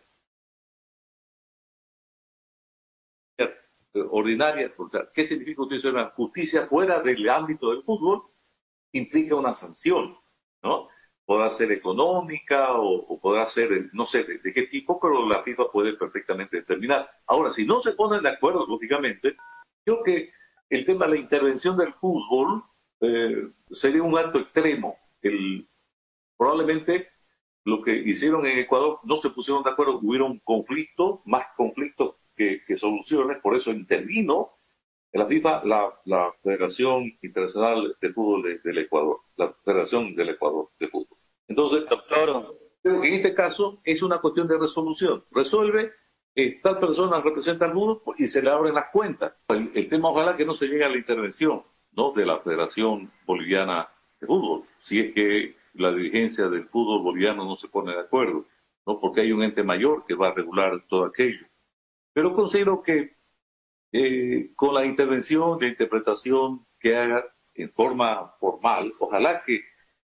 ordinaria, 3.94 4.72
o 4.76 4.88
sea, 4.88 5.08
¿qué 5.12 5.24
significa 5.24 5.62
utilizar 5.62 6.14
justicia 6.14 6.66
fuera 6.66 7.00
del 7.00 7.28
ámbito 7.28 7.70
del 7.70 7.82
fútbol? 7.82 8.22
Implica 8.92 9.36
una 9.36 9.54
sanción, 9.54 10.16
¿no? 10.62 10.88
Podrá 11.24 11.50
ser 11.50 11.72
económica 11.72 12.72
o, 12.72 13.20
podrá 13.20 13.46
ser, 13.46 13.90
no 13.92 14.06
sé 14.06 14.24
de, 14.24 14.52
qué 14.52 14.66
tipo, 14.66 14.98
pero 15.00 15.26
la 15.26 15.42
FIFA 15.42 15.70
puede 15.70 15.94
perfectamente 15.94 16.58
determinar. 16.58 17.10
Ahora, 17.26 17.52
si 17.52 17.64
no 17.64 17.80
se 17.80 17.92
ponen 17.92 18.22
de 18.22 18.30
acuerdo, 18.30 18.66
lógicamente, 18.66 19.36
creo 19.84 20.02
que 20.02 20.32
el 20.72 20.86
tema 20.86 21.04
de 21.04 21.12
la 21.12 21.20
intervención 21.20 21.76
del 21.76 21.92
fútbol 21.92 22.64
eh, 23.00 23.50
sería 23.70 24.02
un 24.02 24.16
acto 24.16 24.38
extremo. 24.38 24.96
El, 25.20 25.68
probablemente 26.34 27.08
lo 27.64 27.82
que 27.82 27.94
hicieron 27.94 28.46
en 28.46 28.58
Ecuador 28.58 28.98
no 29.04 29.18
se 29.18 29.28
pusieron 29.30 29.62
de 29.62 29.68
acuerdo, 29.68 30.00
hubieron 30.02 30.38
conflictos, 30.38 31.20
más 31.26 31.46
conflictos 31.58 32.16
que, 32.34 32.62
soluciones, 32.74 33.36
por 33.42 33.54
eso 33.54 33.70
intervino 33.70 34.52
en 35.12 35.20
la 35.20 35.26
FIFA 35.26 35.62
la, 35.64 36.34
Federación 36.42 37.02
Internacional 37.20 37.94
de 38.00 38.12
Fútbol 38.14 38.60
del 38.64 38.78
Ecuador, 38.78 39.20
la 39.36 39.54
Federación 39.64 40.14
del 40.14 40.30
Ecuador 40.30 40.70
de 40.80 40.88
Fútbol. 40.88 41.18
Entonces, 41.48 41.84
doctor, 41.88 42.58
en 42.82 43.04
este 43.04 43.34
caso 43.34 43.82
es 43.84 44.02
una 44.02 44.22
cuestión 44.22 44.48
de 44.48 44.56
resolución. 44.56 45.22
Resuelve, 45.30 45.92
eh, 46.34 46.60
tal 46.62 46.78
persona 46.78 47.20
representa 47.20 47.66
al 47.66 47.74
mundo 47.74 48.02
y 48.16 48.26
se 48.26 48.42
le 48.42 48.50
abren 48.50 48.74
las 48.74 48.90
cuentas. 48.90 49.34
El, 49.48 49.88
tema 49.88 50.10
ojalá 50.10 50.36
que 50.36 50.46
no 50.46 50.54
se 50.54 50.66
llegue 50.66 50.84
a 50.84 50.88
la 50.88 50.96
intervención 50.96 51.62
¿no? 51.92 52.12
de 52.12 52.26
la 52.26 52.38
Federación 52.40 53.10
Boliviana 53.26 53.88
de 54.20 54.26
Fútbol, 54.26 54.64
si 54.78 55.00
es 55.00 55.12
que 55.12 55.56
la 55.74 55.92
dirigencia 55.92 56.48
del 56.48 56.68
fútbol 56.68 57.02
boliviano 57.02 57.44
no 57.44 57.56
se 57.56 57.68
pone 57.68 57.92
de 57.92 58.00
acuerdo, 58.00 58.46
¿no? 58.86 59.00
porque 59.00 59.22
hay 59.22 59.32
un 59.32 59.42
ente 59.42 59.62
mayor 59.62 60.04
que 60.06 60.14
va 60.14 60.28
a 60.28 60.34
regular 60.34 60.84
todo 60.88 61.04
aquello. 61.04 61.46
Pero 62.12 62.34
considero 62.34 62.82
que 62.82 63.16
eh, 63.92 64.52
con 64.56 64.74
la 64.74 64.86
intervención 64.86 65.58
de 65.58 65.68
interpretación 65.68 66.66
que 66.80 66.96
haga 66.96 67.24
en 67.54 67.70
forma 67.70 68.34
formal. 68.40 68.92
Ojalá 68.98 69.42
que 69.44 69.62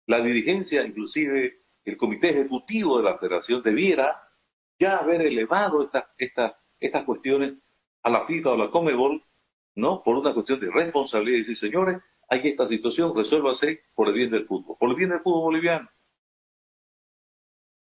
la 0.06 0.20
dirigencia, 0.20 0.86
inclusive 0.86 1.62
el 1.84 1.96
comité 1.96 2.30
ejecutivo 2.30 2.98
de 2.98 3.04
la 3.04 3.18
federación, 3.18 3.62
debiera 3.62 4.25
ya 4.78 4.98
haber 4.98 5.22
elevado 5.22 5.82
esta, 5.82 6.54
estas 6.80 7.04
cuestiones 7.04 7.54
a 8.02 8.10
la 8.10 8.24
FIFA 8.24 8.50
o 8.50 8.54
a 8.54 8.58
la 8.58 8.70
Comebol, 8.70 9.22
¿no? 9.74 10.02
Por 10.02 10.16
una 10.16 10.32
cuestión 10.32 10.60
de 10.60 10.70
responsabilidad 10.70 11.36
y 11.36 11.40
decir, 11.40 11.56
señores, 11.56 11.98
hay 12.28 12.40
esta 12.44 12.66
situación, 12.66 13.14
resuélvase 13.14 13.84
por 13.94 14.08
el 14.08 14.14
bien 14.14 14.30
del 14.30 14.46
fútbol, 14.46 14.76
por 14.78 14.90
el 14.90 14.96
bien 14.96 15.10
del 15.10 15.20
fútbol 15.20 15.42
boliviano. 15.42 15.88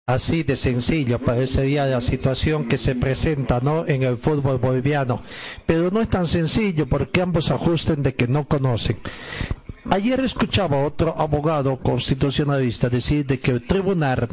Así 0.07 0.43
de 0.43 0.55
sencillo 0.55 1.17
parecería 1.17 1.87
la 1.87 1.99
situación 1.99 2.67
que 2.67 2.77
se 2.77 2.93
presenta 2.93 3.59
¿no? 3.59 3.87
en 3.87 4.03
el 4.03 4.17
fútbol 4.17 4.59
boliviano. 4.59 5.23
Pero 5.65 5.89
no 5.89 5.99
es 5.99 6.09
tan 6.09 6.27
sencillo 6.27 6.87
porque 6.87 7.21
ambos 7.21 7.49
ajusten 7.49 8.03
de 8.03 8.13
que 8.13 8.27
no 8.27 8.47
conocen. 8.47 8.99
Ayer 9.89 10.19
escuchaba 10.19 10.85
otro 10.85 11.15
abogado 11.17 11.77
constitucionalista 11.77 12.87
decir 12.87 13.25
de 13.25 13.39
que 13.39 13.49
el 13.49 13.65
tribunal 13.65 14.29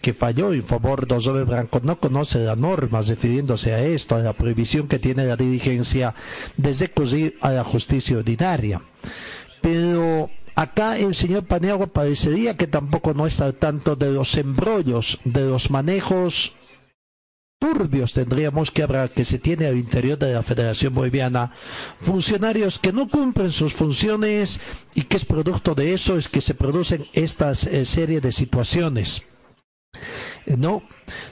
que 0.00 0.12
falló 0.14 0.52
en 0.52 0.62
favor 0.62 1.06
de 1.06 1.14
Osobe 1.14 1.44
Branco 1.44 1.80
no 1.82 1.98
conoce 1.98 2.40
las 2.40 2.56
normas 2.58 3.08
refiriéndose 3.08 3.72
a 3.74 3.82
esto, 3.82 4.16
a 4.16 4.20
la 4.20 4.32
prohibición 4.34 4.88
que 4.88 4.98
tiene 4.98 5.24
la 5.26 5.36
dirigencia 5.36 6.14
de 6.56 6.72
recurrir 6.72 7.38
a 7.40 7.50
la 7.50 7.64
justicia 7.64 8.18
ordinaria. 8.18 8.82
Pero 9.60 10.30
Acá 10.58 10.96
el 10.96 11.14
señor 11.14 11.44
Paniagua 11.44 11.86
parecería 11.88 12.56
que 12.56 12.66
tampoco 12.66 13.12
no 13.12 13.26
está 13.26 13.44
al 13.44 13.56
tanto 13.56 13.94
de 13.94 14.10
los 14.10 14.38
embrollos, 14.38 15.20
de 15.22 15.42
los 15.44 15.70
manejos 15.70 16.54
turbios 17.58 18.14
tendríamos 18.14 18.70
que 18.70 18.82
hablar 18.82 19.10
que 19.10 19.26
se 19.26 19.38
tiene 19.38 19.66
al 19.66 19.76
interior 19.76 20.18
de 20.18 20.32
la 20.32 20.42
Federación 20.42 20.94
Boliviana 20.94 21.52
funcionarios 22.00 22.78
que 22.78 22.92
no 22.92 23.06
cumplen 23.08 23.50
sus 23.50 23.74
funciones 23.74 24.60
y 24.94 25.02
que 25.02 25.18
es 25.18 25.26
producto 25.26 25.74
de 25.74 25.92
eso 25.92 26.16
es 26.16 26.28
que 26.28 26.40
se 26.40 26.54
producen 26.54 27.06
estas 27.12 27.66
eh, 27.66 27.84
serie 27.84 28.20
de 28.22 28.32
situaciones. 28.32 29.24
No, 30.46 30.82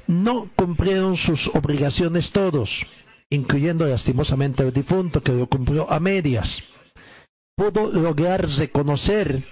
no 0.06 0.50
cumplieron 0.56 1.16
sus 1.16 1.48
obligaciones 1.48 2.32
todos, 2.32 2.86
incluyendo 3.30 3.86
lastimosamente 3.86 4.62
el 4.62 4.72
difunto 4.72 5.22
que 5.22 5.32
lo 5.32 5.46
cumplió 5.46 5.90
a 5.90 6.00
medias 6.00 6.62
pudo 7.56 7.92
lograr 7.92 8.46
reconocer 8.58 9.44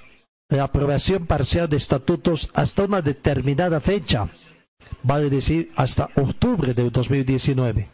la 0.49 0.65
aprobación 0.65 1.27
parcial 1.27 1.69
de 1.69 1.77
estatutos 1.77 2.51
hasta 2.53 2.85
una 2.85 3.01
determinada 3.01 3.81
fecha, 3.81 4.29
vale 5.03 5.31
decir 5.31 5.71
hasta 5.77 6.11
octubre 6.17 6.75
de 6.75 6.91
2019. 6.91 7.89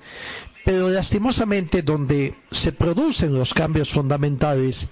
Pero 0.65 0.91
lastimosamente 0.91 1.83
donde 1.83 2.35
se 2.51 2.73
producen 2.73 3.33
los 3.33 3.55
cambios 3.55 3.91
fundamentales 3.91 4.89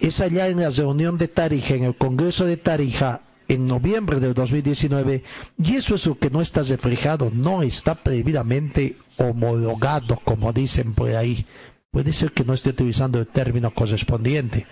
es 0.00 0.20
allá 0.20 0.48
en 0.48 0.60
la 0.60 0.70
reunión 0.70 1.18
de 1.18 1.28
Tarija, 1.28 1.74
en 1.74 1.84
el 1.84 1.96
Congreso 1.96 2.46
de 2.46 2.56
Tarija, 2.56 3.22
en 3.48 3.66
noviembre 3.66 4.20
del 4.20 4.34
2019, 4.34 5.24
y 5.62 5.76
eso 5.76 5.94
es 5.94 6.06
lo 6.06 6.18
que 6.18 6.30
no 6.30 6.40
está 6.40 6.62
reflejado, 6.62 7.30
no 7.32 7.62
está 7.62 7.94
previamente 7.96 8.96
homologado, 9.16 10.20
como 10.24 10.52
dicen 10.52 10.94
por 10.94 11.10
ahí, 11.10 11.44
Puede 11.90 12.12
ser 12.12 12.32
que 12.32 12.44
no 12.44 12.52
esté 12.52 12.70
utilizando 12.70 13.18
el 13.18 13.26
término 13.26 13.72
correspondiente. 13.72 14.66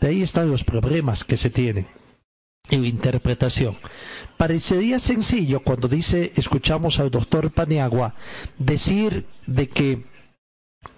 De 0.00 0.08
ahí 0.08 0.22
están 0.22 0.50
los 0.50 0.64
problemas 0.64 1.24
que 1.24 1.38
se 1.38 1.50
tienen 1.50 1.86
en 2.70 2.84
interpretación. 2.84 3.78
Parecería 4.36 4.98
sencillo 4.98 5.60
cuando 5.60 5.88
dice, 5.88 6.32
escuchamos 6.36 7.00
al 7.00 7.10
doctor 7.10 7.50
Paniagua, 7.50 8.14
decir 8.58 9.26
de 9.46 9.68
que 9.68 10.04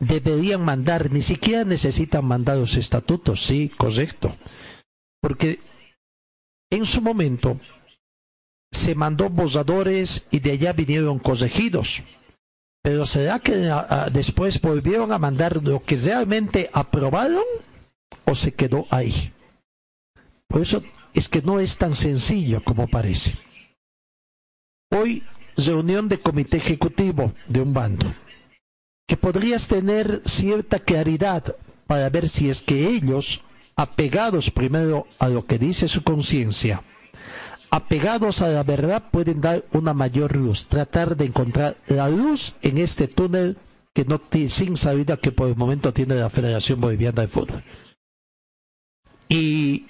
deberían 0.01 0.63
mandar, 0.65 1.13
ni 1.13 1.23
siquiera 1.23 1.65
necesitan 1.65 2.25
mandar 2.25 2.57
los 2.59 2.77
estatutos, 2.77 3.47
sí, 3.47 3.71
correcto. 3.77 4.37
Porque 5.21 5.61
en 6.71 6.87
su 6.87 7.03
momento 7.03 7.59
se 8.73 8.95
mandó 8.95 9.29
borradores 9.29 10.27
y 10.31 10.39
de 10.39 10.53
allá 10.53 10.73
vinieron 10.73 11.19
corregidos. 11.19 12.03
Pero 12.83 13.05
¿será 13.05 13.39
que 13.41 13.69
ah, 13.69 13.87
ah, 13.91 14.11
después 14.11 14.61
volvieron 14.61 15.13
a 15.13 15.19
mandar 15.19 15.63
lo 15.63 15.83
que 15.83 15.97
realmente 15.97 16.71
aprobaron 16.73 17.45
o 18.25 18.35
se 18.35 18.55
quedó 18.55 18.87
ahí? 18.91 19.33
Por 20.49 20.63
eso 20.63 20.83
es 21.13 21.29
que 21.29 21.43
no 21.43 21.61
es 21.61 21.77
tan 21.77 21.95
sencillo 21.95 22.63
como 22.65 22.89
parece. 22.89 23.35
Hoy, 24.93 25.23
reunión 25.57 26.09
de 26.09 26.19
comité 26.19 26.57
ejecutivo 26.57 27.33
de 27.49 27.61
un 27.61 27.75
bando, 27.75 28.07
que 29.07 29.17
podrías 29.17 29.69
tener 29.69 30.23
cierta 30.25 30.79
claridad 30.79 31.55
para 31.87 32.09
ver 32.09 32.29
si 32.29 32.49
es 32.49 32.63
que 32.63 32.89
ellos, 32.89 33.43
apegados 33.77 34.51
primero 34.51 35.07
a 35.19 35.29
lo 35.29 35.45
que 35.45 35.59
dice 35.59 35.89
su 35.89 36.03
conciencia, 36.03 36.83
apegados 37.71 38.43
a 38.43 38.49
la 38.49 38.63
verdad 38.63 39.05
pueden 39.11 39.41
dar 39.41 39.65
una 39.73 39.95
mayor 39.95 40.37
luz, 40.37 40.67
tratar 40.67 41.17
de 41.17 41.27
encontrar 41.27 41.77
la 41.87 42.09
luz 42.09 42.55
en 42.63 42.79
este 42.79 43.09
túnel 43.09 43.57
que 43.95 44.05
no 44.05 44.21
sin 44.49 44.77
salida 44.77 45.17
que 45.17 45.33
por 45.33 45.49
el 45.49 45.57
momento 45.57 45.93
tiene 45.93 46.15
la 46.15 46.31
Federación 46.31 46.81
Boliviana 46.81 47.23
de 47.23 47.29
Fútbol. 47.29 47.63
Y 49.29 49.87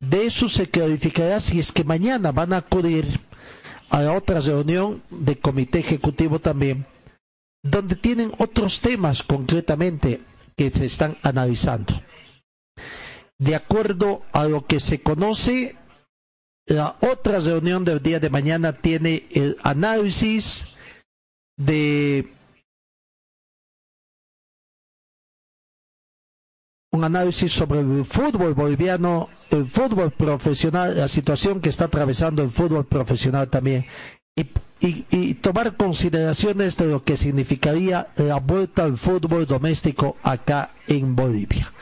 de 0.00 0.26
eso 0.26 0.48
se 0.48 0.68
clarificará 0.68 1.40
si 1.40 1.60
es 1.60 1.72
que 1.72 1.84
mañana 1.84 2.32
van 2.32 2.52
a 2.52 2.58
acudir 2.58 3.20
a 3.90 4.12
otra 4.12 4.40
reunión 4.40 5.02
de 5.10 5.38
comité 5.38 5.80
ejecutivo 5.80 6.38
también, 6.38 6.86
donde 7.62 7.96
tienen 7.96 8.32
otros 8.38 8.80
temas 8.80 9.22
concretamente 9.22 10.20
que 10.56 10.70
se 10.70 10.86
están 10.86 11.18
analizando. 11.22 11.94
De 13.40 13.54
acuerdo 13.54 14.20
a 14.32 14.44
lo 14.44 14.66
que 14.66 14.80
se 14.80 15.00
conoce, 15.00 15.74
la 16.66 16.98
otra 17.00 17.38
reunión 17.38 17.86
del 17.86 18.02
día 18.02 18.20
de 18.20 18.28
mañana 18.28 18.74
tiene 18.74 19.26
el 19.30 19.56
análisis 19.62 20.66
de 21.56 22.28
un 26.92 27.02
análisis 27.02 27.50
sobre 27.50 27.80
el 27.80 28.04
fútbol 28.04 28.52
boliviano, 28.52 29.30
el 29.48 29.64
fútbol 29.64 30.10
profesional, 30.10 30.98
la 30.98 31.08
situación 31.08 31.62
que 31.62 31.70
está 31.70 31.86
atravesando 31.86 32.42
el 32.42 32.50
fútbol 32.50 32.84
profesional 32.84 33.48
también, 33.48 33.86
y, 34.82 35.34
tomar 35.34 35.78
consideraciones 35.78 36.76
de 36.76 36.88
lo 36.88 37.04
que 37.04 37.16
significaría 37.16 38.08
la 38.16 38.38
vuelta 38.38 38.84
al 38.84 38.98
fútbol 38.98 39.46
doméstico 39.46 40.16
acá 40.22 40.72
en 40.86 41.16
Bolivia 41.16 41.72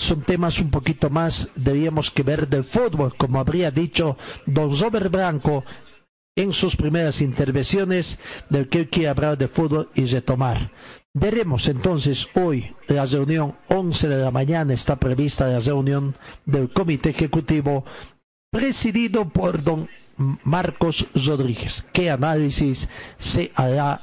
son 0.00 0.22
temas 0.22 0.60
un 0.60 0.70
poquito 0.70 1.10
más, 1.10 1.50
debíamos 1.56 2.10
que 2.10 2.22
ver 2.22 2.48
del 2.48 2.64
fútbol, 2.64 3.14
como 3.16 3.38
habría 3.38 3.70
dicho 3.70 4.16
don 4.46 4.74
Robert 4.78 5.10
Branco 5.10 5.62
en 6.34 6.52
sus 6.52 6.74
primeras 6.74 7.20
intervenciones, 7.20 8.18
del 8.48 8.68
que 8.70 8.88
quiere 8.88 9.10
hablar 9.10 9.36
de 9.36 9.46
fútbol 9.46 9.90
y 9.94 10.06
retomar. 10.06 10.72
Veremos 11.12 11.68
entonces 11.68 12.28
hoy 12.34 12.74
la 12.88 13.04
reunión 13.04 13.56
11 13.68 14.08
de 14.08 14.16
la 14.22 14.30
mañana 14.30 14.72
está 14.72 14.96
prevista 14.96 15.48
la 15.48 15.60
reunión 15.60 16.14
del 16.46 16.70
comité 16.70 17.10
ejecutivo 17.10 17.84
presidido 18.50 19.28
por 19.28 19.62
don 19.62 19.88
Marcos 20.16 21.08
Rodríguez. 21.14 21.84
¿Qué 21.92 22.08
análisis 22.08 22.88
se 23.18 23.52
hará 23.54 24.00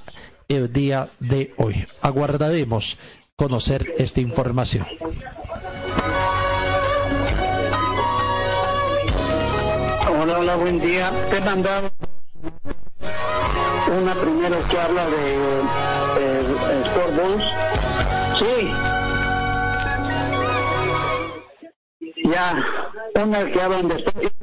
el 0.48 0.72
día 0.72 1.10
de 1.20 1.56
hoy? 1.58 1.88
Aguardaremos 2.02 3.00
conocer 3.36 3.94
esta 3.98 4.22
información. 4.22 4.86
Hola, 10.10 10.40
hola, 10.40 10.56
buen 10.56 10.80
día. 10.80 11.12
Te 11.30 11.38
he 11.38 11.42
mandado 11.42 11.92
una 13.92 14.16
primero 14.16 14.58
que 14.68 14.80
habla 14.80 15.10
de 15.10 15.36
eh, 16.20 16.42
Sport. 16.86 17.42
Sí. 18.40 18.72
Ya, 22.26 22.66
una 23.16 23.46
que 23.52 23.62
hablan 23.62 23.88
de 23.88 23.96
Sport 23.96 24.34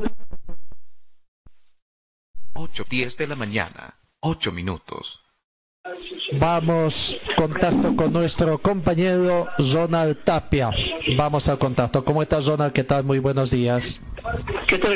8, 2.54 2.84
10 2.88 3.16
de 3.16 3.26
la 3.26 3.36
mañana, 3.36 3.98
8 4.20 4.52
minutos. 4.52 5.23
Vamos, 6.32 7.20
contacto 7.36 7.94
con 7.94 8.12
nuestro 8.12 8.58
compañero 8.58 9.48
Ronald 9.58 10.24
Tapia. 10.24 10.70
Vamos 11.16 11.48
al 11.48 11.58
contacto. 11.58 12.04
¿Cómo 12.04 12.22
estás, 12.22 12.46
Ronald? 12.46 12.72
¿Qué 12.72 12.84
tal? 12.84 13.04
Muy 13.04 13.18
buenos 13.18 13.50
días. 13.50 14.00
¿Qué 14.66 14.78
tal, 14.78 14.94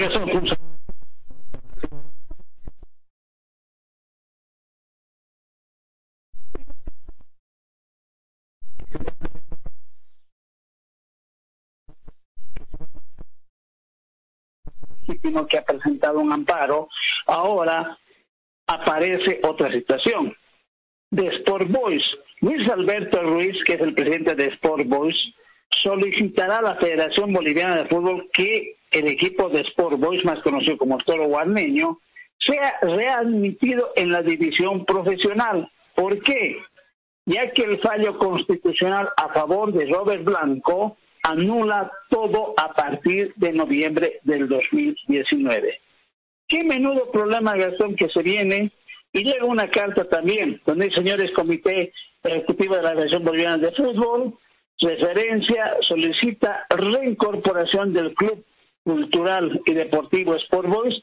que 15.49 15.59
ha 15.59 15.65
presentado 15.65 16.19
un 16.19 16.33
amparo, 16.33 16.89
ahora 17.27 17.99
aparece 18.67 19.41
otra 19.43 19.71
situación 19.71 20.35
de 21.11 21.27
Sport 21.39 21.69
Boys, 21.69 22.03
Luis 22.41 22.69
Alberto 22.71 23.23
Ruiz, 23.23 23.57
que 23.65 23.75
es 23.75 23.81
el 23.81 23.95
presidente 23.95 24.35
de 24.35 24.47
Sport 24.47 24.87
Boys, 24.87 25.17
solicitará 25.71 26.59
a 26.59 26.63
la 26.63 26.77
Federación 26.77 27.33
Boliviana 27.33 27.77
de 27.77 27.89
Fútbol 27.89 28.29
que 28.33 28.77
el 28.91 29.09
equipo 29.09 29.49
de 29.49 29.61
Sport 29.61 29.99
Boys, 29.99 30.25
más 30.25 30.41
conocido 30.41 30.79
como 30.79 30.99
Toro 30.99 31.27
Guarneño, 31.27 31.99
sea 32.39 32.79
readmitido 32.83 33.91
en 33.97 34.11
la 34.11 34.23
división 34.23 34.85
profesional. 34.85 35.71
¿Por 35.95 36.21
qué? 36.23 36.57
Ya 37.27 37.51
que 37.51 37.63
el 37.63 37.81
fallo 37.81 38.19
constitucional 38.19 39.09
a 39.17 39.29
favor 39.35 39.73
de 39.73 39.87
Robert 39.87 40.25
Blanco 40.25 40.97
anula 41.23 41.91
todo 42.09 42.55
a 42.57 42.73
partir 42.73 43.35
de 43.37 43.53
noviembre 43.53 44.21
del 44.23 44.49
2019. 44.49 45.81
Qué 46.47 46.65
menudo 46.65 47.11
problema, 47.11 47.57
Gastón, 47.57 47.97
que 47.97 48.09
se 48.09 48.23
viene. 48.23 48.73
Y 49.13 49.25
llega 49.25 49.45
una 49.45 49.69
carta 49.71 50.05
también, 50.05 50.61
donde 50.67 50.87
el 50.87 50.95
señores 50.95 51.31
Comité 51.33 51.93
Ejecutivo 52.23 52.77
de 52.77 52.83
la 52.83 52.91
Federación 52.91 53.25
Boliviana 53.25 53.59
de 53.59 53.73
Fútbol, 53.73 54.35
referencia, 54.81 55.77
solicita 55.81 56.67
reincorporación 56.71 57.93
del 57.93 58.15
Club 58.15 58.45
Cultural 58.85 59.61
y 59.67 59.73
Deportivo 59.73 60.35
Sport 60.37 60.69
Boys 60.69 61.03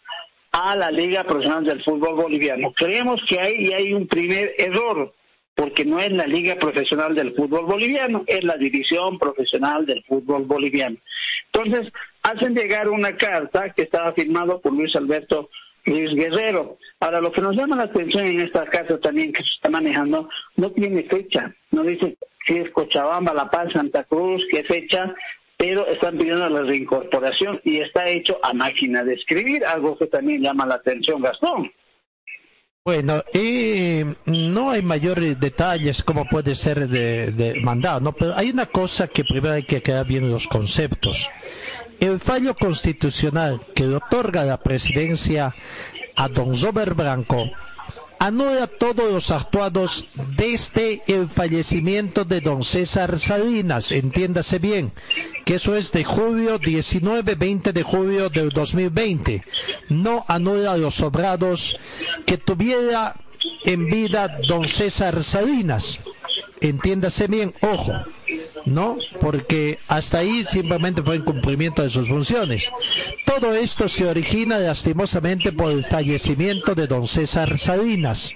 a 0.52 0.76
la 0.76 0.92
Liga 0.92 1.24
Profesional 1.24 1.66
del 1.66 1.84
Fútbol 1.84 2.16
Boliviano. 2.16 2.72
Creemos 2.74 3.20
que 3.28 3.40
ahí 3.40 3.74
hay 3.74 3.94
un 3.94 4.08
primer 4.08 4.54
error, 4.58 5.14
porque 5.54 5.84
no 5.84 6.00
es 6.00 6.12
la 6.12 6.28
Liga 6.28 6.56
Profesional 6.56 7.16
del 7.16 7.34
Fútbol 7.34 7.66
Boliviano, 7.66 8.24
es 8.28 8.44
la 8.44 8.58
División 8.58 9.18
Profesional 9.20 9.86
del 9.86 10.04
Fútbol 10.04 10.44
Boliviano. 10.44 10.98
Entonces, 11.52 11.92
hacen 12.24 12.56
llegar 12.56 12.90
una 12.90 13.16
carta 13.16 13.74
que 13.74 13.84
estaba 13.84 14.14
firmado 14.14 14.62
por 14.62 14.74
Luis 14.74 14.96
Alberto 14.96 15.50
Luis 15.86 16.14
Guerrero. 16.16 16.78
Ahora, 17.06 17.22
lo 17.22 17.32
que 17.32 17.42
nos 17.42 17.56
llama 17.56 17.76
la 17.76 17.84
atención 17.84 18.26
en 18.26 18.42
esta 18.42 18.66
carta 18.66 19.00
también 19.00 19.32
que 19.32 19.44
se 19.44 19.50
está 19.58 19.70
manejando, 19.70 20.28
no 20.56 20.72
tiene 20.72 21.04
fecha, 21.04 21.54
no 21.70 21.84
dice 21.84 22.18
si 22.48 22.58
es 22.58 22.72
Cochabamba, 22.72 23.32
La 23.32 23.48
Paz, 23.48 23.72
Santa 23.74 24.06
Cruz, 24.06 24.42
qué 24.50 24.64
fecha, 24.64 25.14
pero 25.56 25.86
están 25.86 26.18
pidiendo 26.18 26.50
la 26.50 26.64
reincorporación 26.64 27.62
y 27.64 27.78
está 27.78 28.08
hecho 28.08 28.40
a 28.42 28.54
máquina 28.54 29.04
de 29.04 29.14
escribir, 29.14 29.64
algo 29.66 29.96
que 30.00 30.08
también 30.08 30.42
llama 30.42 30.66
la 30.66 30.76
atención, 30.76 31.22
Gastón. 31.22 31.72
Bueno, 32.84 33.24
y 33.36 34.02
no 34.26 34.72
hay 34.72 34.82
mayores 34.82 35.40
detalles 35.40 36.02
como 36.02 36.26
puede 36.26 36.56
ser 36.56 36.88
de, 36.88 37.32
de 37.32 37.62
mandado, 37.62 38.00
¿no? 38.00 38.14
pero 38.14 38.34
hay 38.36 38.50
una 38.50 38.66
cosa 38.66 39.08
que 39.10 39.24
primero 39.24 39.54
hay 39.54 39.64
que 39.64 39.84
quedar 39.84 40.08
bien 40.08 40.32
los 40.32 40.48
conceptos. 40.48 41.30
El 42.00 42.20
fallo 42.20 42.56
constitucional 42.56 43.62
que 43.76 43.84
le 43.84 43.96
otorga 43.96 44.44
la 44.44 44.58
presidencia 44.58 45.54
a 46.16 46.28
don 46.28 46.60
Robert 46.62 46.96
Branco 46.96 47.50
anula 48.20 48.68
todos 48.68 49.12
los 49.12 49.32
actuados 49.32 50.08
desde 50.36 51.04
el 51.08 51.28
fallecimiento 51.28 52.26
de 52.26 52.42
don 52.42 52.64
César 52.64 53.20
Salinas, 53.20 53.92
entiéndase 53.92 54.60
bien, 54.60 54.94
que 55.46 55.56
eso 55.56 55.76
es 55.76 55.92
de 55.92 56.04
julio 56.04 56.58
19, 56.58 57.36
20 57.36 57.74
de 57.74 57.84
julio 57.84 58.30
del 58.30 58.50
2020. 58.50 59.44
No 59.90 60.26
anula 60.28 60.78
los 60.78 60.96
sobrados 60.96 61.78
que 62.26 62.38
tuviera 62.38 63.16
en 63.64 63.86
vida 63.88 64.40
don 64.48 64.68
César 64.68 65.24
Salinas. 65.24 66.00
Entiéndase 66.62 67.28
bien, 67.28 67.54
ojo, 67.62 67.94
¿no? 68.66 68.98
Porque 69.22 69.80
hasta 69.88 70.20
ahí 70.20 70.44
simplemente 70.44 71.02
fue 71.02 71.18
incumplimiento 71.18 71.82
de 71.82 71.90
sus 71.90 72.10
funciones. 72.10 72.72
Todo 73.26 73.54
esto 73.54 73.88
se 73.88 74.08
origina 74.08 74.60
lastimosamente 74.60 75.52
por 75.52 75.72
el 75.72 75.84
fallecimiento 75.84 76.76
de 76.76 76.88
don 76.88 77.08
César 77.08 77.58
Salinas. 77.58 78.36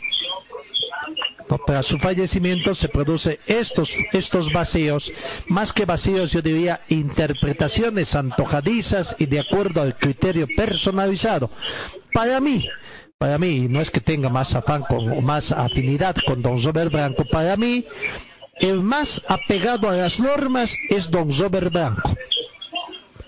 Tras 1.66 1.88
su 1.88 1.98
fallecimiento 1.98 2.76
se 2.76 2.90
producen 2.90 3.40
estos, 3.48 3.96
estos 4.12 4.54
vacíos, 4.54 5.12
más 5.48 5.74
que 5.74 5.86
vacíos 5.86 6.32
yo 6.32 6.44
diría 6.44 6.82
interpretaciones 6.90 8.16
antojadizas 8.16 9.16
y 9.18 9.26
de 9.26 9.40
acuerdo 9.40 9.82
al 9.82 9.98
criterio 9.98 10.48
personalizado. 10.56 11.50
Para 12.14 12.40
mí, 12.40 12.68
para 13.18 13.40
mí, 13.40 13.68
no 13.68 13.82
es 13.82 13.90
que 13.90 14.00
tenga 14.00 14.30
más 14.30 14.56
afán 14.56 14.84
con, 14.84 15.12
o 15.12 15.22
más 15.22 15.52
afinidad 15.52 16.16
con 16.26 16.44
don 16.44 16.62
Robert 16.62 16.92
Branco, 16.92 17.26
para 17.26 17.58
mí 17.58 17.86
el 18.60 18.82
más 18.82 19.22
apegado 19.28 19.90
a 19.90 19.94
las 19.94 20.20
normas 20.20 20.76
es 20.90 21.10
don 21.10 21.30
Robert 21.38 21.72
Blanco. 21.72 22.16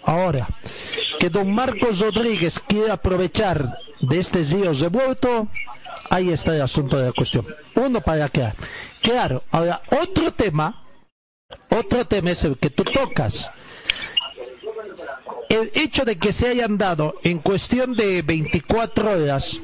Ahora, 0.03 0.47
que 1.19 1.29
don 1.29 1.53
Marcos 1.53 1.99
Rodríguez 1.99 2.59
quiere 2.59 2.91
aprovechar 2.91 3.77
de 4.01 4.19
este 4.19 4.43
río 4.43 4.73
revuelto, 4.73 5.47
ahí 6.09 6.31
está 6.31 6.55
el 6.55 6.61
asunto 6.61 6.97
de 6.97 7.05
la 7.05 7.13
cuestión. 7.13 7.45
Uno 7.75 8.01
para 8.01 8.25
acá. 8.25 8.55
Claro, 9.01 9.43
ahora 9.51 9.81
otro 10.01 10.33
tema, 10.33 10.83
otro 11.69 12.05
tema 12.05 12.31
es 12.31 12.43
el 12.43 12.57
que 12.57 12.69
tú 12.69 12.83
tocas. 12.83 13.51
El 15.49 15.71
hecho 15.75 16.05
de 16.05 16.17
que 16.17 16.31
se 16.31 16.47
hayan 16.47 16.77
dado 16.77 17.15
en 17.23 17.39
cuestión 17.39 17.93
de 17.93 18.21
24 18.21 19.11
horas 19.11 19.61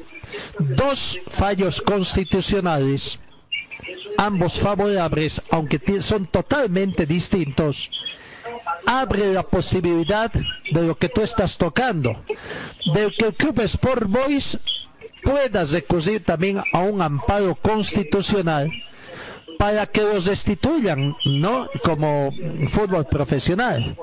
dos 0.58 1.20
fallos 1.28 1.80
constitucionales 1.80 3.18
ambos 4.18 4.58
favorables, 4.58 5.42
aunque 5.50 5.80
son 6.02 6.26
totalmente 6.26 7.06
distintos, 7.06 7.90
abre 8.84 9.32
la 9.32 9.44
posibilidad 9.44 10.30
de 10.32 10.82
lo 10.82 10.96
que 10.96 11.08
tú 11.08 11.22
estás 11.22 11.56
tocando, 11.56 12.16
de 12.94 13.12
que 13.16 13.26
el 13.26 13.34
Club 13.34 13.60
Sport 13.60 14.04
Boys 14.08 14.58
pueda 15.22 15.64
recurrir 15.64 16.24
también 16.24 16.60
a 16.72 16.80
un 16.80 17.00
amparo 17.00 17.54
constitucional 17.54 18.70
para 19.56 19.86
que 19.86 20.02
los 20.02 20.24
destituyan, 20.24 21.14
¿no? 21.24 21.68
Como 21.82 22.32
fútbol 22.68 23.06
profesional. 23.06 23.96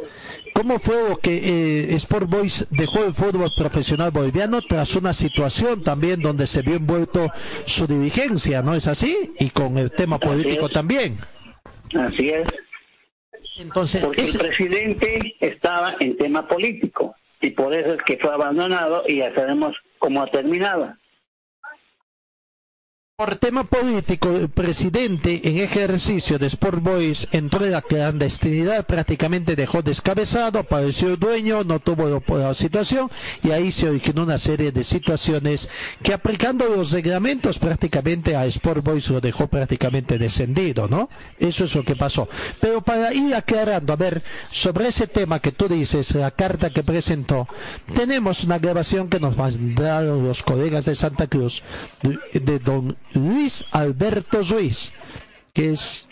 ¿Cómo 0.56 0.80
fue 0.80 0.96
que 1.22 1.36
eh, 1.36 1.96
Sport 1.96 2.30
Boys 2.30 2.68
dejó 2.70 3.04
el 3.04 3.12
fútbol 3.14 3.52
profesional 3.58 4.12
boliviano 4.12 4.62
tras 4.62 4.96
una 4.96 5.12
situación 5.12 5.84
también 5.84 6.22
donde 6.22 6.48
se 6.48 6.62
vio 6.62 6.76
envuelto 6.76 7.28
su 7.66 7.86
dirigencia, 7.86 8.62
¿no 8.62 8.74
es 8.74 8.88
así? 8.88 9.34
Y 9.38 9.50
con 9.50 9.78
el 9.78 9.92
tema 9.92 10.18
político 10.18 10.70
también. 10.70 11.18
Así 11.94 12.30
es. 12.30 12.48
Entonces, 13.58 14.06
Porque 14.06 14.22
el 14.22 14.38
presidente 14.38 15.36
estaba 15.42 15.98
en 16.00 16.16
tema 16.16 16.48
político 16.48 17.14
y 17.42 17.52
por 17.52 17.74
eso 17.74 17.96
es 17.96 18.04
que 18.04 18.18
fue 18.18 18.32
abandonado 18.32 19.04
y 19.06 19.18
ya 19.18 19.36
sabemos 19.36 19.76
cómo 20.00 20.24
ha 20.24 20.28
terminado. 20.28 20.96
Por 23.18 23.38
tema 23.38 23.64
político, 23.64 24.28
el 24.36 24.50
presidente 24.50 25.40
en 25.48 25.58
ejercicio 25.60 26.38
de 26.38 26.48
Sport 26.48 26.84
Boys 26.84 27.30
entró 27.32 27.64
en 27.64 27.72
la 27.72 27.82
clandestinidad, 27.82 28.86
prácticamente 28.86 29.56
dejó 29.56 29.82
descabezado, 29.82 30.60
apareció 30.60 31.16
dueño, 31.16 31.64
no 31.64 31.80
tuvo 31.80 32.22
la 32.38 32.54
situación 32.54 33.10
y 33.42 33.52
ahí 33.52 33.72
se 33.72 33.88
originó 33.88 34.24
una 34.24 34.38
serie 34.38 34.74
de 34.74 34.84
situaciones 34.84 35.70
que 36.04 36.14
aplicando 36.14 36.66
los 36.68 36.92
reglamentos 36.92 37.58
prácticamente 37.58 38.36
a 38.36 38.46
Sport 38.48 38.84
Boys 38.84 39.10
lo 39.10 39.22
dejó 39.22 39.48
prácticamente 39.48 40.18
descendido, 40.18 40.90
¿no? 40.90 41.08
Eso 41.40 41.64
es 41.64 41.74
lo 41.74 41.86
que 41.86 41.96
pasó. 41.96 42.28
Pero 42.60 42.82
para 42.82 43.14
ir 43.14 43.34
aclarando, 43.34 43.94
a 43.94 43.96
ver, 43.96 44.24
sobre 44.52 44.90
ese 44.90 45.08
tema 45.08 45.40
que 45.40 45.54
tú 45.54 45.70
dices, 45.70 46.14
la 46.16 46.32
carta 46.32 46.70
que 46.70 46.84
presentó, 46.84 47.48
tenemos 47.96 48.44
una 48.44 48.60
grabación 48.60 49.08
que 49.08 49.22
nos 49.22 49.38
mandaron 49.38 50.28
los 50.28 50.44
colegas 50.44 50.84
de 50.84 50.96
Santa 50.96 51.28
Cruz 51.28 51.64
de, 52.04 52.42
de 52.42 52.60
don 52.60 52.98
Luis 53.16 53.66
Alberto 53.72 54.42
Ruiz, 54.42 54.92
que 55.54 55.72
es 55.72 56.08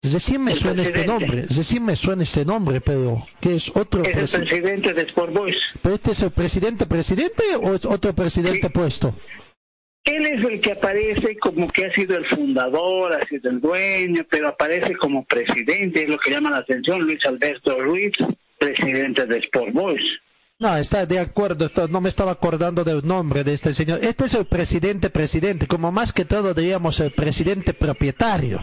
Recién 0.00 0.44
me 0.44 0.52
El 0.52 0.56
suena 0.56 0.82
este 0.82 1.04
nombre, 1.06 1.42
recién 1.48 1.84
me 1.84 1.96
suena 1.96 2.22
este 2.22 2.44
nombre, 2.44 2.80
pero 2.80 3.26
que 3.40 3.56
es 3.56 3.68
otro 3.76 4.02
Es 4.02 4.08
el 4.08 4.14
presi- 4.14 4.48
presidente 4.48 4.94
de 4.94 5.02
Sport 5.02 5.32
Boys. 5.32 5.56
¿Pero 5.82 5.94
este 5.96 6.10
es 6.12 6.22
el 6.22 6.30
presidente 6.30 6.86
presidente 6.86 7.42
o 7.60 7.74
es 7.74 7.84
otro 7.84 8.14
presidente 8.14 8.70
puesto? 8.70 9.16
Él 10.04 10.24
es 10.24 10.44
el 10.48 10.60
que 10.60 10.72
aparece 10.72 11.36
como 11.38 11.66
que 11.68 11.86
ha 11.86 11.92
sido 11.94 12.16
el 12.16 12.24
fundador, 12.28 13.12
ha 13.12 13.26
sido 13.26 13.50
el 13.50 13.60
dueño, 13.60 14.24
pero 14.30 14.48
aparece 14.48 14.96
como 14.96 15.24
presidente, 15.24 16.04
es 16.04 16.08
lo 16.08 16.16
que 16.18 16.30
llama 16.30 16.52
la 16.52 16.58
atención, 16.58 17.00
Luis 17.02 17.18
Alberto 17.26 17.82
Ruiz, 17.82 18.12
presidente 18.56 19.26
de 19.26 19.38
Sport 19.38 19.72
Boys. 19.72 20.02
No, 20.60 20.76
está 20.76 21.06
de 21.06 21.20
acuerdo, 21.20 21.70
no 21.88 22.00
me 22.00 22.08
estaba 22.08 22.32
acordando 22.32 22.82
del 22.82 23.06
nombre 23.06 23.44
de 23.44 23.54
este 23.54 23.72
señor. 23.72 24.00
Este 24.02 24.24
es 24.24 24.34
el 24.34 24.44
presidente 24.44 25.08
presidente, 25.08 25.68
como 25.68 25.92
más 25.92 26.12
que 26.12 26.24
todo 26.24 26.52
diríamos 26.52 26.98
el 26.98 27.12
presidente 27.12 27.74
propietario 27.74 28.58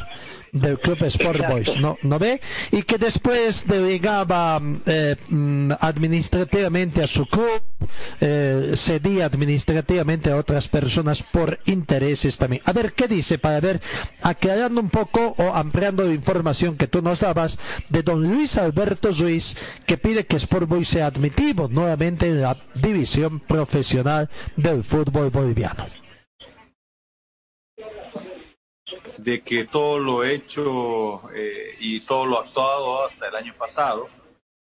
del 0.56 0.80
Club 0.80 1.04
Sport 1.04 1.36
Exacto. 1.36 1.54
Boys, 1.54 1.80
¿no, 1.80 1.98
¿no 2.02 2.18
ve? 2.18 2.42
Y 2.72 2.84
que 2.84 2.98
después 2.98 3.68
delegaba 3.68 4.62
eh, 4.86 5.16
mm, 5.30 5.72
administrativamente 5.82 7.04
a 7.04 7.08
su 7.08 7.26
club, 7.26 7.62
eh, 8.22 8.72
cedía 8.76 9.26
administrativamente 9.26 10.32
a 10.32 10.38
otras 10.38 10.70
personas 10.70 11.24
por 11.24 11.60
intereses 11.66 12.38
también. 12.38 12.62
A 12.66 12.72
ver, 12.72 12.94
¿qué 12.94 13.08
dice? 13.08 13.38
Para 13.38 13.60
ver, 13.60 13.82
aclarando 14.22 14.80
un 14.80 14.90
poco 14.90 15.36
o 15.38 15.54
ampliando 15.54 16.06
la 16.06 16.14
información 16.14 16.78
que 16.78 16.88
tú 16.88 17.02
nos 17.02 17.20
dabas 17.20 17.60
de 17.90 18.02
don 18.02 18.22
Luis 18.22 18.58
Alberto 18.58 19.12
Ruiz, 19.12 19.58
que 19.86 19.98
pide 19.98 20.26
que 20.26 20.38
Sport 20.38 20.70
Boys 20.70 20.88
sea 20.88 21.08
admitido 21.08 21.68
nuevamente 21.68 22.28
en 22.28 22.42
la 22.42 22.58
división 22.76 23.42
profesional 23.42 24.30
del 24.56 24.84
fútbol 24.84 25.30
boliviano. 25.32 26.05
De 29.26 29.42
que 29.42 29.66
todo 29.66 29.98
lo 29.98 30.24
hecho 30.24 31.32
eh, 31.34 31.76
y 31.80 32.02
todo 32.02 32.28
lo 32.28 32.38
actuado 32.38 33.04
hasta 33.04 33.28
el 33.28 33.36
año 33.36 33.56
pasado, 33.58 34.08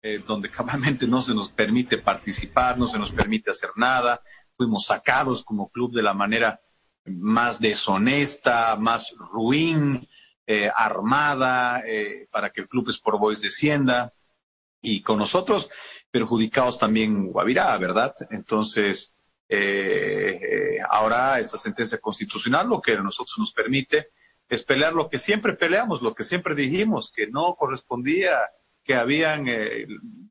eh, 0.02 0.22
donde 0.28 0.50
cabalmente 0.52 1.08
no 1.08 1.22
se 1.22 1.34
nos 1.34 1.50
permite 1.50 1.98
participar, 1.98 2.78
no 2.78 2.86
se 2.86 3.00
nos 3.00 3.14
permite 3.14 3.52
hacer 3.52 3.70
nada, 3.78 4.22
fuimos 4.52 4.86
sacados 4.86 5.46
como 5.46 5.70
club 5.70 5.94
de 5.94 6.04
la 6.04 6.14
manera 6.14 6.60
más 7.06 7.62
deshonesta, 7.62 8.76
más 8.76 9.16
ruin, 9.18 10.06
eh, 10.46 10.70
armada, 10.76 11.82
para 12.30 12.50
que 12.50 12.62
el 12.62 12.68
club 12.68 12.90
Sport 12.90 13.20
Boys 13.20 13.42
descienda 13.42 14.14
y 14.82 15.02
con 15.02 15.20
nosotros 15.20 15.70
perjudicados 16.12 16.78
también 16.78 17.32
Guavirá, 17.32 17.78
¿verdad? 17.78 18.14
Entonces, 18.32 19.16
ahora 20.90 21.40
esta 21.40 21.58
sentencia 21.58 22.00
constitucional 22.00 22.68
lo 22.68 22.82
que 22.82 22.94
a 22.94 23.02
nosotros 23.02 23.38
nos 23.38 23.54
permite 23.54 24.10
es 24.50 24.64
pelear 24.64 24.94
lo 24.94 25.10
que 25.10 25.20
siempre 25.20 25.54
peleamos, 25.54 26.02
lo 26.02 26.14
que 26.14 26.24
siempre 26.24 26.56
dijimos, 26.56 27.12
que 27.16 27.28
no 27.28 27.56
correspondía, 27.56 28.38
que 28.84 28.96
habían 28.96 29.46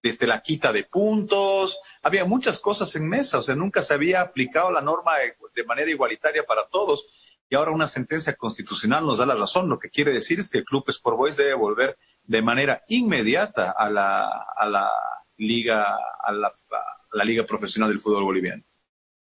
desde 0.03 0.27
la 0.27 0.43
quita 0.43 0.73
de 0.73 0.85
puntos, 0.85 1.79
había 2.03 2.25
muchas 2.25 2.59
cosas 2.59 2.95
en 2.97 3.09
mesa, 3.09 3.39
o 3.39 3.43
sea, 3.43 3.55
nunca 3.55 3.83
se 3.83 3.95
había 3.95 4.21
aplicado 4.21 4.73
la 4.73 4.81
norma 4.81 5.13
de 5.55 5.65
manera 5.65 5.91
igualitaria 5.91 6.43
para 6.43 6.67
todos 6.67 7.07
y 7.51 7.55
ahora 7.55 7.71
una 7.71 7.87
sentencia 7.87 8.35
constitucional 8.35 9.07
nos 9.07 9.19
da 9.19 9.27
la 9.27 9.35
razón. 9.35 9.69
Lo 9.69 9.79
que 9.79 9.91
quiere 9.91 10.13
decir 10.13 10.39
es 10.39 10.51
que 10.51 10.59
el 10.59 10.65
Club 10.65 10.85
Sport 10.89 11.17
Boys 11.17 11.37
debe 11.37 11.55
volver 11.55 11.97
de 12.25 12.43
manera 12.43 12.83
inmediata 12.89 13.71
a 13.71 13.89
la, 13.89 14.27
a 14.57 14.69
la 14.69 14.91
liga, 15.37 15.97
a 16.23 16.33
la 16.33 17.25
liga 17.25 17.45
profesional 17.45 17.89
del 17.89 18.01
fútbol 18.01 18.25
boliviano. 18.25 18.65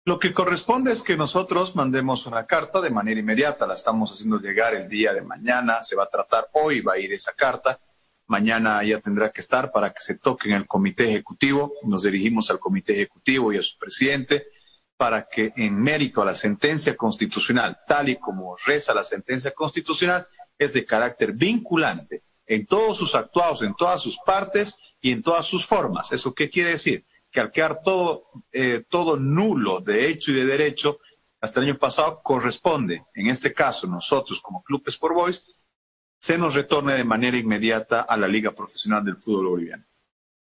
Lo 0.05 0.19
que 0.19 0.33
corresponde 0.33 0.91
es 0.91 1.01
que 1.01 1.17
nosotros 1.17 1.77
mandemos 1.77 2.27
una 2.27 2.45
carta 2.45 2.81
de 2.81 2.91
manera 2.91 3.21
inmediata, 3.21 3.69
la 3.69 3.75
estamos 3.75 4.13
haciendo 4.13 4.41
llegar 4.41 4.75
el 4.75 4.89
día 4.89 5.15
de 5.15 5.23
mañana, 5.23 5.81
se 5.81 5.95
va 5.95 6.05
a 6.05 6.09
tratar 6.09 6.49
hoy, 6.55 6.81
va 6.81 6.95
a 6.95 6.99
ir 6.99 7.13
esa 7.13 7.35
carta, 7.35 7.81
mañana 8.27 8.83
ya 8.83 8.99
tendrá 8.99 9.31
que 9.31 9.41
estar 9.41 9.71
para 9.71 9.91
que 9.91 10.01
se 10.01 10.19
toque 10.19 10.49
en 10.49 10.57
el 10.57 10.67
comité 10.67 11.09
ejecutivo, 11.09 11.75
nos 11.85 12.03
dirigimos 12.03 12.51
al 12.51 12.59
comité 12.59 12.95
ejecutivo 12.95 13.53
y 13.53 13.59
a 13.59 13.63
su 13.63 13.79
presidente 13.79 14.49
para 14.97 15.29
que 15.29 15.53
en 15.57 15.81
mérito 15.81 16.21
a 16.21 16.25
la 16.25 16.35
sentencia 16.35 16.97
constitucional, 16.97 17.79
tal 17.87 18.09
y 18.09 18.17
como 18.17 18.57
reza 18.67 18.93
la 18.93 19.05
sentencia 19.05 19.53
constitucional, 19.53 20.27
es 20.59 20.73
de 20.73 20.85
carácter 20.85 21.33
vinculante 21.33 22.25
en 22.45 22.67
todos 22.67 22.97
sus 22.97 23.15
actuados, 23.15 23.63
en 23.63 23.75
todas 23.75 24.03
sus 24.03 24.19
partes 24.27 24.77
y 25.01 25.13
en 25.13 25.23
todas 25.23 25.47
sus 25.47 25.65
formas. 25.65 26.11
¿Eso 26.11 26.35
qué 26.35 26.51
quiere 26.51 26.71
decir? 26.71 27.05
Que 27.33 27.41
al 27.41 27.51
quedar 27.51 27.83
todo, 27.83 28.27
eh, 28.53 28.85
todo 28.87 29.17
nulo 29.17 29.81
de 29.81 30.09
hecho 30.09 30.31
y 30.31 30.35
de 30.35 30.45
derecho, 30.45 30.99
hasta 31.41 31.61
el 31.61 31.67
año 31.71 31.79
pasado 31.79 32.21
corresponde, 32.23 33.05
en 33.15 33.29
este 33.29 33.53
caso 33.53 33.87
nosotros 33.87 34.41
como 34.43 34.63
Club 34.63 34.83
Sport 34.87 35.15
Boys, 35.15 35.45
se 36.21 36.39
nos 36.39 36.55
retorne 36.55 36.95
de 36.95 37.05
manera 37.05 37.37
inmediata 37.37 38.03
a 38.03 38.17
la 38.17 38.29
Liga 38.29 38.53
Profesional 38.53 39.03
del 39.05 39.17
Fútbol 39.17 39.49
Boliviano. 39.49 39.85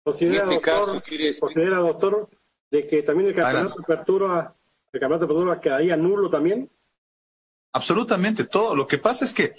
¿Considera, 0.03 0.47
doctor, 0.47 1.03
¿considera 1.39 1.77
doctor, 1.79 2.29
de 2.71 2.87
que 2.89 3.03
también 3.03 3.29
el 3.29 3.37
campeonato 3.37 3.77
de 3.77 3.85
apertura, 3.85 4.57
el 4.91 5.01
campeonato 5.01 5.27
de 5.27 5.33
apertura 5.33 5.61
quedaría 5.61 5.97
nulo 5.97 6.31
también? 6.31 6.69
Absolutamente 7.73 8.45
todo. 8.45 8.75
Lo 8.75 8.87
que 8.87 8.99
pasa 8.99 9.25
es 9.25 9.33
que 9.33 9.55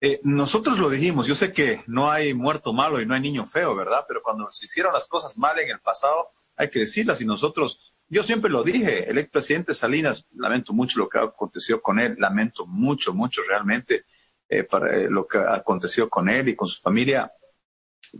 eh, 0.00 0.20
nosotros 0.22 0.78
lo 0.78 0.90
dijimos, 0.90 1.26
yo 1.26 1.34
sé 1.34 1.52
que 1.52 1.82
no 1.86 2.08
hay 2.08 2.34
muerto 2.34 2.72
malo 2.72 3.00
y 3.00 3.06
no 3.06 3.14
hay 3.14 3.20
niño 3.20 3.44
feo, 3.46 3.74
¿verdad? 3.74 4.04
Pero 4.06 4.22
cuando 4.22 4.48
se 4.50 4.66
hicieron 4.66 4.92
las 4.92 5.08
cosas 5.08 5.36
mal 5.38 5.58
en 5.58 5.70
el 5.70 5.80
pasado, 5.80 6.30
hay 6.58 6.68
que 6.68 6.80
decirlas 6.80 7.20
y 7.20 7.24
nosotros, 7.24 7.92
yo 8.08 8.22
siempre 8.22 8.50
lo 8.50 8.64
dije, 8.64 9.08
el 9.08 9.16
expresidente 9.18 9.72
Salinas, 9.72 10.26
lamento 10.34 10.72
mucho 10.72 10.98
lo 10.98 11.08
que 11.08 11.18
aconteció 11.18 11.80
con 11.80 12.00
él, 12.00 12.16
lamento 12.18 12.66
mucho, 12.66 13.14
mucho 13.14 13.42
realmente 13.48 14.04
eh, 14.48 14.64
para 14.64 14.96
eh, 14.96 15.08
lo 15.08 15.26
que 15.26 15.38
aconteció 15.38 16.10
con 16.10 16.28
él 16.28 16.48
y 16.48 16.56
con 16.56 16.66
su 16.66 16.80
familia, 16.80 17.32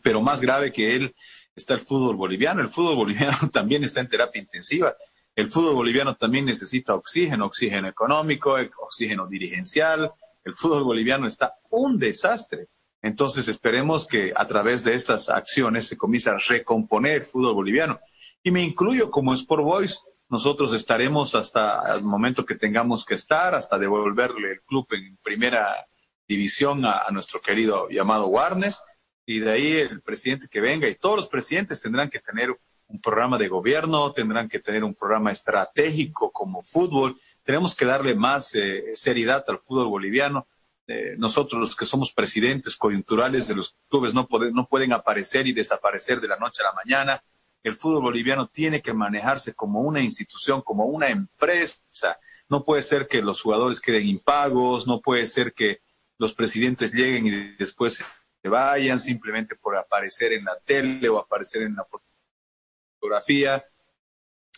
pero 0.03 0.22
más 0.22 0.41
grave 0.41 0.72
que 0.72 0.95
él 0.95 1.14
está 1.55 1.74
el 1.74 1.80
fútbol 1.80 2.14
boliviano, 2.14 2.61
el 2.61 2.68
fútbol 2.68 2.97
boliviano 3.05 3.36
también 3.53 3.82
está 3.82 4.01
en 4.01 4.09
terapia 4.09 4.41
intensiva, 4.41 4.97
el 5.34 5.49
fútbol 5.49 5.74
boliviano 5.74 6.16
también 6.16 6.45
necesita 6.45 6.95
oxígeno, 6.95 7.47
oxígeno 7.47 7.89
económico, 7.89 8.57
oxígeno 8.78 9.26
dirigencial, 9.26 10.12
el 10.45 10.55
fútbol 10.55 10.84
boliviano 10.84 11.26
está 11.26 11.55
un 11.70 11.99
desastre. 11.99 12.68
Entonces 13.01 13.47
esperemos 13.47 14.07
que 14.07 14.32
a 14.34 14.47
través 14.47 14.82
de 14.82 14.95
estas 14.95 15.28
acciones 15.28 15.86
se 15.86 15.97
comience 15.97 16.30
a 16.30 16.39
recomponer 16.39 17.20
el 17.20 17.24
fútbol 17.24 17.55
boliviano 17.55 18.01
y 18.43 18.51
me 18.51 18.62
incluyo 18.62 19.11
como 19.11 19.34
Sport 19.34 19.64
Boys. 19.64 20.03
Nosotros 20.28 20.74
estaremos 20.74 21.34
hasta 21.34 21.95
el 21.95 22.03
momento 22.03 22.45
que 22.45 22.55
tengamos 22.55 23.05
que 23.05 23.14
estar, 23.14 23.55
hasta 23.55 23.78
devolverle 23.78 24.53
el 24.53 24.61
club 24.62 24.86
en 24.91 25.16
primera 25.22 25.86
división 26.26 26.84
a, 26.84 27.05
a 27.07 27.11
nuestro 27.11 27.41
querido 27.41 27.89
llamado 27.89 28.26
Warnes, 28.26 28.82
y 29.24 29.41
de 29.41 29.51
ahí 29.51 29.76
el 29.76 30.03
presidente 30.03 30.49
que 30.51 30.61
venga, 30.61 30.89
y 30.89 30.95
todos 30.95 31.16
los 31.16 31.28
presidentes 31.28 31.80
tendrán 31.80 32.11
que 32.11 32.18
tener 32.18 32.55
un 32.89 33.01
programa 33.01 33.36
de 33.39 33.49
gobierno, 33.49 34.12
tendrán 34.12 34.49
que 34.49 34.59
tener 34.59 34.82
un 34.82 34.95
programa 34.95 35.30
estratégico 35.30 36.32
como 36.32 36.62
fútbol, 36.62 37.16
tenemos 37.43 37.74
que 37.74 37.84
darle 37.84 38.14
más 38.14 38.55
eh, 38.55 38.93
seriedad 38.95 39.45
al 39.49 39.59
fútbol 39.59 39.89
boliviano. 39.89 40.49
Eh, 40.86 41.14
nosotros 41.18 41.61
los 41.61 41.76
que 41.76 41.84
somos 41.84 42.12
presidentes 42.12 42.76
coyunturales 42.76 43.47
de 43.47 43.55
los 43.55 43.76
clubes 43.89 44.14
no, 44.14 44.26
pueden 44.26 44.55
no 44.55 44.66
pueden 44.66 44.95
aparecer 44.95 45.47
y 45.47 45.53
desaparecer 45.53 46.18
de 46.20 46.28
la 46.28 46.39
noche 46.39 46.62
a 46.62 46.66
la 46.66 46.72
mañana 46.72 47.22
el 47.68 47.76
fútbol 47.76 48.02
boliviano 48.02 48.48
tiene 48.48 48.82
que 48.82 48.92
manejarse 48.92 49.54
como 49.54 49.80
una 49.80 50.00
institución, 50.00 50.62
como 50.62 50.86
una 50.86 51.08
empresa. 51.08 52.18
No 52.48 52.64
puede 52.64 52.82
ser 52.82 53.06
que 53.06 53.22
los 53.22 53.40
jugadores 53.40 53.80
queden 53.80 54.06
impagos, 54.06 54.86
no 54.86 55.00
puede 55.00 55.26
ser 55.26 55.52
que 55.52 55.80
los 56.18 56.34
presidentes 56.34 56.92
lleguen 56.92 57.26
y 57.26 57.30
después 57.56 57.94
se 58.42 58.48
vayan 58.48 58.98
simplemente 58.98 59.56
por 59.56 59.76
aparecer 59.76 60.32
en 60.32 60.44
la 60.44 60.58
tele 60.58 61.08
o 61.08 61.18
aparecer 61.18 61.62
en 61.62 61.76
la 61.76 61.86
fotografía. 63.00 63.64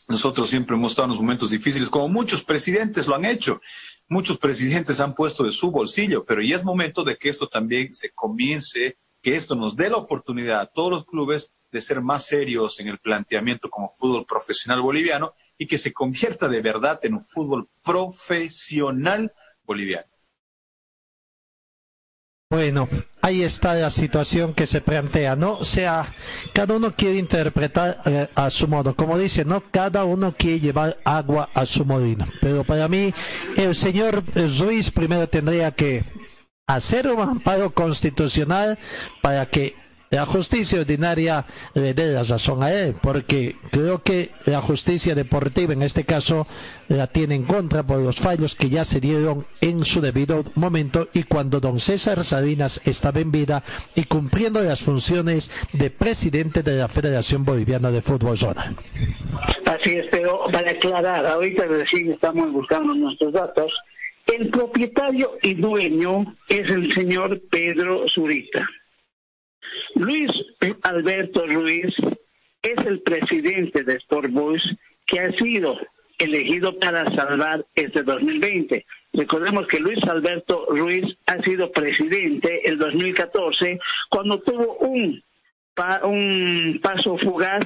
Nosotros 0.08 0.48
siempre 0.48 0.74
hemos 0.74 0.92
estado 0.92 1.06
en 1.06 1.10
los 1.10 1.20
momentos 1.20 1.50
difíciles, 1.50 1.88
como 1.88 2.08
muchos 2.08 2.42
presidentes 2.42 3.06
lo 3.06 3.14
han 3.14 3.24
hecho. 3.24 3.60
Muchos 4.08 4.38
presidentes 4.38 4.98
han 4.98 5.14
puesto 5.14 5.44
de 5.44 5.52
su 5.52 5.70
bolsillo, 5.70 6.24
pero 6.24 6.42
ya 6.42 6.56
es 6.56 6.64
momento 6.64 7.04
de 7.04 7.16
que 7.16 7.28
esto 7.28 7.48
también 7.48 7.94
se 7.94 8.10
comience, 8.10 8.98
que 9.22 9.36
esto 9.36 9.54
nos 9.54 9.76
dé 9.76 9.90
la 9.90 9.96
oportunidad 9.96 10.60
a 10.60 10.66
todos 10.66 10.90
los 10.90 11.04
clubes 11.04 11.54
de 11.70 11.80
ser 11.80 12.00
más 12.00 12.26
serios 12.26 12.80
en 12.80 12.88
el 12.88 12.98
planteamiento 12.98 13.70
como 13.70 13.92
fútbol 13.94 14.24
profesional 14.26 14.80
boliviano 14.82 15.34
y 15.56 15.66
que 15.66 15.78
se 15.78 15.92
convierta 15.92 16.48
de 16.48 16.62
verdad 16.62 16.98
en 17.02 17.14
un 17.14 17.24
fútbol 17.24 17.68
profesional 17.82 19.32
boliviano. 19.62 20.10
Bueno, 22.52 22.88
ahí 23.20 23.44
está 23.44 23.74
la 23.74 23.90
situación 23.90 24.54
que 24.54 24.66
se 24.66 24.80
plantea, 24.80 25.36
¿no? 25.36 25.58
O 25.58 25.64
sea, 25.64 26.12
cada 26.52 26.74
uno 26.74 26.96
quiere 26.96 27.16
interpretar 27.16 28.02
eh, 28.04 28.26
a 28.34 28.50
su 28.50 28.66
modo. 28.66 28.96
Como 28.96 29.16
dice, 29.16 29.44
¿no? 29.44 29.62
Cada 29.70 30.02
uno 30.02 30.34
quiere 30.36 30.58
llevar 30.58 30.98
agua 31.04 31.48
a 31.54 31.64
su 31.64 31.84
molino. 31.84 32.26
Pero 32.40 32.64
para 32.64 32.88
mí, 32.88 33.14
el 33.56 33.76
señor 33.76 34.24
Ruiz 34.34 34.90
primero 34.90 35.28
tendría 35.28 35.70
que 35.70 36.04
hacer 36.74 37.08
un 37.08 37.20
amparo 37.20 37.72
constitucional 37.72 38.78
para 39.22 39.46
que 39.46 39.74
la 40.10 40.26
justicia 40.26 40.80
ordinaria 40.80 41.46
le 41.74 41.94
dé 41.94 42.12
la 42.12 42.24
razón 42.24 42.64
a 42.64 42.72
él, 42.72 42.96
porque 43.00 43.56
creo 43.70 44.02
que 44.02 44.32
la 44.44 44.60
justicia 44.60 45.14
deportiva 45.14 45.72
en 45.72 45.82
este 45.82 46.04
caso 46.04 46.48
la 46.88 47.06
tiene 47.06 47.36
en 47.36 47.44
contra 47.44 47.84
por 47.84 48.00
los 48.00 48.16
fallos 48.16 48.56
que 48.56 48.68
ya 48.68 48.84
se 48.84 48.98
dieron 48.98 49.46
en 49.60 49.84
su 49.84 50.00
debido 50.00 50.44
momento 50.56 51.08
y 51.14 51.22
cuando 51.22 51.60
don 51.60 51.78
César 51.78 52.24
Salinas 52.24 52.82
estaba 52.84 53.20
en 53.20 53.30
vida 53.30 53.62
y 53.94 54.04
cumpliendo 54.04 54.60
las 54.62 54.80
funciones 54.80 55.52
de 55.72 55.90
presidente 55.90 56.64
de 56.64 56.76
la 56.78 56.88
Federación 56.88 57.44
Boliviana 57.44 57.92
de 57.92 58.02
Fútbol 58.02 58.36
Zona. 58.36 58.74
Así 59.64 59.92
es, 59.92 60.06
pero 60.10 60.40
para 60.50 60.72
aclarar, 60.72 61.24
ahorita 61.24 61.66
recién 61.66 62.10
estamos 62.10 62.52
buscando 62.52 62.94
nuestros 62.94 63.32
datos. 63.32 63.72
El 64.32 64.48
propietario 64.50 65.38
y 65.42 65.54
dueño 65.54 66.36
es 66.48 66.60
el 66.70 66.92
señor 66.92 67.40
Pedro 67.50 68.08
Zurita. 68.08 68.68
Luis 69.96 70.30
Alberto 70.82 71.44
Ruiz 71.46 71.92
es 72.62 72.86
el 72.86 73.00
presidente 73.00 73.82
de 73.82 73.94
Sport 73.94 74.30
Boys 74.30 74.62
que 75.04 75.18
ha 75.18 75.32
sido 75.32 75.76
elegido 76.16 76.78
para 76.78 77.04
salvar 77.16 77.66
este 77.74 78.04
2020. 78.04 78.86
Recordemos 79.14 79.66
que 79.66 79.80
Luis 79.80 80.02
Alberto 80.06 80.66
Ruiz 80.68 81.04
ha 81.26 81.42
sido 81.42 81.72
presidente 81.72 82.68
el 82.68 82.78
2014 82.78 83.80
cuando 84.10 84.40
tuvo 84.42 84.76
un, 84.76 85.20
un 86.04 86.80
paso 86.80 87.18
fugaz 87.18 87.64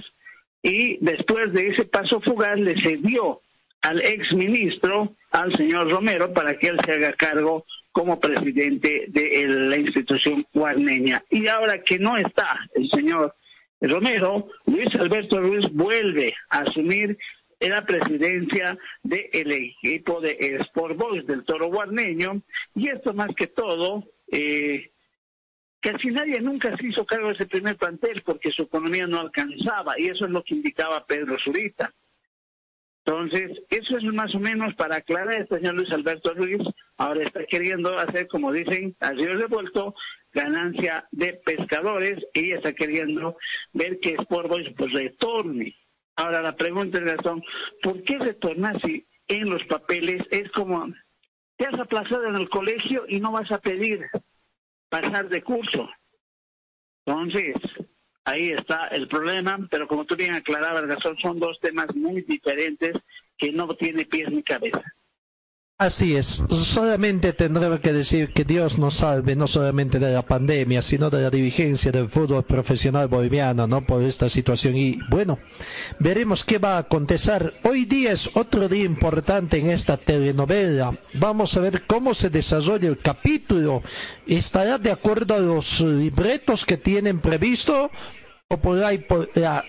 y 0.62 0.96
después 1.04 1.52
de 1.52 1.68
ese 1.68 1.84
paso 1.84 2.22
fugaz 2.22 2.58
le 2.58 2.80
cedió 2.80 3.42
al 3.84 4.00
ex 4.04 4.32
ministro, 4.32 5.14
al 5.30 5.54
señor 5.56 5.90
Romero, 5.90 6.32
para 6.32 6.56
que 6.56 6.68
él 6.68 6.80
se 6.84 6.92
haga 6.92 7.12
cargo 7.12 7.66
como 7.92 8.18
presidente 8.18 9.04
de 9.08 9.46
la 9.46 9.76
institución 9.76 10.46
guarneña. 10.54 11.22
Y 11.30 11.46
ahora 11.48 11.82
que 11.82 11.98
no 11.98 12.16
está 12.16 12.58
el 12.74 12.90
señor 12.90 13.34
Romero, 13.80 14.48
Luis 14.66 14.88
Alberto 14.94 15.38
Ruiz 15.40 15.70
vuelve 15.70 16.34
a 16.48 16.60
asumir 16.60 17.18
la 17.60 17.84
presidencia 17.84 18.76
del 19.02 19.52
equipo 19.52 20.20
de 20.20 20.32
Sport 20.60 20.96
Boys 20.96 21.26
del 21.26 21.44
Toro 21.44 21.68
Guarneño 21.68 22.42
y 22.74 22.88
esto 22.88 23.12
más 23.14 23.34
que 23.34 23.46
todo 23.46 24.04
eh, 24.30 24.90
casi 25.80 26.08
nadie 26.08 26.40
nunca 26.40 26.76
se 26.76 26.86
hizo 26.86 27.04
cargo 27.04 27.28
de 27.28 27.34
ese 27.34 27.46
primer 27.46 27.76
plantel 27.76 28.22
porque 28.22 28.50
su 28.50 28.62
economía 28.62 29.06
no 29.06 29.20
alcanzaba 29.20 29.94
y 29.98 30.06
eso 30.06 30.24
es 30.24 30.30
lo 30.30 30.42
que 30.42 30.54
indicaba 30.54 31.06
Pedro 31.06 31.36
Zurita. 31.44 31.92
Entonces, 33.06 33.60
eso 33.68 33.98
es 33.98 34.04
más 34.04 34.34
o 34.34 34.38
menos 34.38 34.74
para 34.74 34.96
aclarar 34.96 35.34
el 35.34 35.48
señor 35.48 35.74
Luis 35.74 35.92
Alberto 35.92 36.32
Ruiz. 36.32 36.62
Ahora 36.96 37.22
está 37.22 37.44
queriendo 37.44 37.98
hacer, 37.98 38.26
como 38.28 38.50
dicen, 38.50 38.96
al 39.00 39.18
río 39.18 39.34
revuelto, 39.34 39.94
ganancia 40.32 41.06
de 41.12 41.34
pescadores 41.34 42.16
y 42.32 42.52
está 42.52 42.72
queriendo 42.72 43.36
ver 43.72 43.98
que 44.00 44.14
Sport 44.14 44.48
Boys 44.48 44.68
pues 44.76 44.92
retorne. 44.92 45.76
Ahora 46.16 46.40
la 46.40 46.56
pregunta 46.56 46.98
es 46.98 47.16
razón, 47.16 47.42
¿por 47.82 48.02
qué 48.04 48.18
retornar 48.18 48.80
si 48.80 49.06
en 49.28 49.50
los 49.50 49.62
papeles 49.64 50.22
es 50.30 50.50
como 50.52 50.86
te 51.56 51.66
has 51.66 51.78
aplazado 51.78 52.26
en 52.26 52.36
el 52.36 52.48
colegio 52.48 53.04
y 53.08 53.20
no 53.20 53.32
vas 53.32 53.50
a 53.52 53.58
pedir 53.58 54.06
pasar 54.88 55.28
de 55.28 55.42
curso? 55.42 55.90
Entonces, 57.04 57.54
ahí 58.24 58.50
está 58.50 58.88
el 58.88 59.08
problema, 59.08 59.58
pero 59.70 59.86
como 59.86 60.04
tú 60.04 60.16
bien 60.16 60.34
aclarabas, 60.34 60.84
son 61.20 61.38
dos 61.38 61.58
temas 61.60 61.94
muy 61.94 62.22
diferentes 62.22 62.92
que 63.36 63.52
no 63.52 63.68
tiene 63.74 64.04
pies 64.04 64.30
ni 64.30 64.42
cabeza. 64.42 64.82
Así 65.76 66.14
es, 66.14 66.40
solamente 66.50 67.32
tendré 67.32 67.80
que 67.80 67.92
decir 67.92 68.32
que 68.32 68.44
Dios 68.44 68.78
nos 68.78 68.94
salve 68.94 69.34
no 69.34 69.48
solamente 69.48 69.98
de 69.98 70.12
la 70.12 70.22
pandemia, 70.22 70.82
sino 70.82 71.10
de 71.10 71.22
la 71.22 71.30
dirigencia 71.30 71.90
del 71.90 72.06
fútbol 72.06 72.44
profesional 72.44 73.08
boliviano, 73.08 73.66
¿no? 73.66 73.84
Por 73.84 74.00
esta 74.04 74.28
situación. 74.28 74.76
Y 74.76 75.00
bueno, 75.10 75.36
veremos 75.98 76.44
qué 76.44 76.58
va 76.58 76.76
a 76.76 76.78
acontecer. 76.78 77.52
Hoy 77.64 77.86
día 77.86 78.12
es 78.12 78.30
otro 78.34 78.68
día 78.68 78.84
importante 78.84 79.58
en 79.58 79.68
esta 79.68 79.96
telenovela. 79.96 80.96
Vamos 81.14 81.56
a 81.56 81.60
ver 81.60 81.84
cómo 81.86 82.14
se 82.14 82.30
desarrolla 82.30 82.88
el 82.88 83.00
capítulo. 83.00 83.82
¿Estará 84.28 84.78
de 84.78 84.92
acuerdo 84.92 85.34
a 85.34 85.40
los 85.40 85.80
libretos 85.80 86.64
que 86.64 86.76
tienen 86.76 87.18
previsto? 87.18 87.90
¿O 88.48 88.58
por 88.58 88.84
ahí 88.84 88.98
por 88.98 89.28
la 89.36 89.64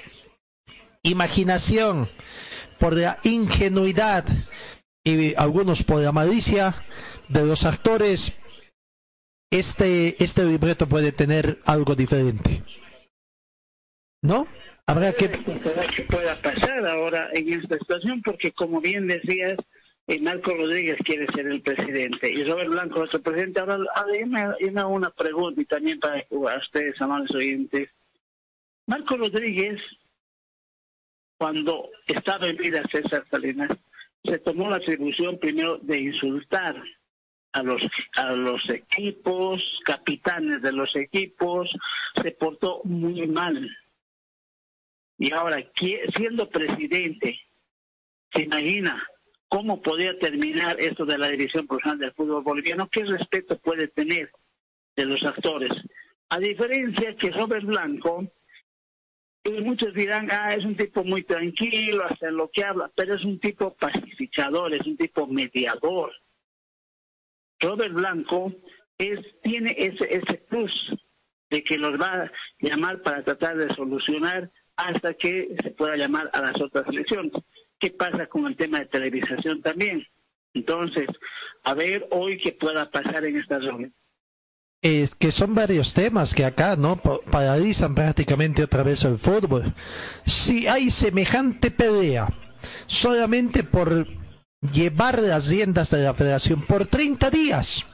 imaginación, 1.01 2.07
por 2.77 2.93
la 2.95 3.17
ingenuidad? 3.23 4.25
Y 5.05 5.35
algunos 5.35 5.83
por 5.83 6.01
la 6.01 6.11
malicia 6.11 6.73
de 7.29 7.45
los 7.45 7.65
actores, 7.65 8.33
este, 9.51 10.21
este 10.21 10.43
libreto 10.43 10.89
puede 10.89 11.11
tener 11.11 11.59
algo 11.65 11.95
diferente. 11.95 12.63
¿No? 14.23 14.47
Habrá 14.87 15.13
que... 15.13 15.29
que 15.29 16.01
pueda 16.03 16.41
pasar 16.41 16.87
ahora 16.87 17.29
en 17.33 17.53
esta 17.53 17.77
situación, 17.77 18.21
porque 18.23 18.51
como 18.51 18.81
bien 18.81 19.07
decías, 19.07 19.57
eh, 20.07 20.19
Marco 20.19 20.53
Rodríguez 20.55 20.97
quiere 21.05 21.27
ser 21.27 21.47
el 21.47 21.61
presidente 21.61 22.31
y 22.31 22.43
Robert 22.43 22.69
Blanco 22.69 22.99
nuestro 22.99 23.21
presidente. 23.21 23.59
Ahora, 23.59 23.77
me, 24.25 24.83
una 24.85 25.11
pregunta 25.11 25.61
y 25.61 25.65
también 25.65 25.99
para 25.99 26.25
ustedes, 26.57 26.99
amables 26.99 27.31
oyentes. 27.31 27.89
Marco 28.87 29.17
Rodríguez, 29.17 29.79
cuando 31.37 31.89
estaba 32.07 32.47
en 32.47 32.57
vida 32.57 32.83
César 32.91 33.23
Salinas, 33.29 33.69
se 34.25 34.39
tomó 34.39 34.69
la 34.69 34.77
atribución 34.77 35.37
primero 35.39 35.77
de 35.77 35.97
insultar 35.99 36.81
a 37.53 37.63
los, 37.63 37.81
a 38.15 38.31
los 38.33 38.69
equipos, 38.69 39.61
capitanes 39.85 40.61
de 40.61 40.71
los 40.73 40.93
equipos, 40.95 41.69
se 42.21 42.31
portó 42.31 42.81
muy 42.83 43.27
mal. 43.27 43.69
Y 45.17 45.33
ahora, 45.33 45.57
siendo 46.15 46.49
presidente, 46.49 47.39
se 48.33 48.41
imagina 48.43 49.01
cómo 49.47 49.81
podría 49.81 50.17
terminar 50.19 50.75
esto 50.79 51.05
de 51.05 51.17
la 51.17 51.29
División 51.29 51.65
Profesional 51.65 51.99
del 51.99 52.13
Fútbol 52.13 52.43
Boliviano, 52.43 52.89
qué 52.89 53.05
respeto 53.05 53.57
puede 53.59 53.87
tener 53.87 54.29
de 54.95 55.05
los 55.05 55.23
actores. 55.23 55.71
A 56.29 56.39
diferencia 56.39 57.15
que 57.15 57.31
Robert 57.31 57.65
Blanco 57.65 58.27
y 59.45 59.61
muchos 59.61 59.93
dirán, 59.93 60.27
ah, 60.31 60.53
es 60.55 60.65
un 60.65 60.75
tipo 60.75 61.03
muy 61.03 61.21
tranquilo, 61.23 62.03
hace 62.05 62.31
lo 62.31 62.49
que 62.49 62.63
habla, 62.63 62.91
pero 62.95 63.13
es 63.15 63.23
un 63.23 63.39
tipo 63.39 63.75
pacificador, 63.75 64.73
es 64.73 64.85
un 64.87 64.97
tipo 64.97 65.27
mediador. 65.27 66.11
Robert 67.59 67.93
Blanco 67.93 68.51
es, 68.97 69.19
tiene 69.43 69.75
ese, 69.77 70.15
ese 70.15 70.37
plus 70.49 70.91
de 71.51 71.63
que 71.63 71.77
los 71.77 71.99
va 72.01 72.23
a 72.23 72.31
llamar 72.59 73.03
para 73.03 73.23
tratar 73.23 73.57
de 73.57 73.73
solucionar 73.75 74.51
hasta 74.77 75.13
que 75.13 75.55
se 75.61 75.71
pueda 75.71 75.95
llamar 75.95 76.29
a 76.33 76.41
las 76.41 76.59
otras 76.59 76.87
elecciones. 76.87 77.31
¿Qué 77.79 77.91
pasa 77.91 78.25
con 78.25 78.47
el 78.47 78.57
tema 78.57 78.79
de 78.79 78.87
televisación 78.87 79.61
también? 79.61 80.05
Entonces, 80.55 81.07
a 81.63 81.73
ver 81.75 82.07
hoy 82.09 82.39
qué 82.39 82.53
pueda 82.53 82.89
pasar 82.89 83.25
en 83.25 83.37
esta 83.37 83.59
reunión 83.59 83.93
que 85.17 85.31
son 85.31 85.55
varios 85.55 85.93
temas 85.93 86.35
que 86.35 86.45
acá 86.45 86.75
no 86.75 86.97
paralizan 86.97 87.95
prácticamente 87.95 88.63
otra 88.63 88.83
vez 88.83 89.03
el 89.03 89.17
fútbol. 89.17 89.73
Si 90.25 90.67
hay 90.67 90.91
semejante 90.91 91.71
pelea 91.71 92.27
solamente 92.85 93.63
por 93.63 94.07
llevar 94.61 95.19
las 95.21 95.49
riendas 95.49 95.89
de 95.89 96.03
la 96.03 96.13
federación 96.13 96.61
por 96.61 96.85
30 96.85 97.31
días, 97.31 97.85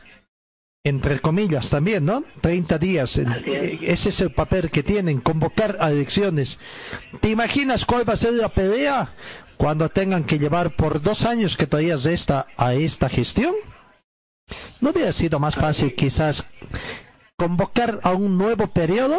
entre 0.83 1.19
comillas 1.19 1.69
también, 1.69 2.03
¿no? 2.03 2.25
30 2.41 2.77
días, 2.77 3.17
ese 3.17 4.09
es 4.09 4.19
el 4.19 4.31
papel 4.31 4.69
que 4.69 4.83
tienen, 4.83 5.21
convocar 5.21 5.77
a 5.79 5.91
elecciones. 5.91 6.59
¿Te 7.21 7.29
imaginas 7.29 7.85
cuál 7.85 8.07
va 8.07 8.13
a 8.13 8.17
ser 8.17 8.33
la 8.33 8.49
pelea 8.49 9.13
cuando 9.55 9.87
tengan 9.87 10.25
que 10.25 10.39
llevar 10.39 10.71
por 10.71 11.01
dos 11.01 11.23
años 11.23 11.55
que 11.55 11.67
todavía 11.67 11.95
resta 11.95 12.47
a 12.57 12.73
esta 12.73 13.07
gestión? 13.07 13.53
¿No 14.79 14.91
hubiera 14.91 15.11
sido 15.11 15.39
más 15.39 15.55
fácil 15.55 15.95
quizás 15.95 16.45
convocar 17.37 17.99
a 18.03 18.11
un 18.11 18.37
nuevo 18.37 18.67
periodo? 18.67 19.17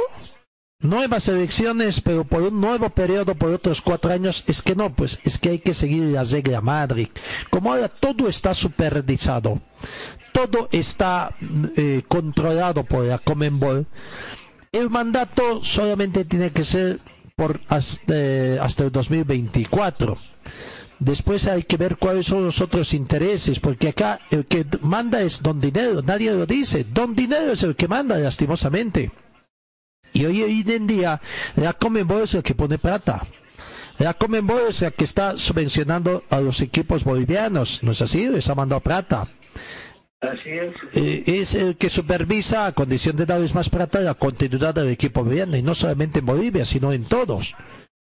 Nuevas 0.81 1.29
elecciones, 1.29 2.01
pero 2.01 2.25
por 2.25 2.43
un 2.43 2.61
nuevo 2.61 2.91
periodo, 2.91 3.37
por 3.37 3.51
otros 3.51 3.81
cuatro 3.81 4.13
años, 4.13 4.43
es 4.49 4.63
que 4.63 4.75
no, 4.75 4.93
pues 4.93 5.21
es 5.23 5.39
que 5.39 5.51
hay 5.51 5.59
que 5.61 5.75
seguir 5.75 6.05
la 6.05 6.25
regla 6.25 6.61
Madrid. 6.61 7.09
Como 7.51 7.73
ahora 7.73 7.89
todo 7.89 8.29
está 8.29 8.53
supervisado, 8.53 9.61
todo 10.33 10.69
está 10.73 11.37
eh, 11.77 12.03
controlado 12.09 12.83
por 12.83 13.05
la 13.05 13.19
Comenbol, 13.19 13.87
el 14.73 14.91
mandato 14.91 15.63
solamente 15.63 16.25
tiene 16.25 16.51
que 16.51 16.65
ser 16.65 16.99
por 17.37 17.61
hasta, 17.69 18.15
hasta 18.61 18.85
el 18.85 18.93
2024. 18.93 20.17
Después 21.05 21.49
hay 21.49 21.65
que 21.65 21.77
ver 21.77 21.97
cuáles 21.97 22.27
son 22.27 22.45
los 22.45 22.61
otros 22.61 22.95
intereses, 22.95 23.59
porque 23.59 23.89
acá 23.89 24.21
el 24.31 24.47
que 24.47 24.65
manda 24.83 25.21
es 25.21 25.43
don 25.43 25.61
dinero, 25.61 26.01
nadie 26.01 26.31
lo 26.31 26.47
dice. 26.47 26.85
Don 26.85 27.17
dinero 27.17 27.55
es 27.55 27.65
el 27.65 27.75
que 27.75 27.89
manda, 27.89 28.17
lastimosamente. 28.19 29.11
Y 30.13 30.25
hoy, 30.27 30.45
hoy 30.45 30.65
en 30.69 30.87
día, 30.87 31.21
la 31.57 31.73
Comenbol 31.73 32.23
es 32.23 32.35
el 32.35 32.45
que 32.45 32.55
pone 32.55 32.79
plata. 32.79 33.27
La 33.99 34.17
es 34.69 34.81
la 34.81 34.93
que 34.93 35.03
está 35.03 35.37
subvencionando 35.37 36.23
a 36.31 36.41
los 36.41 36.61
equipos 36.61 37.03
bolivianos, 37.03 37.83
¿no 37.83 37.91
es 37.91 38.01
así? 38.01 38.29
Les 38.29 38.49
ha 38.49 38.55
mandado 38.55 38.81
plata. 38.81 39.27
Así 40.21 40.51
es. 40.51 40.73
Eh, 40.95 41.25
es 41.27 41.57
el 41.57 41.77
que 41.77 41.91
supervisa, 41.91 42.67
a 42.67 42.73
condición 42.73 43.17
de 43.17 43.27
darles 43.27 43.57
más 43.57 43.69
plata, 43.69 44.01
la 44.01 44.15
continuidad 44.15 44.73
del 44.73 44.91
equipo 44.91 45.25
boliviano, 45.25 45.57
y 45.57 45.63
no 45.63 45.75
solamente 45.75 46.21
en 46.21 46.27
Bolivia, 46.27 46.65
sino 46.65 46.93
en 46.93 47.07
todos. 47.07 47.57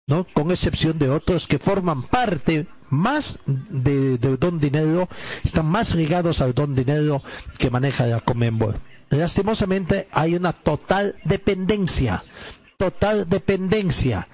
¿No? 0.07 0.25
con 0.33 0.51
excepción 0.51 0.99
de 0.99 1.09
otros 1.09 1.47
que 1.47 1.59
forman 1.59 2.03
parte 2.03 2.67
más 2.89 3.39
de, 3.45 4.17
don 4.17 4.59
dinero, 4.59 5.09
están 5.43 5.65
más 5.65 5.95
ligados 5.95 6.41
al 6.41 6.53
don 6.53 6.75
dinero 6.75 7.23
que 7.57 7.71
maneja 7.71 8.05
la 8.05 8.19
Comenbol. 8.19 8.79
Lastimosamente 9.09 10.07
hay 10.11 10.35
una 10.35 10.53
total 10.53 11.15
dependencia, 11.23 12.23
total 12.77 13.27
dependencia, 13.27 14.27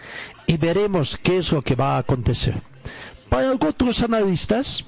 y 0.45 0.57
veremos 0.57 1.18
qué 1.18 1.38
es 1.38 1.52
lo 1.52 1.61
que 1.61 1.76
va 1.76 1.95
a 1.95 1.99
acontecer. 1.99 2.61
Para 3.30 3.52
otros 3.53 4.02
analistas, 4.02 4.85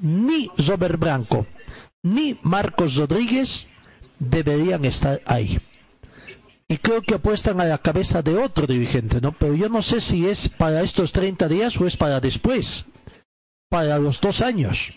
ni 0.00 0.50
Robert 0.56 0.98
Branco 0.98 1.46
ni 2.02 2.38
Marcos 2.42 2.94
Rodríguez 2.96 3.66
deberían 4.20 4.84
estar 4.84 5.20
ahí 5.26 5.58
y 6.68 6.78
creo 6.78 7.02
que 7.02 7.14
apuestan 7.14 7.60
a 7.60 7.64
la 7.64 7.78
cabeza 7.78 8.22
de 8.22 8.36
otro 8.36 8.66
dirigente, 8.66 9.20
¿no? 9.20 9.32
Pero 9.32 9.54
yo 9.54 9.68
no 9.68 9.82
sé 9.82 10.00
si 10.00 10.28
es 10.28 10.48
para 10.48 10.82
estos 10.82 11.12
30 11.12 11.48
días 11.48 11.80
o 11.80 11.86
es 11.86 11.96
para 11.96 12.20
después, 12.20 12.86
para 13.68 13.98
los 13.98 14.20
dos 14.20 14.42
años. 14.42 14.92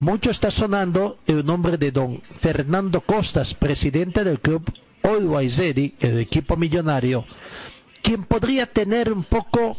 Mucho 0.00 0.30
está 0.30 0.50
sonando 0.50 1.18
el 1.26 1.46
nombre 1.46 1.76
de 1.78 1.92
don 1.92 2.22
Fernando 2.34 3.02
Costas, 3.02 3.54
presidente 3.54 4.24
del 4.24 4.40
club 4.40 4.72
Always 5.04 5.58
Ready, 5.58 5.94
el 6.00 6.18
equipo 6.18 6.56
millonario, 6.56 7.24
quien 8.02 8.24
podría 8.24 8.66
tener 8.66 9.12
un 9.12 9.22
poco 9.22 9.76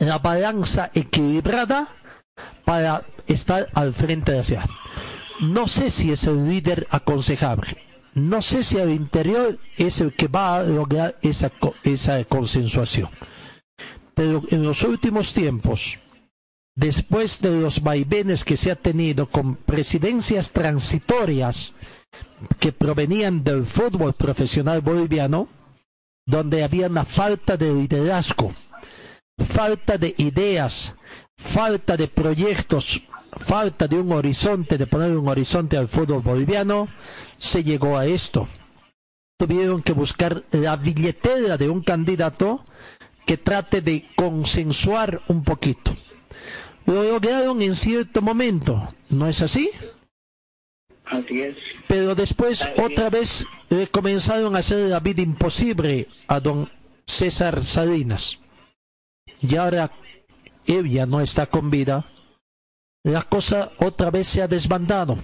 la 0.00 0.18
balanza 0.18 0.90
equilibrada 0.92 1.88
para 2.64 3.06
estar 3.28 3.68
al 3.74 3.92
frente 3.92 4.32
de 4.32 4.56
la 4.56 4.68
No 5.40 5.68
sé 5.68 5.88
si 5.88 6.10
es 6.10 6.24
el 6.24 6.48
líder 6.48 6.88
aconsejable 6.90 7.93
no 8.14 8.40
sé 8.42 8.62
si 8.62 8.78
al 8.78 8.90
interior 8.90 9.58
es 9.76 10.00
el 10.00 10.14
que 10.14 10.28
va 10.28 10.56
a 10.56 10.62
lograr 10.62 11.18
esa, 11.22 11.50
esa 11.82 12.24
consensuación. 12.24 13.10
Pero 14.14 14.42
en 14.50 14.62
los 14.62 14.84
últimos 14.84 15.34
tiempos, 15.34 15.98
después 16.76 17.40
de 17.40 17.60
los 17.60 17.82
vaivenes 17.82 18.44
que 18.44 18.56
se 18.56 18.70
ha 18.70 18.76
tenido 18.76 19.28
con 19.28 19.56
presidencias 19.56 20.52
transitorias 20.52 21.74
que 22.60 22.72
provenían 22.72 23.42
del 23.42 23.64
fútbol 23.64 24.12
profesional 24.12 24.80
boliviano, 24.80 25.48
donde 26.26 26.62
había 26.62 26.86
una 26.86 27.04
falta 27.04 27.56
de 27.56 27.72
liderazgo, 27.74 28.54
falta 29.38 29.98
de 29.98 30.14
ideas, 30.18 30.94
falta 31.36 31.96
de 31.96 32.08
proyectos, 32.08 33.02
falta 33.36 33.88
de 33.88 33.98
un 33.98 34.12
horizonte, 34.12 34.78
de 34.78 34.86
poner 34.86 35.16
un 35.16 35.28
horizonte 35.28 35.76
al 35.76 35.88
fútbol 35.88 36.22
boliviano, 36.22 36.88
se 37.38 37.62
llegó 37.62 37.96
a 37.96 38.06
esto. 38.06 38.48
Tuvieron 39.38 39.82
que 39.82 39.92
buscar 39.92 40.44
la 40.52 40.76
billetera 40.76 41.56
de 41.56 41.68
un 41.68 41.82
candidato 41.82 42.64
que 43.26 43.36
trate 43.36 43.80
de 43.80 44.08
consensuar 44.16 45.22
un 45.28 45.42
poquito. 45.42 45.94
Lo 46.86 47.02
lograron 47.02 47.62
en 47.62 47.74
cierto 47.74 48.20
momento, 48.20 48.94
¿no 49.08 49.26
es 49.28 49.40
así? 49.40 49.70
Así 51.04 51.40
es. 51.40 51.56
Pero 51.88 52.14
después 52.14 52.68
otra 52.76 53.10
vez 53.10 53.46
le 53.68 53.86
comenzaron 53.88 54.54
a 54.54 54.60
hacer 54.60 54.90
la 54.90 55.00
vida 55.00 55.22
imposible 55.22 56.08
a 56.28 56.40
don 56.40 56.70
César 57.06 57.62
Salinas. 57.64 58.38
Y 59.40 59.56
ahora 59.56 59.90
él 60.66 60.90
ya 60.90 61.06
no 61.06 61.20
está 61.20 61.46
con 61.46 61.70
vida. 61.70 62.06
La 63.04 63.22
cosa 63.22 63.70
otra 63.78 64.10
vez 64.10 64.26
se 64.26 64.42
ha 64.42 64.48
desbandado. 64.48 65.18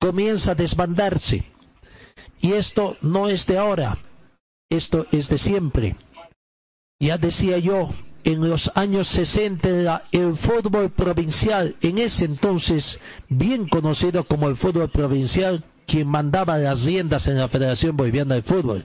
Comienza 0.00 0.52
a 0.52 0.54
desbandarse. 0.54 1.44
Y 2.40 2.52
esto 2.52 2.96
no 3.02 3.28
es 3.28 3.46
de 3.46 3.58
ahora. 3.58 3.98
Esto 4.70 5.06
es 5.10 5.28
de 5.28 5.38
siempre. 5.38 5.96
Ya 7.00 7.18
decía 7.18 7.58
yo, 7.58 7.90
en 8.22 8.48
los 8.48 8.70
años 8.74 9.08
60 9.08 10.04
el 10.12 10.36
fútbol 10.36 10.90
provincial, 10.90 11.76
en 11.80 11.98
ese 11.98 12.24
entonces 12.24 13.00
bien 13.28 13.68
conocido 13.68 14.24
como 14.24 14.48
el 14.48 14.56
fútbol 14.56 14.90
provincial, 14.90 15.64
quien 15.86 16.08
mandaba 16.08 16.56
las 16.58 16.84
riendas 16.84 17.28
en 17.28 17.38
la 17.38 17.48
Federación 17.48 17.96
Boliviana 17.96 18.36
de 18.36 18.42
Fútbol. 18.42 18.84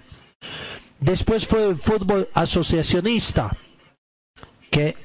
Después 1.00 1.48
fue 1.48 1.68
el 1.70 1.76
fútbol 1.76 2.30
asociacionista, 2.34 3.58
que 4.70 4.96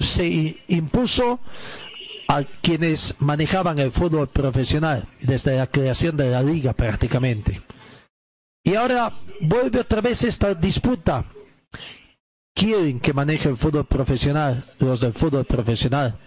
se 0.00 0.62
impuso 0.68 1.40
a 2.28 2.44
quienes 2.44 3.16
manejaban 3.18 3.78
el 3.78 3.90
fútbol 3.90 4.28
profesional 4.28 5.08
desde 5.20 5.56
la 5.56 5.66
creación 5.66 6.16
de 6.16 6.30
la 6.30 6.42
liga 6.42 6.74
prácticamente. 6.74 7.62
Y 8.62 8.74
ahora 8.74 9.12
vuelve 9.40 9.80
otra 9.80 10.02
vez 10.02 10.22
esta 10.24 10.54
disputa 10.54 11.24
quieren 12.58 12.98
que 12.98 13.12
maneje 13.12 13.48
el 13.48 13.56
fútbol 13.56 13.86
profesional, 13.86 14.64
los 14.80 15.00
del 15.00 15.12
fútbol 15.12 15.44
profesional, 15.44 16.18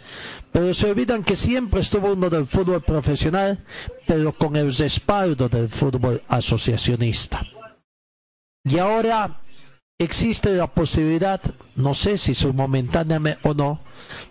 pero 0.52 0.74
se 0.74 0.90
olvidan 0.90 1.24
que 1.24 1.36
siempre 1.36 1.82
estuvo 1.82 2.14
uno 2.14 2.30
del 2.30 2.46
fútbol 2.46 2.82
profesional, 2.82 3.60
pero 4.08 4.32
con 4.32 4.56
el 4.56 4.74
respaldo 4.74 5.50
del 5.50 5.68
fútbol 5.68 6.24
asociacionista. 6.30 7.46
Y 8.64 8.78
ahora 8.78 9.42
existe 10.04 10.54
la 10.56 10.68
posibilidad, 10.68 11.42
no 11.76 11.94
sé 11.94 12.18
si 12.18 12.32
es 12.32 12.46
momentánea 12.54 13.40
o 13.44 13.54
no, 13.54 13.82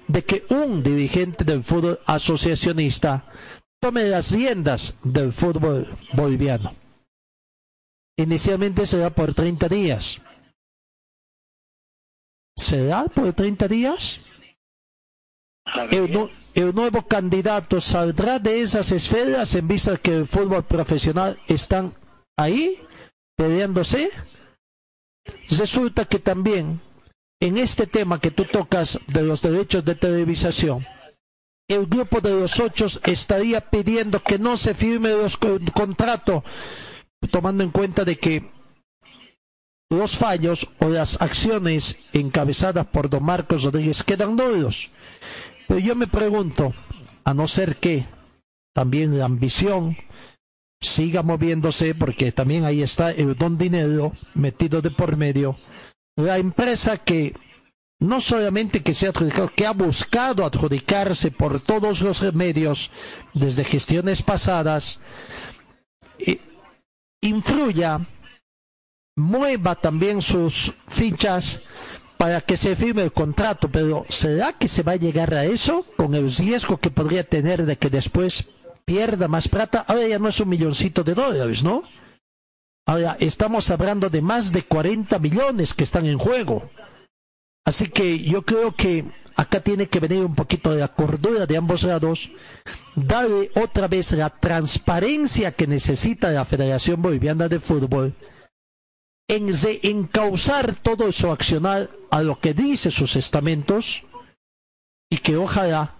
de 0.08 0.24
que 0.24 0.44
un 0.50 0.82
dirigente 0.82 1.44
del 1.44 1.62
fútbol 1.62 2.00
asociacionista 2.06 3.24
tome 3.80 4.04
las 4.04 4.32
riendas 4.32 4.96
del 5.02 5.32
fútbol 5.32 5.88
boliviano. 6.12 6.74
Inicialmente 8.18 8.84
será 8.86 9.10
por 9.10 9.32
30 9.32 9.68
días 9.68 10.20
¿Se 12.60 12.84
da 12.84 13.04
por 13.04 13.32
30 13.32 13.68
días? 13.68 14.20
El, 15.90 16.30
el, 16.54 16.74
nuevo 16.74 17.02
candidato 17.06 17.80
saldrá 17.80 18.38
de 18.38 18.60
esas 18.60 18.92
esferas 18.92 19.54
en 19.54 19.66
vista 19.66 19.96
que 19.96 20.14
el 20.14 20.26
fútbol 20.26 20.64
profesional 20.64 21.40
están 21.48 21.94
ahí 22.36 22.78
peleándose. 23.34 24.10
Resulta 25.48 26.04
que 26.04 26.18
también 26.18 26.80
en 27.40 27.58
este 27.58 27.86
tema 27.86 28.20
que 28.20 28.30
tú 28.30 28.44
tocas 28.44 29.00
de 29.06 29.22
los 29.22 29.40
derechos 29.42 29.84
de 29.84 29.94
televisación, 29.94 30.86
el 31.68 31.86
grupo 31.86 32.20
de 32.20 32.38
los 32.38 32.58
ocho 32.60 32.86
estaría 33.04 33.60
pidiendo 33.60 34.22
que 34.22 34.38
no 34.38 34.56
se 34.56 34.74
firme 34.74 35.10
los 35.10 35.36
contrato, 35.38 36.44
tomando 37.30 37.62
en 37.64 37.70
cuenta 37.70 38.04
de 38.04 38.18
que 38.18 38.50
los 39.88 40.16
fallos 40.16 40.68
o 40.78 40.88
las 40.88 41.20
acciones 41.20 41.98
encabezadas 42.12 42.86
por 42.86 43.08
don 43.10 43.24
Marcos 43.24 43.62
Rodríguez 43.64 44.02
quedan 44.04 44.36
nulos. 44.36 44.90
Pero 45.66 45.80
yo 45.80 45.94
me 45.96 46.06
pregunto, 46.06 46.74
a 47.24 47.34
no 47.34 47.46
ser 47.46 47.76
que 47.76 48.06
también 48.74 49.18
la 49.18 49.24
ambición 49.26 49.96
siga 50.80 51.22
moviéndose, 51.22 51.94
porque 51.94 52.32
también 52.32 52.64
ahí 52.64 52.82
está 52.82 53.10
el 53.10 53.36
don 53.36 53.58
dinero 53.58 54.12
metido 54.34 54.80
de 54.80 54.90
por 54.90 55.16
medio, 55.16 55.56
la 56.16 56.38
empresa 56.38 56.96
que 56.96 57.34
no 57.98 58.20
solamente 58.20 58.82
que 58.82 58.94
se 58.94 59.06
ha 59.06 59.10
adjudicado, 59.10 59.52
que 59.54 59.66
ha 59.66 59.72
buscado 59.72 60.44
adjudicarse 60.44 61.30
por 61.30 61.60
todos 61.60 62.00
los 62.00 62.22
medios 62.34 62.90
desde 63.34 63.62
gestiones 63.62 64.22
pasadas, 64.22 64.98
eh, 66.18 66.40
influya 67.20 68.00
mueva 69.16 69.74
también 69.74 70.22
sus 70.22 70.74
fichas 70.88 71.60
para 72.16 72.40
que 72.40 72.56
se 72.56 72.74
firme 72.74 73.02
el 73.02 73.12
contrato, 73.12 73.70
pero 73.70 74.06
¿será 74.08 74.54
que 74.54 74.68
se 74.68 74.82
va 74.82 74.92
a 74.92 74.96
llegar 74.96 75.34
a 75.34 75.44
eso 75.44 75.84
con 75.96 76.14
el 76.14 76.30
riesgo 76.30 76.78
que 76.78 76.90
podría 76.90 77.24
tener 77.24 77.66
de 77.66 77.76
que 77.76 77.90
después 77.90 78.46
pierda 78.84 79.28
más 79.28 79.48
plata? 79.48 79.84
Ahora 79.86 80.06
ya 80.06 80.18
no 80.18 80.28
es 80.28 80.40
un 80.40 80.48
milloncito 80.48 81.02
de 81.02 81.14
dólares, 81.14 81.62
¿no? 81.62 81.82
Ahora 82.86 83.16
estamos 83.20 83.70
hablando 83.70 84.10
de 84.10 84.20
más 84.20 84.52
de 84.52 84.64
40 84.64 85.18
millones 85.18 85.74
que 85.74 85.84
están 85.84 86.06
en 86.06 86.18
juego. 86.18 86.70
Así 87.64 87.88
que 87.88 88.18
yo 88.18 88.42
creo 88.42 88.74
que 88.74 89.04
acá 89.36 89.60
tiene 89.60 89.86
que 89.86 90.00
venir 90.00 90.24
un 90.24 90.34
poquito 90.34 90.72
de 90.72 90.80
la 90.80 90.88
cordura 90.88 91.46
de 91.46 91.56
ambos 91.56 91.84
lados, 91.84 92.30
darle 92.94 93.50
otra 93.54 93.88
vez 93.88 94.12
la 94.12 94.30
transparencia 94.30 95.52
que 95.52 95.66
necesita 95.66 96.30
la 96.30 96.44
Federación 96.44 97.00
Boliviana 97.00 97.48
de 97.48 97.60
Fútbol 97.60 98.14
en 99.28 99.48
encauzar 99.82 100.74
todo 100.74 101.12
su 101.12 101.30
accionar 101.30 101.88
a 102.10 102.22
lo 102.22 102.40
que 102.40 102.52
dice 102.52 102.90
sus 102.90 103.14
estamentos 103.14 104.02
y 105.08 105.18
que 105.18 105.36
ojalá 105.36 105.99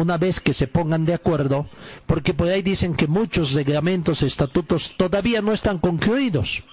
una 0.00 0.18
vez 0.18 0.40
que 0.40 0.54
se 0.54 0.66
pongan 0.66 1.04
de 1.04 1.14
acuerdo, 1.14 1.68
porque 2.06 2.34
por 2.34 2.48
ahí 2.48 2.62
dicen 2.62 2.94
que 2.94 3.06
muchos 3.06 3.52
reglamentos, 3.52 4.22
estatutos 4.22 4.96
todavía 4.96 5.42
no 5.42 5.52
están 5.52 5.78
concluidos. 5.78 6.64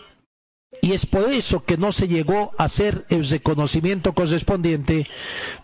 Y 0.82 0.94
es 0.94 1.06
por 1.06 1.30
eso 1.32 1.64
que 1.64 1.78
no 1.78 1.92
se 1.92 2.08
llegó 2.08 2.52
a 2.58 2.66
hacer 2.66 3.06
el 3.10 3.28
reconocimiento 3.28 4.14
correspondiente, 4.14 5.08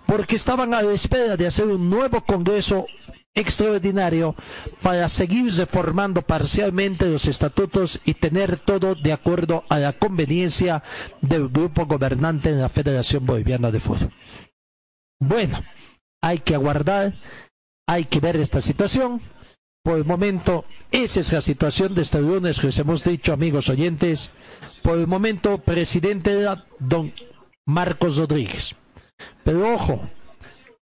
porque 0.06 0.36
estaban 0.36 0.74
a 0.74 0.82
la 0.82 0.92
espera 0.92 1.38
de 1.38 1.48
hacer 1.48 1.68
un 1.68 1.90
nuevo 1.90 2.22
Congreso 2.26 2.88
extraordinario 3.36 4.36
para 4.82 5.10
seguir 5.10 5.52
reformando 5.54 6.22
parcialmente 6.22 7.08
los 7.08 7.26
estatutos 7.28 8.00
y 8.06 8.14
tener 8.14 8.58
todo 8.58 8.96
de 8.96 9.12
acuerdo 9.12 9.64
a 9.70 9.80
la 9.80 9.94
conveniencia 9.94 10.84
del 11.22 11.50
grupo 11.50 11.86
gobernante 11.86 12.50
en 12.50 12.62
la 12.62 12.70
Federación 12.70 13.26
Boliviana 13.26 13.72
de 13.72 13.80
Fútbol. 13.80 14.12
Bueno, 15.20 15.64
hay 16.22 16.40
que 16.40 16.56
aguardar, 16.56 17.14
hay 17.88 18.06
que 18.06 18.20
ver 18.20 18.36
esta 18.38 18.62
situación. 18.62 19.22
Por 19.84 19.98
el 19.98 20.06
momento, 20.06 20.66
esa 20.92 21.20
es 21.20 21.34
la 21.34 21.42
situación 21.42 21.94
de 21.94 22.04
este 22.04 22.22
lunes 22.22 22.60
que 22.60 22.68
os 22.68 22.80
hemos 22.80 23.04
dicho, 23.04 23.34
amigos 23.34 23.70
oyentes. 23.70 24.32
Por 24.82 24.98
el 24.98 25.08
momento, 25.08 25.58
presidente 25.58 26.40
era 26.40 26.66
don 26.80 27.14
Marcos 27.66 28.18
Rodríguez. 28.18 28.76
Pero 29.44 29.74
ojo, 29.74 30.02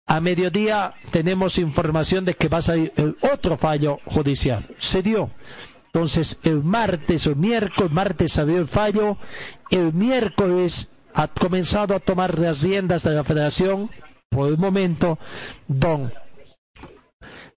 a 0.06 0.20
mediodía 0.20 0.94
tenemos 1.10 1.58
información 1.58 2.26
de 2.26 2.34
que 2.34 2.48
va 2.48 2.58
a 2.58 2.62
salir 2.62 2.92
el 2.96 3.16
otro 3.32 3.56
fallo 3.56 3.98
judicial. 4.04 4.68
Se 4.76 5.02
dio. 5.02 5.30
Entonces, 5.86 6.38
el 6.42 6.62
martes 6.62 7.26
o 7.26 7.34
miércoles, 7.34 7.92
martes 7.92 8.32
salió 8.32 8.58
el 8.58 8.66
fallo, 8.66 9.16
el 9.70 9.92
miércoles 9.92 10.90
ha 11.14 11.28
comenzado 11.28 11.94
a 11.94 12.00
tomar 12.00 12.38
las 12.38 12.62
riendas 12.62 13.02
de 13.04 13.10
la 13.14 13.24
federación, 13.24 13.90
por 14.30 14.48
el 14.48 14.56
momento, 14.56 15.18
don 15.68 16.12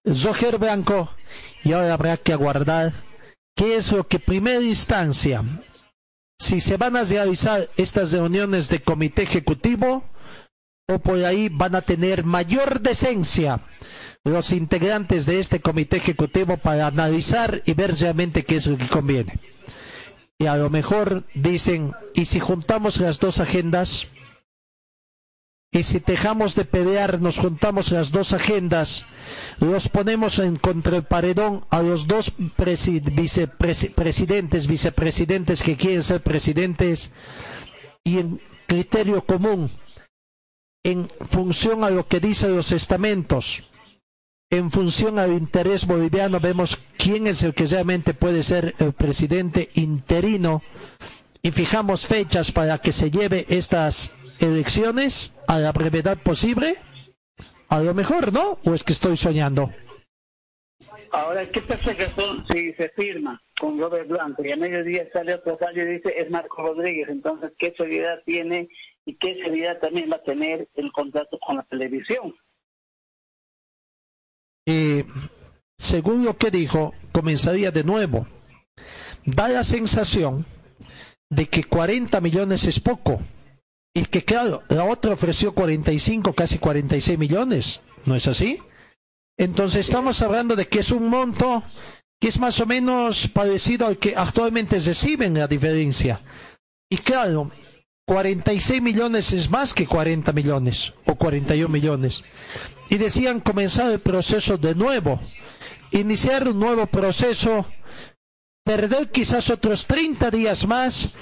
Roger 0.06 0.58
Blanco, 0.58 1.10
y 1.64 1.72
ahora 1.72 1.92
habrá 1.92 2.16
que 2.16 2.32
aguardar 2.32 2.94
qué 3.56 3.76
es 3.76 3.90
lo 3.90 4.06
que 4.06 4.20
primera 4.20 4.62
instancia, 4.62 5.42
si 6.38 6.60
se 6.60 6.76
van 6.76 6.96
a 6.96 7.02
realizar 7.02 7.68
estas 7.76 8.12
reuniones 8.12 8.68
de 8.68 8.80
comité 8.80 9.22
ejecutivo, 9.22 10.04
o 10.88 11.00
por 11.00 11.24
ahí 11.24 11.48
van 11.48 11.74
a 11.74 11.82
tener 11.82 12.24
mayor 12.24 12.80
decencia 12.80 13.60
los 14.22 14.52
integrantes 14.52 15.26
de 15.26 15.40
este 15.40 15.60
comité 15.60 15.96
ejecutivo 15.96 16.56
para 16.56 16.86
analizar 16.86 17.62
y 17.64 17.74
ver 17.74 17.96
realmente 17.96 18.44
qué 18.44 18.56
es 18.56 18.66
lo 18.66 18.76
que 18.76 18.88
conviene. 18.88 19.40
Y 20.38 20.46
a 20.46 20.56
lo 20.56 20.70
mejor 20.70 21.24
dicen, 21.34 21.94
¿y 22.14 22.26
si 22.26 22.38
juntamos 22.38 23.00
las 23.00 23.18
dos 23.18 23.40
agendas? 23.40 24.06
Y 25.76 25.82
si 25.82 25.98
dejamos 25.98 26.54
de 26.54 26.64
pelear, 26.64 27.20
nos 27.20 27.36
juntamos 27.38 27.92
las 27.92 28.10
dos 28.10 28.32
agendas, 28.32 29.04
los 29.60 29.90
ponemos 29.90 30.38
en 30.38 30.56
contra 30.56 30.96
el 30.96 31.04
paredón 31.04 31.66
a 31.68 31.82
los 31.82 32.06
dos 32.06 32.32
vicepresidentes, 32.38 34.66
vicepresidentes 34.66 35.62
que 35.62 35.76
quieren 35.76 36.02
ser 36.02 36.22
presidentes 36.22 37.12
y 38.04 38.20
en 38.20 38.40
criterio 38.66 39.26
común, 39.26 39.70
en 40.82 41.08
función 41.28 41.84
a 41.84 41.90
lo 41.90 42.08
que 42.08 42.20
dicen 42.20 42.56
los 42.56 42.72
estamentos, 42.72 43.64
en 44.48 44.70
función 44.70 45.18
al 45.18 45.34
interés 45.34 45.86
boliviano, 45.86 46.40
vemos 46.40 46.78
quién 46.96 47.26
es 47.26 47.42
el 47.42 47.52
que 47.52 47.66
realmente 47.66 48.14
puede 48.14 48.42
ser 48.42 48.74
el 48.78 48.94
presidente 48.94 49.68
interino 49.74 50.62
y 51.42 51.50
fijamos 51.50 52.06
fechas 52.06 52.50
para 52.50 52.78
que 52.78 52.92
se 52.92 53.10
lleve 53.10 53.44
estas 53.50 54.14
elecciones 54.40 55.32
a 55.46 55.58
la 55.58 55.72
brevedad 55.72 56.18
posible? 56.18 56.74
A 57.68 57.80
lo 57.80 57.94
mejor, 57.94 58.32
¿no? 58.32 58.58
¿O 58.64 58.74
es 58.74 58.84
que 58.84 58.92
estoy 58.92 59.16
soñando? 59.16 59.70
Ahora, 61.12 61.48
¿qué 61.50 61.60
pasa 61.62 61.96
que 61.96 62.08
si 62.52 62.72
se 62.74 62.90
firma 62.90 63.40
con 63.58 63.78
Robert 63.78 64.08
Blanco 64.08 64.44
y 64.44 64.52
a 64.52 64.56
mediodía 64.56 65.08
sale 65.12 65.34
otro 65.34 65.56
fallo 65.56 65.82
y 65.82 65.94
dice 65.94 66.14
es 66.16 66.30
Marco 66.30 66.62
Rodríguez? 66.62 67.08
Entonces, 67.08 67.52
¿qué 67.58 67.74
seguridad 67.76 68.22
tiene 68.24 68.68
y 69.04 69.14
qué 69.14 69.34
seguridad 69.42 69.78
también 69.78 70.10
va 70.10 70.16
a 70.16 70.22
tener 70.22 70.68
el 70.74 70.92
contrato 70.92 71.38
con 71.38 71.56
la 71.56 71.62
televisión? 71.64 72.34
Y 74.66 75.04
según 75.78 76.24
lo 76.24 76.36
que 76.36 76.50
dijo, 76.50 76.92
comenzaría 77.12 77.70
de 77.70 77.84
nuevo. 77.84 78.26
Da 79.24 79.48
la 79.48 79.62
sensación 79.62 80.44
de 81.30 81.46
que 81.46 81.64
40 81.64 82.20
millones 82.20 82.64
es 82.64 82.80
poco 82.80 83.20
y 83.96 84.04
que 84.04 84.26
claro, 84.26 84.62
la 84.68 84.84
otra 84.84 85.14
ofreció 85.14 85.54
45, 85.54 86.34
casi 86.34 86.58
46 86.58 87.18
millones, 87.18 87.80
¿no 88.04 88.14
es 88.14 88.28
así? 88.28 88.60
Entonces 89.38 89.88
estamos 89.88 90.20
hablando 90.20 90.54
de 90.54 90.68
que 90.68 90.80
es 90.80 90.90
un 90.90 91.08
monto 91.08 91.62
que 92.20 92.28
es 92.28 92.38
más 92.38 92.60
o 92.60 92.66
menos 92.66 93.26
parecido 93.28 93.86
al 93.86 93.96
que 93.96 94.14
actualmente 94.14 94.78
reciben 94.78 95.32
la 95.32 95.48
diferencia. 95.48 96.20
Y 96.90 96.98
claro, 96.98 97.50
46 98.06 98.82
millones 98.82 99.32
es 99.32 99.48
más 99.48 99.72
que 99.72 99.86
40 99.86 100.30
millones 100.32 100.92
o 101.06 101.14
41 101.14 101.66
millones. 101.66 102.22
Y 102.90 102.98
decían 102.98 103.40
comenzar 103.40 103.90
el 103.90 104.00
proceso 104.00 104.58
de 104.58 104.74
nuevo, 104.74 105.20
iniciar 105.92 106.46
un 106.46 106.60
nuevo 106.60 106.84
proceso, 106.84 107.64
perder 108.62 109.10
quizás 109.10 109.48
otros 109.48 109.86
30 109.86 110.30
días 110.30 110.66
más 110.66 111.14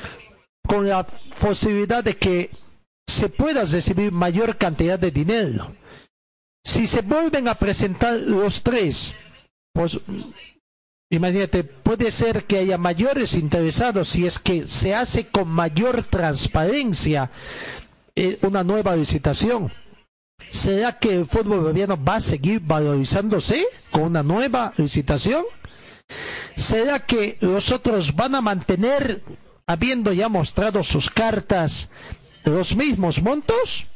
con 0.66 0.88
la 0.88 1.06
posibilidad 1.40 2.02
de 2.02 2.16
que 2.16 2.63
se 3.06 3.28
pueda 3.28 3.64
recibir 3.64 4.12
mayor 4.12 4.56
cantidad 4.56 4.98
de 4.98 5.10
dinero. 5.10 5.74
Si 6.62 6.86
se 6.86 7.02
vuelven 7.02 7.48
a 7.48 7.54
presentar 7.56 8.14
los 8.16 8.62
tres, 8.62 9.14
pues 9.72 10.00
imagínate, 11.10 11.62
puede 11.64 12.10
ser 12.10 12.44
que 12.44 12.58
haya 12.58 12.78
mayores 12.78 13.34
interesados 13.34 14.08
si 14.08 14.26
es 14.26 14.38
que 14.38 14.66
se 14.66 14.94
hace 14.94 15.26
con 15.26 15.48
mayor 15.48 16.04
transparencia 16.04 17.30
eh, 18.16 18.38
una 18.42 18.64
nueva 18.64 18.96
licitación. 18.96 19.72
¿Será 20.50 20.98
que 20.98 21.14
el 21.14 21.26
fútbol 21.26 21.60
boliviano 21.60 22.02
va 22.02 22.16
a 22.16 22.20
seguir 22.20 22.60
valorizándose 22.60 23.64
con 23.90 24.02
una 24.04 24.22
nueva 24.22 24.72
licitación? 24.76 25.44
¿Será 26.56 27.00
que 27.04 27.36
los 27.40 27.72
otros 27.72 28.14
van 28.14 28.34
a 28.34 28.40
mantener, 28.40 29.22
habiendo 29.66 30.12
ya 30.12 30.28
mostrado 30.28 30.82
sus 30.82 31.10
cartas, 31.10 31.90
los 32.44 32.76
mismos 32.76 33.22
montos 33.22 33.86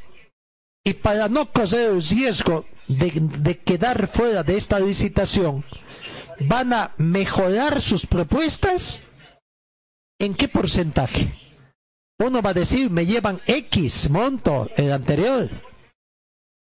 y 0.85 0.95
para 0.95 1.29
no 1.29 1.51
correr 1.53 1.91
el 1.91 2.03
riesgo 2.03 2.65
de, 2.87 3.59
quedar 3.59 4.07
fuera 4.07 4.43
de 4.43 4.57
esta 4.57 4.81
licitación, 4.81 5.65
van 6.41 6.73
a 6.73 6.95
mejorar 6.97 7.83
sus 7.83 8.07
propuestas 8.07 9.03
en 10.19 10.35
qué 10.35 10.49
porcentaje. 10.49 11.33
Uno 12.19 12.43
va 12.43 12.51
a 12.51 12.55
decir, 12.55 12.91
me 12.91 13.07
llevan 13.07 13.41
X 13.47 14.11
monto 14.11 14.69
el 14.77 14.93
anterior. 14.93 15.51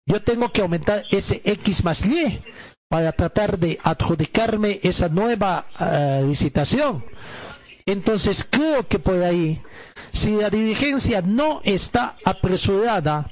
Yo 0.06 0.22
tengo 0.22 0.52
que 0.52 0.62
aumentar 0.62 1.04
ese 1.10 1.42
X 1.44 1.84
más 1.84 2.06
Y 2.06 2.40
para 2.88 3.12
tratar 3.12 3.58
de 3.58 3.78
adjudicarme 3.82 4.80
esa 4.82 5.08
nueva 5.08 5.66
eh, 5.80 6.22
licitación. 6.26 7.04
Entonces 7.86 8.46
creo 8.48 8.86
que 8.86 8.98
por 8.98 9.22
ahí 9.22 9.60
si 10.12 10.36
la 10.36 10.50
dirigencia 10.50 11.22
no 11.22 11.60
está 11.64 12.16
apresurada 12.24 13.30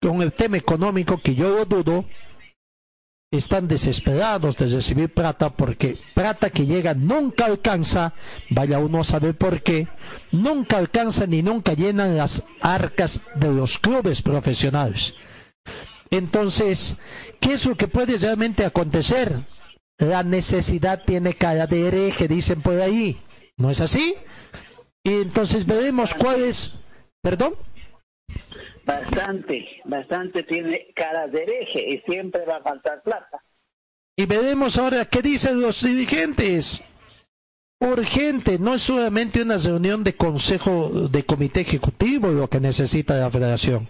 con 0.00 0.22
el 0.22 0.32
tema 0.32 0.56
económico, 0.56 1.20
que 1.20 1.34
yo 1.34 1.50
lo 1.50 1.64
dudo, 1.64 2.04
están 3.30 3.68
desesperados 3.68 4.56
de 4.56 4.66
recibir 4.66 5.14
plata 5.14 5.50
porque 5.50 5.96
plata 6.14 6.50
que 6.50 6.66
llega 6.66 6.94
nunca 6.94 7.44
alcanza, 7.44 8.14
vaya 8.48 8.80
uno 8.80 9.00
a 9.00 9.04
saber 9.04 9.36
por 9.36 9.62
qué, 9.62 9.86
nunca 10.32 10.78
alcanza 10.78 11.26
ni 11.26 11.42
nunca 11.42 11.74
llenan 11.74 12.16
las 12.16 12.44
arcas 12.60 13.22
de 13.36 13.52
los 13.52 13.78
clubes 13.78 14.22
profesionales. 14.22 15.14
Entonces, 16.10 16.96
¿qué 17.38 17.52
es 17.52 17.66
lo 17.66 17.76
que 17.76 17.86
puede 17.86 18.18
realmente 18.18 18.64
acontecer? 18.64 19.44
La 19.98 20.24
necesidad 20.24 21.04
tiene 21.04 21.34
cara 21.34 21.68
de 21.68 21.86
hereje, 21.86 22.26
dicen 22.26 22.62
por 22.62 22.80
ahí. 22.80 23.20
¿No 23.56 23.70
es 23.70 23.80
así? 23.80 24.16
Y 25.04 25.22
entonces 25.22 25.66
veremos 25.66 26.14
cuál 26.14 26.42
es. 26.42 26.74
¿Perdón? 27.22 27.54
Bastante, 28.84 29.66
bastante 29.84 30.42
tiene 30.42 30.88
cara 30.94 31.26
de 31.28 31.42
hereje 31.42 31.90
y 31.90 31.98
siempre 32.10 32.44
va 32.44 32.56
a 32.56 32.62
faltar 32.62 33.02
plata. 33.02 33.42
Y 34.16 34.26
veremos 34.26 34.78
ahora 34.78 35.04
qué 35.04 35.22
dicen 35.22 35.60
los 35.60 35.82
dirigentes. 35.82 36.84
Urgente, 37.80 38.58
no 38.58 38.74
es 38.74 38.82
solamente 38.82 39.42
una 39.42 39.56
reunión 39.56 40.04
de 40.04 40.14
consejo 40.14 41.08
de 41.08 41.24
comité 41.24 41.60
ejecutivo 41.60 42.28
lo 42.28 42.48
que 42.48 42.60
necesita 42.60 43.14
la 43.14 43.30
federación 43.30 43.88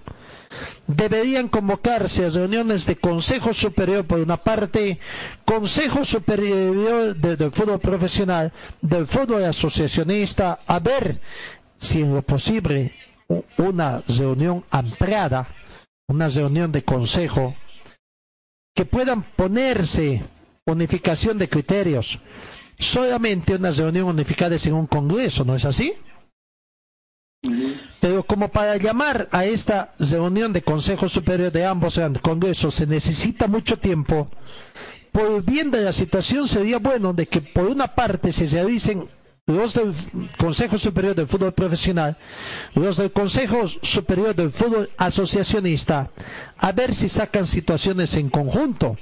deberían 0.86 1.48
convocarse 1.48 2.26
a 2.26 2.28
reuniones 2.28 2.86
de 2.86 2.96
Consejo 2.96 3.52
Superior, 3.52 4.04
por 4.04 4.20
una 4.20 4.36
parte, 4.36 4.98
Consejo 5.44 6.04
Superior 6.04 7.14
del 7.16 7.50
Fútbol 7.52 7.80
Profesional, 7.80 8.52
del 8.80 9.06
Fútbol 9.06 9.44
Asociacionista, 9.44 10.60
a 10.66 10.78
ver 10.78 11.20
si 11.78 12.02
en 12.02 12.14
lo 12.14 12.22
posible 12.22 12.92
una 13.58 14.02
reunión 14.06 14.64
ampliada, 14.70 15.48
una 16.08 16.28
reunión 16.28 16.72
de 16.72 16.82
consejo, 16.82 17.54
que 18.74 18.84
puedan 18.84 19.22
ponerse 19.22 20.22
unificación 20.66 21.38
de 21.38 21.48
criterios. 21.48 22.18
Solamente 22.78 23.54
una 23.54 23.70
reunión 23.70 24.06
unificada 24.06 24.56
es 24.56 24.66
en 24.66 24.74
un 24.74 24.86
congreso, 24.86 25.44
¿no 25.44 25.54
es 25.54 25.64
así? 25.64 25.94
Pero 28.00 28.22
como 28.22 28.48
para 28.48 28.76
llamar 28.76 29.28
a 29.30 29.44
esta 29.44 29.92
reunión 29.98 30.52
de 30.52 30.62
Consejo 30.62 31.08
Superior 31.08 31.52
de 31.52 31.66
ambos 31.66 32.00
congresos 32.22 32.74
se 32.74 32.86
necesita 32.86 33.46
mucho 33.46 33.78
tiempo, 33.78 34.28
por 35.12 35.42
bien 35.44 35.70
de 35.70 35.82
la 35.82 35.92
situación 35.92 36.48
sería 36.48 36.78
bueno 36.78 37.12
de 37.12 37.26
que 37.26 37.42
por 37.42 37.66
una 37.66 37.88
parte 37.88 38.32
se 38.32 38.46
realicen 38.46 39.08
los 39.46 39.74
del 39.74 39.92
Consejo 40.38 40.78
Superior 40.78 41.14
del 41.14 41.26
Fútbol 41.26 41.52
Profesional, 41.52 42.16
los 42.74 42.96
del 42.96 43.12
Consejo 43.12 43.66
Superior 43.68 44.34
del 44.34 44.50
Fútbol 44.50 44.88
Asociacionista, 44.96 46.10
a 46.56 46.72
ver 46.72 46.94
si 46.94 47.08
sacan 47.08 47.46
situaciones 47.46 48.16
en 48.16 48.30
conjunto 48.30 48.96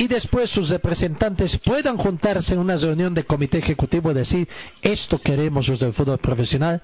y 0.00 0.08
después 0.08 0.48
sus 0.48 0.70
representantes 0.70 1.58
puedan 1.58 1.98
juntarse 1.98 2.54
en 2.54 2.60
una 2.60 2.74
reunión 2.78 3.12
de 3.12 3.24
comité 3.24 3.58
ejecutivo 3.58 4.10
y 4.10 4.14
decir 4.14 4.48
esto 4.80 5.18
queremos 5.18 5.68
los 5.68 5.78
del 5.78 5.92
fútbol 5.92 6.16
profesional, 6.16 6.80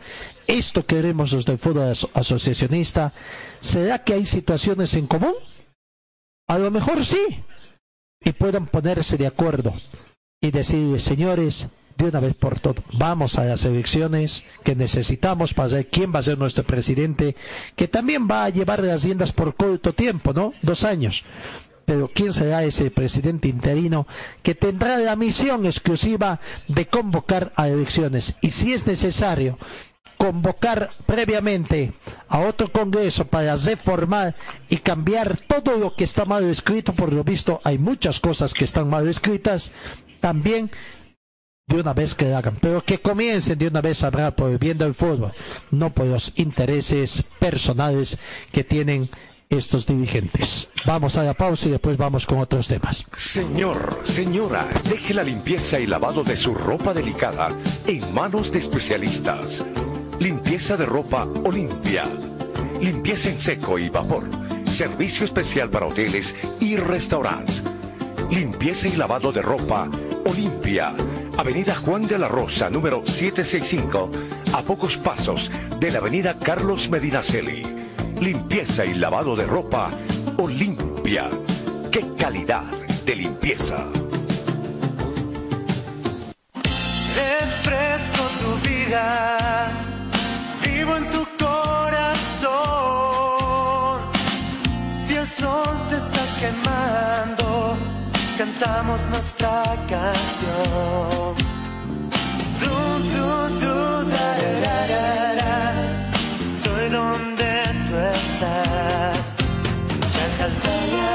esto 0.47 0.85
queremos 0.85 1.33
los 1.33 1.47
del 1.47 1.57
fútbol 1.57 1.95
asociacionista. 2.13 3.15
¿Será 3.63 4.05
que 4.05 4.13
hay 4.13 4.27
situaciones 4.27 4.93
en 4.97 5.07
común? 5.07 5.33
A 6.47 6.59
lo 6.59 6.71
mejor 6.71 7.07
sí. 7.07 7.43
Y 8.23 8.33
puedan 8.33 8.67
ponerse 8.67 9.17
de 9.17 9.27
acuerdo 9.27 9.73
y 10.43 10.51
decir, 10.51 11.01
señores, 11.01 11.69
de 11.97 12.05
una 12.05 12.21
vez 12.21 12.35
por 12.35 12.61
todas, 12.61 12.85
vamos 12.99 13.39
a 13.39 13.47
las 13.47 13.65
elecciones 13.65 14.45
que 14.63 14.75
necesitamos 14.77 15.55
para 15.55 15.71
saber 15.71 15.89
quién 15.89 16.13
va 16.15 16.19
a 16.19 16.23
ser 16.23 16.37
nuestro 16.37 16.65
presidente, 16.65 17.35
que 17.77 17.89
también 17.89 18.29
va 18.31 18.45
a 18.45 18.51
llevar 18.51 18.83
las 18.83 19.05
riendas 19.05 19.33
por 19.33 19.55
corto 19.57 19.95
tiempo, 19.95 20.35
¿no? 20.35 20.53
Dos 20.61 20.85
años 20.85 21.25
pero 21.87 22.11
¿quién 22.13 22.33
será 22.35 22.65
ese 22.65 22.91
presidente 22.91 23.49
interino 23.49 24.07
que 24.43 24.55
tendrá 24.55 24.99
la 24.99 25.17
misión 25.17 25.65
exclusiva 25.65 26.41
de 26.69 26.87
convocar 26.89 27.53
a 27.57 27.69
elecciones? 27.69 28.37
Y 28.43 28.51
si 28.51 28.75
es 28.75 28.87
necesario 28.87 29.57
convocar 30.19 30.91
previamente 31.07 31.93
a 32.29 32.41
otro 32.41 32.69
Congreso 32.73 33.27
para 33.27 33.55
reformar 33.55 34.35
y 34.69 34.79
cambiar 34.79 35.37
todo 35.37 35.79
lo 35.79 35.95
que 35.95 36.05
está 36.05 36.25
mal 36.25 36.45
escrito, 36.45 36.93
por 36.95 37.13
lo 37.13 37.23
visto 37.23 37.61
hay 37.65 37.79
muchas 37.79 38.19
cosas 38.21 38.53
que 38.53 38.65
están 38.65 38.91
mal 38.91 39.07
escritas, 39.09 39.73
también 40.21 40.71
de 41.69 41.81
una 41.81 41.93
vez 41.93 42.15
que 42.15 42.33
hagan, 42.33 42.59
pero 42.61 42.85
que 42.85 42.99
comiencen 42.99 43.59
de 43.59 43.69
una 43.69 43.81
vez 43.81 44.03
a 44.03 44.09
hablar 44.09 44.35
por 44.35 44.51
el 44.51 44.59
bien 44.59 44.79
del 44.79 44.95
fútbol, 44.95 45.33
no 45.71 45.93
por 45.93 46.07
los 46.07 46.33
intereses 46.37 47.25
personales 47.39 48.19
que 48.53 48.65
tienen 48.65 49.09
estos 49.51 49.87
dirigentes. 49.87 50.69
Vamos 50.85 51.17
a 51.17 51.23
la 51.23 51.35
pausa 51.35 51.69
y 51.69 51.73
después 51.73 51.97
vamos 51.97 52.27
con 52.27 52.39
otros 52.39 52.69
temas. 52.69 53.05
Señor, 53.15 54.01
señora, 54.05 54.67
deje 54.89 55.15
la 55.15 55.23
limpieza 55.23 55.79
y 55.79 55.87
lavado 55.87 56.23
de 56.23 56.37
su 56.37 56.55
ropa 56.55 56.93
delicada 56.93 57.49
en 57.87 58.15
manos 58.15 58.53
de 58.53 58.59
especialistas. 58.59 59.65
Limpieza 60.19 60.77
de 60.77 60.87
ropa 60.87 61.25
Olimpia. 61.45 62.05
Limpieza 62.81 63.31
en 63.31 63.41
seco 63.41 63.79
y 63.79 63.89
vapor. 63.89 64.25
Servicio 64.65 65.25
especial 65.25 65.71
para 65.71 65.87
hoteles 65.87 66.35
y 66.61 66.77
restaurantes. 66.77 67.63
Limpieza 68.31 68.89
y 68.89 68.97
lavado 68.97 69.33
de 69.33 69.43
ropa 69.43 69.89
Olimpia. 70.25 70.93
Avenida 71.39 71.75
Juan 71.75 72.07
de 72.07 72.19
la 72.19 72.29
Rosa, 72.29 72.71
número 72.71 73.03
765, 73.07 74.11
a 74.55 74.63
pocos 74.63 74.97
pasos 74.97 75.51
de 75.79 75.91
la 75.91 75.99
Avenida 75.99 76.39
Carlos 76.39 76.89
Medinaceli. 76.89 77.86
Limpieza 78.21 78.85
y 78.85 78.95
lavado 78.95 79.37
de 79.37 79.47
ropa 79.47 79.91
Olimpia. 80.39 81.29
¡Qué 81.93 82.05
calidad 82.19 82.63
de 83.05 83.15
limpieza! 83.15 83.85
Refresco 87.15 88.23
tu 88.41 88.69
vida, 88.69 89.69
vivo 90.65 90.97
en 90.97 91.11
tu 91.11 91.27
corazón. 91.39 92.51
Si 94.91 95.15
el 95.15 95.27
sol 95.27 95.69
te 95.91 95.97
está 95.97 96.25
quemando, 96.41 97.77
cantamos 98.39 99.07
nuestra 99.11 99.63
canción. 99.89 101.35
Du, 102.61 102.77
du, 103.13 103.29
du, 103.61 104.11
da, 104.11 104.29
da, 104.65 105.35
da. 105.35 105.55
Estoy 106.45 106.89
donde 106.89 107.36
tú 107.97 108.03
estás. 108.03 109.37
Chacaltaya. 110.13 111.09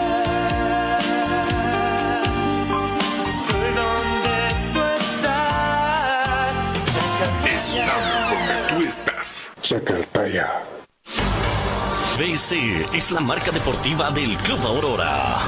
Estoy 3.30 3.70
donde 3.82 4.40
tú 4.74 4.82
estás. 5.00 6.54
Estamos 7.46 8.22
donde 8.32 8.56
tú 8.70 8.76
estás. 8.86 9.52
Chacaltaya. 9.62 10.48
BC 12.18 12.88
es 12.94 13.12
la 13.12 13.22
marca 13.22 13.52
deportiva 13.52 14.12
del 14.12 14.38
Club 14.38 14.60
Aurora. 14.66 15.40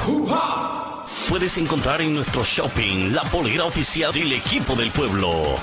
Puedes 1.28 1.58
encontrar 1.58 2.00
en 2.00 2.14
nuestro 2.14 2.42
shopping 2.44 3.12
la 3.12 3.22
polera 3.22 3.64
oficial 3.64 4.12
del 4.12 4.32
equipo 4.32 4.74
del 4.74 4.90
pueblo. 4.90 5.56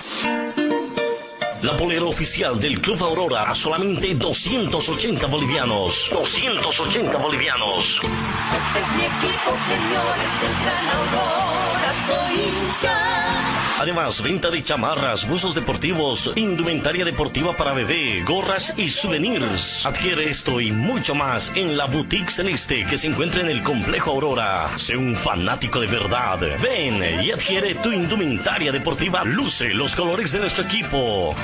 La 1.61 1.77
polera 1.77 2.05
oficial 2.05 2.59
del 2.59 2.81
Club 2.81 3.03
Aurora 3.03 3.43
a 3.43 3.53
solamente 3.53 4.15
280 4.15 5.27
bolivianos. 5.27 6.09
280 6.11 7.17
bolivianos. 7.19 8.01
Este 8.01 8.79
es 8.79 8.91
mi 8.95 9.03
equipo, 9.03 9.51
señores 9.69 10.31
del 10.41 10.55
Gran 10.63 10.87
Aurora, 10.97 11.93
soy 12.07 12.33
hincha. 12.41 13.60
Además, 13.81 14.21
venta 14.21 14.51
de 14.51 14.61
chamarras, 14.61 15.27
buzos 15.27 15.55
deportivos, 15.55 16.33
indumentaria 16.35 17.03
deportiva 17.03 17.53
para 17.53 17.73
bebé, 17.73 18.21
gorras 18.27 18.75
y 18.77 18.89
souvenirs. 18.89 19.87
Adquiere 19.87 20.29
esto 20.29 20.61
y 20.61 20.71
mucho 20.71 21.15
más 21.15 21.51
en 21.55 21.75
la 21.77 21.85
Boutique 21.85 22.29
Celeste 22.29 22.85
que 22.85 22.99
se 22.99 23.07
encuentra 23.07 23.41
en 23.41 23.49
el 23.49 23.63
Complejo 23.63 24.11
Aurora. 24.11 24.69
Sé 24.77 24.95
un 24.95 25.15
fanático 25.15 25.79
de 25.79 25.87
verdad. 25.87 26.37
Ven 26.61 27.03
y 27.23 27.31
adquiere 27.31 27.73
tu 27.73 27.91
indumentaria 27.91 28.71
deportiva. 28.71 29.23
Luce 29.23 29.73
los 29.73 29.95
colores 29.95 30.31
de 30.31 30.41
nuestro 30.41 30.63
equipo. 30.63 31.35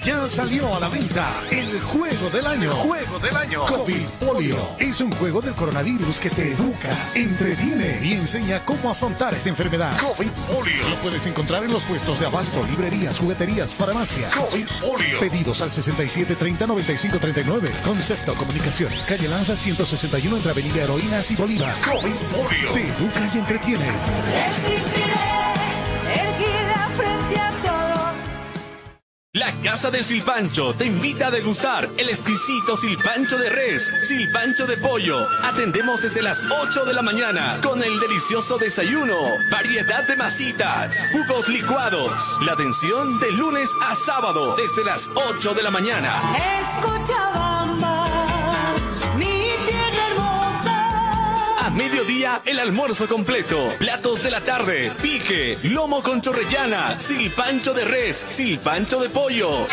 Ya 0.08 0.26
salió 0.26 0.74
a 0.74 0.80
la 0.80 0.88
venta 0.88 1.28
el 1.50 1.78
juego 1.82 2.30
del 2.30 2.46
año. 2.46 2.72
Juego 2.72 3.18
del 3.18 3.36
año. 3.36 3.66
COVID 3.66 4.08
Polio 4.18 4.56
es 4.78 5.02
un 5.02 5.12
juego 5.12 5.42
del 5.42 5.52
coronavirus 5.52 6.18
que 6.18 6.30
te 6.30 6.52
educa, 6.52 7.10
entretiene 7.14 8.00
y 8.02 8.14
enseña 8.14 8.64
cómo 8.64 8.90
afrontar 8.90 9.34
esta 9.34 9.50
enfermedad. 9.50 9.94
COVID 10.00 10.30
Polio. 10.50 10.88
Lo 10.88 10.96
puedes 11.02 11.26
encontrar 11.26 11.62
en 11.64 11.74
los 11.74 11.84
puestos 11.84 12.20
de 12.20 12.26
abasto, 12.26 12.64
librerías, 12.70 13.18
jugueterías, 13.18 13.74
farmacias. 13.74 14.34
COVID 14.34 14.66
Polio. 14.80 15.20
Pedidos 15.20 15.60
al 15.60 15.68
6730-9539. 15.68 17.70
Concepto 17.84 18.32
Comunicación. 18.32 18.90
Calle 19.06 19.28
Lanza 19.28 19.58
161 19.58 20.38
entre 20.38 20.52
Avenida 20.52 20.84
Heroínas 20.84 21.30
y 21.32 21.36
Bolívar. 21.36 21.74
COVID 21.82 22.14
Polio. 22.34 22.72
Te 22.72 22.80
educa 22.80 23.30
y 23.34 23.38
entretiene. 23.40 23.84
Resistiré, 24.32 25.47
La 29.34 29.52
Casa 29.62 29.90
del 29.90 30.02
Silpancho 30.02 30.72
te 30.72 30.86
invita 30.86 31.26
a 31.26 31.30
degustar 31.30 31.86
el 31.98 32.08
exquisito 32.08 32.78
silpancho 32.78 33.36
de 33.36 33.50
res, 33.50 33.90
silpancho 34.00 34.66
de 34.66 34.78
pollo. 34.78 35.28
Atendemos 35.44 36.00
desde 36.00 36.22
las 36.22 36.42
8 36.62 36.86
de 36.86 36.94
la 36.94 37.02
mañana 37.02 37.60
con 37.62 37.82
el 37.82 38.00
delicioso 38.00 38.56
desayuno, 38.56 39.18
variedad 39.52 40.08
de 40.08 40.16
masitas, 40.16 40.96
jugos 41.12 41.46
licuados. 41.50 42.10
La 42.40 42.54
atención 42.54 43.20
de 43.20 43.32
lunes 43.32 43.70
a 43.82 43.94
sábado 43.94 44.56
desde 44.56 44.82
las 44.82 45.10
8 45.14 45.52
de 45.52 45.62
la 45.62 45.70
mañana. 45.70 46.22
Escochabamba, 46.58 48.04
mi 48.04 48.07
Mediodía, 51.70 52.40
el 52.46 52.58
almuerzo 52.58 53.06
completo. 53.06 53.74
Platos 53.78 54.22
de 54.22 54.30
la 54.30 54.40
tarde, 54.40 54.90
pique, 55.02 55.58
lomo 55.64 56.02
con 56.02 56.20
chorrellana, 56.20 56.98
silpancho 56.98 57.74
de 57.74 57.84
res, 57.84 58.16
silpancho 58.28 59.00
de 59.00 59.08
pollo. 59.08 59.66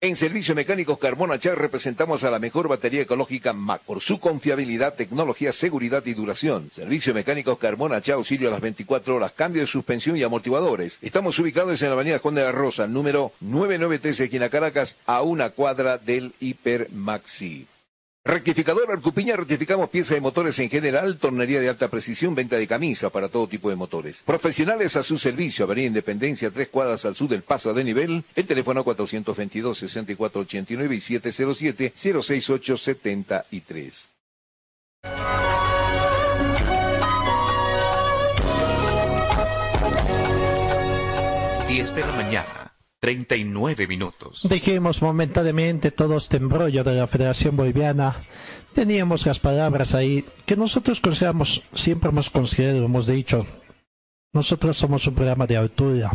En 0.00 0.14
Servicio 0.14 0.54
Mecánicos 0.54 0.96
Carmona 0.96 1.40
Char 1.40 1.58
representamos 1.58 2.22
a 2.22 2.30
la 2.30 2.38
mejor 2.38 2.68
batería 2.68 3.02
ecológica 3.02 3.52
MAC 3.52 3.82
por 3.82 4.00
su 4.00 4.20
confiabilidad, 4.20 4.94
tecnología, 4.94 5.52
seguridad 5.52 6.06
y 6.06 6.14
duración. 6.14 6.70
Servicio 6.70 7.12
Mecánicos 7.12 7.58
Carmona 7.58 8.00
Char 8.00 8.14
auxilio 8.14 8.46
a 8.46 8.52
las 8.52 8.60
24 8.60 9.16
horas, 9.16 9.32
cambio 9.32 9.60
de 9.60 9.66
suspensión 9.66 10.16
y 10.16 10.22
amortiguadores. 10.22 11.00
Estamos 11.02 11.36
ubicados 11.40 11.82
en 11.82 11.88
la 11.88 11.94
avenida 11.94 12.20
Juan 12.20 12.36
de 12.36 12.44
la 12.44 12.52
Rosa, 12.52 12.86
número 12.86 13.32
993, 13.40 14.20
esquina 14.20 14.48
Caracas, 14.48 14.94
a 15.04 15.22
una 15.22 15.50
cuadra 15.50 15.98
del 15.98 16.32
Hiper 16.38 16.90
Maxi. 16.92 17.66
Rectificador 18.28 18.92
Arcupiña, 18.92 19.36
rectificamos 19.36 19.88
piezas 19.88 20.16
de 20.16 20.20
motores 20.20 20.58
en 20.58 20.68
general, 20.68 21.16
tornería 21.16 21.60
de 21.60 21.70
alta 21.70 21.88
precisión, 21.88 22.34
venta 22.34 22.56
de 22.56 22.66
camisa 22.66 23.08
para 23.08 23.30
todo 23.30 23.48
tipo 23.48 23.70
de 23.70 23.76
motores. 23.76 24.22
Profesionales 24.22 24.96
a 24.96 25.02
su 25.02 25.16
servicio, 25.16 25.64
Avenida 25.64 25.86
Independencia, 25.86 26.50
tres 26.50 26.68
cuadras 26.68 27.06
al 27.06 27.14
sur 27.14 27.30
del 27.30 27.40
paso 27.40 27.72
de 27.72 27.84
nivel, 27.84 28.22
el 28.36 28.46
teléfono 28.46 28.84
422-6489 28.84 30.94
y 30.94 30.98
707-06873. 31.16 34.08
10 41.66 41.94
de 41.94 42.04
mañana, 42.04 42.74
39 43.00 43.86
minutos. 43.86 44.40
Dejemos 44.48 45.02
momentáneamente 45.02 45.90
todo 45.90 46.16
este 46.16 46.38
embrollo 46.38 46.82
de 46.82 46.94
la 46.94 47.06
Federación 47.06 47.56
Boliviana. 47.56 48.24
Teníamos 48.74 49.24
las 49.26 49.38
palabras 49.38 49.94
ahí 49.94 50.24
que 50.44 50.56
nosotros 50.56 51.00
consideramos, 51.00 51.62
siempre 51.72 52.10
hemos 52.10 52.30
considerado, 52.30 52.84
hemos 52.84 53.06
dicho, 53.06 53.46
nosotros 54.32 54.76
somos 54.76 55.06
un 55.06 55.14
programa 55.14 55.46
de 55.46 55.56
altura. 55.56 56.10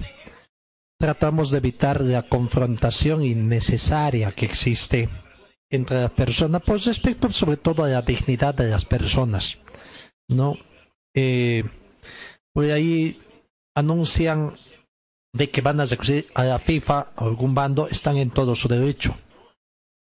Tratamos 0.99 1.51
de 1.51 1.57
evitar 1.57 2.01
la 2.01 2.23
confrontación 2.23 3.23
innecesaria 3.23 4.31
que 4.31 4.45
existe 4.45 5.09
entre 5.69 6.01
las 6.01 6.11
personas, 6.11 6.61
por 6.61 6.79
respecto 6.79 7.31
sobre 7.31 7.57
todo 7.57 7.83
a 7.83 7.89
la 7.89 8.01
dignidad 8.01 8.53
de 8.53 8.69
las 8.69 8.85
personas. 8.85 9.57
¿No? 10.27 10.55
Eh, 11.15 11.63
por 12.53 12.65
ahí 12.65 13.19
anuncian 13.75 14.53
de 15.33 15.49
que 15.49 15.61
van 15.61 15.79
a 15.79 15.85
recurrir 15.85 16.27
a 16.35 16.43
la 16.43 16.59
FIFA 16.59 17.13
o 17.17 17.25
algún 17.25 17.55
bando, 17.55 17.87
están 17.87 18.17
en 18.17 18.29
todo 18.29 18.55
su 18.55 18.67
derecho. 18.67 19.17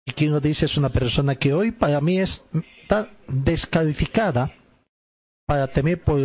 Y 0.06 0.12
quien 0.12 0.32
lo 0.32 0.40
dice 0.40 0.66
es 0.66 0.76
una 0.76 0.90
persona 0.90 1.36
que 1.36 1.54
hoy 1.54 1.72
para 1.72 2.02
mí 2.02 2.20
está 2.20 3.10
descalificada 3.28 4.54
para 5.46 5.68
temer 5.68 6.04
por, 6.04 6.20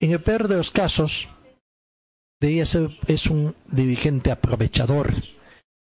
en 0.00 0.10
el 0.10 0.20
peor 0.20 0.48
de 0.48 0.56
los 0.56 0.70
casos, 0.70 1.28
de 2.40 2.66
ser 2.66 2.90
es 3.06 3.26
un 3.28 3.54
dirigente 3.70 4.30
aprovechador. 4.32 5.14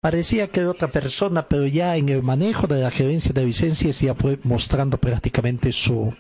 Parecía 0.02 0.50
que 0.50 0.60
era 0.60 0.70
otra 0.70 0.90
persona, 0.90 1.48
pero 1.48 1.66
ya 1.66 1.98
en 1.98 2.10
el 2.10 2.22
manejo 2.22 2.68
de 2.68 2.82
la 2.82 2.92
gerencia 2.92 3.34
de 3.34 3.46
licencias 3.46 4.00
ya 4.02 4.14
fue 4.14 4.38
mostrando 4.44 4.98
prácticamente 4.98 5.72
su, 5.72 6.14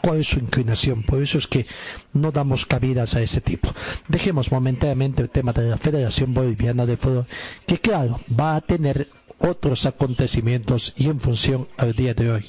cuál 0.00 0.20
es 0.20 0.28
su 0.28 0.38
inclinación. 0.38 1.02
Por 1.02 1.22
eso 1.22 1.38
es 1.38 1.46
que 1.46 1.66
no 2.12 2.30
damos 2.32 2.66
cabidas 2.66 3.14
a 3.14 3.22
ese 3.22 3.40
tipo. 3.40 3.72
Dejemos 4.08 4.52
momentáneamente 4.52 5.22
el 5.22 5.30
tema 5.30 5.52
de 5.52 5.70
la 5.70 5.76
Federación 5.76 6.34
Boliviana 6.34 6.86
de 6.86 6.96
Fútbol, 6.96 7.26
que 7.66 7.78
claro, 7.78 8.20
va 8.38 8.56
a 8.56 8.60
tener 8.60 9.08
otros 9.38 9.86
acontecimientos 9.86 10.94
y 10.96 11.08
en 11.08 11.20
función 11.20 11.68
al 11.76 11.92
día 11.92 12.14
de 12.14 12.30
hoy. 12.30 12.46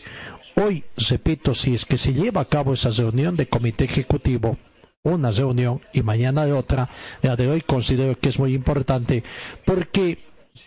Hoy, 0.56 0.86
repito, 1.10 1.54
si 1.54 1.74
es 1.74 1.86
que 1.86 1.98
se 1.98 2.14
lleva 2.14 2.42
a 2.42 2.46
cabo 2.46 2.74
esa 2.74 2.90
reunión 2.90 3.36
de 3.36 3.48
comité 3.48 3.84
ejecutivo, 3.86 4.58
una 5.04 5.32
reunión 5.32 5.82
y 5.94 6.02
mañana 6.02 6.46
de 6.46 6.54
otra, 6.54 6.90
la 7.22 7.36
de 7.36 7.50
hoy 7.50 7.62
considero 7.62 8.18
que 8.18 8.30
es 8.30 8.40
muy 8.40 8.54
importante 8.54 9.24
porque 9.66 10.20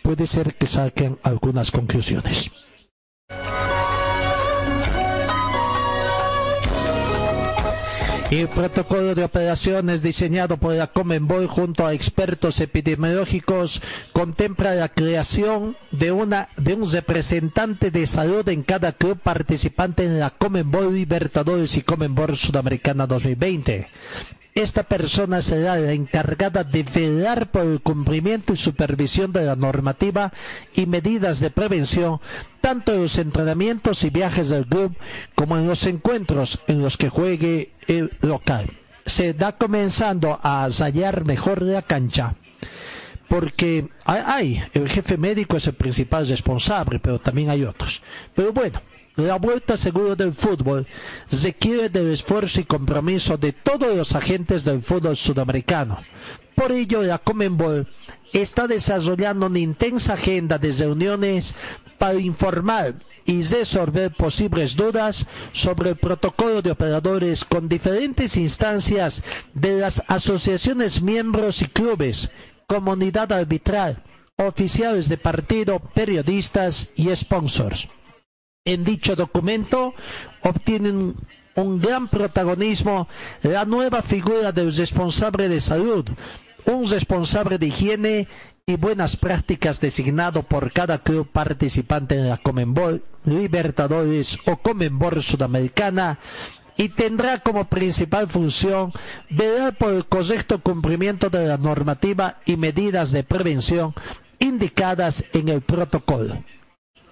puede 0.03 0.27
ser 0.27 0.55
que 0.55 0.67
saquen 0.67 1.17
algunas 1.23 1.71
conclusiones. 1.71 2.51
El 8.31 8.47
protocolo 8.47 9.15
de 9.15 9.23
operaciones 9.23 10.03
diseñado 10.03 10.57
por 10.57 10.75
la 10.75 10.85
Comenboy 10.85 11.47
junto 11.47 11.87
a 11.87 11.95
expertos 11.95 12.61
epidemiológicos 12.61 13.81
contempla 14.13 14.75
la 14.75 14.89
creación 14.89 15.75
de, 15.89 16.11
una, 16.11 16.49
de 16.55 16.75
un 16.75 16.91
representante 16.91 17.89
de 17.89 18.05
salud 18.05 18.47
en 18.49 18.61
cada 18.61 18.91
club 18.91 19.17
participante 19.17 20.03
en 20.05 20.19
la 20.19 20.29
Comenboy 20.29 20.93
Libertadores 20.93 21.75
y 21.75 21.81
Comenboy 21.81 22.35
Sudamericana 22.35 23.07
2020. 23.07 23.87
Esta 24.59 24.83
persona 24.83 25.41
será 25.41 25.77
la 25.77 25.93
encargada 25.93 26.65
de 26.65 26.83
velar 26.83 27.49
por 27.49 27.65
el 27.65 27.79
cumplimiento 27.79 28.51
y 28.51 28.57
supervisión 28.57 29.31
de 29.31 29.45
la 29.45 29.55
normativa 29.55 30.33
y 30.75 30.85
medidas 30.85 31.39
de 31.39 31.49
prevención, 31.49 32.19
tanto 32.59 32.91
en 32.91 33.03
los 33.03 33.17
entrenamientos 33.17 34.03
y 34.03 34.09
viajes 34.09 34.49
del 34.49 34.67
club 34.67 34.97
como 35.33 35.57
en 35.57 35.65
los 35.65 35.85
encuentros 35.85 36.59
en 36.67 36.81
los 36.81 36.97
que 36.97 37.07
juegue 37.07 37.71
el 37.87 38.11
local. 38.19 38.69
Se 39.05 39.33
da 39.33 39.53
comenzando 39.53 40.37
a 40.43 40.67
hallar 40.67 41.23
mejor 41.23 41.61
la 41.61 41.81
cancha 41.81 42.35
porque 43.29 43.87
hay, 44.03 44.61
el 44.73 44.89
jefe 44.89 45.15
médico 45.15 45.55
es 45.55 45.67
el 45.67 45.75
principal 45.75 46.27
responsable, 46.27 46.99
pero 46.99 47.19
también 47.19 47.49
hay 47.49 47.63
otros. 47.63 48.03
Pero 48.35 48.51
bueno, 48.51 48.81
la 49.19 49.37
vuelta 49.37 49.77
segura 49.77 50.15
del 50.15 50.33
fútbol 50.33 50.87
requiere 51.43 51.89
del 51.89 52.11
esfuerzo 52.11 52.59
y 52.61 52.65
compromiso 52.65 53.37
de 53.37 53.53
todos 53.53 53.95
los 53.95 54.15
agentes 54.15 54.63
del 54.63 54.81
fútbol 54.81 55.15
sudamericano. 55.15 55.97
Por 56.55 56.71
ello, 56.71 57.01
la 57.03 57.17
Comenbol 57.19 57.87
está 58.33 58.67
desarrollando 58.67 59.47
una 59.47 59.59
intensa 59.59 60.13
agenda 60.13 60.57
de 60.57 60.71
reuniones 60.71 61.55
para 61.97 62.19
informar 62.19 62.95
y 63.25 63.41
resolver 63.41 64.13
posibles 64.13 64.75
dudas 64.75 65.25
sobre 65.51 65.91
el 65.91 65.95
protocolo 65.97 66.61
de 66.61 66.71
operadores 66.71 67.43
con 67.45 67.69
diferentes 67.69 68.37
instancias 68.37 69.23
de 69.53 69.79
las 69.79 70.03
asociaciones 70.07 71.01
miembros 71.01 71.61
y 71.61 71.67
clubes, 71.67 72.29
comunidad 72.67 73.31
arbitral, 73.31 74.03
oficiales 74.37 75.09
de 75.09 75.17
partido, 75.17 75.79
periodistas 75.79 76.89
y 76.95 77.13
sponsors 77.15 77.89
en 78.65 78.83
dicho 78.83 79.15
documento 79.15 79.93
obtienen 80.41 81.15
un 81.55 81.81
gran 81.81 82.07
protagonismo 82.07 83.07
la 83.41 83.65
nueva 83.65 84.01
figura 84.01 84.51
del 84.51 84.75
responsable 84.75 85.49
de 85.49 85.61
salud, 85.61 86.05
un 86.65 86.89
responsable 86.89 87.57
de 87.57 87.67
higiene 87.67 88.27
y 88.65 88.75
buenas 88.75 89.15
prácticas 89.15 89.81
designado 89.81 90.43
por 90.43 90.71
cada 90.71 90.99
club 90.99 91.27
participante 91.31 92.15
en 92.15 92.29
la 92.29 92.37
Comenbol 92.37 93.03
Libertadores 93.25 94.37
o 94.45 94.57
Comenbol 94.57 95.23
Sudamericana 95.23 96.19
y 96.77 96.89
tendrá 96.89 97.39
como 97.39 97.65
principal 97.65 98.27
función 98.27 98.93
velar 99.29 99.75
por 99.75 99.93
el 99.93 100.05
correcto 100.05 100.59
cumplimiento 100.61 101.29
de 101.29 101.47
la 101.47 101.57
normativa 101.57 102.39
y 102.45 102.55
medidas 102.55 103.11
de 103.11 103.23
prevención 103.23 103.93
indicadas 104.39 105.25
en 105.33 105.49
el 105.49 105.61
protocolo 105.61 106.43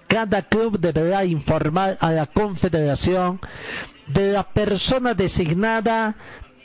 cada 0.08 0.42
club 0.42 0.78
deberá 0.80 1.24
informar 1.24 1.96
a 2.00 2.10
la 2.10 2.26
confederación 2.26 3.40
de 4.06 4.32
la 4.32 4.42
persona 4.42 5.14
designada 5.14 6.16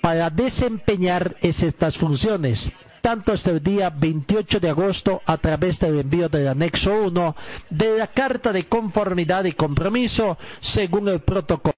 para 0.02 0.30
desempeñar 0.30 1.36
estas 1.42 1.98
funciones, 1.98 2.72
tanto 3.02 3.34
hasta 3.34 3.52
el 3.52 3.62
día 3.62 3.90
28 3.90 4.60
de 4.60 4.70
agosto 4.70 5.22
a 5.26 5.38
través 5.38 5.80
del 5.80 6.00
envío 6.00 6.30
del 6.30 6.48
anexo 6.48 7.04
1 7.04 7.36
de 7.70 7.98
la 7.98 8.08
carta 8.08 8.52
de 8.54 8.66
conformidad 8.66 9.44
y 9.46 9.52
compromiso 9.52 10.38
según 10.60 11.10
el 11.10 11.20
protocolo. 11.20 11.74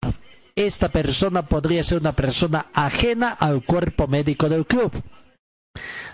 Esta 0.56 0.90
persona 0.90 1.42
podría 1.44 1.84
ser 1.84 2.00
una 2.00 2.14
persona 2.14 2.68
ajena 2.74 3.30
al 3.30 3.66
cuerpo 3.66 4.08
médico 4.08 4.48
del 4.48 4.66
club. 4.66 4.92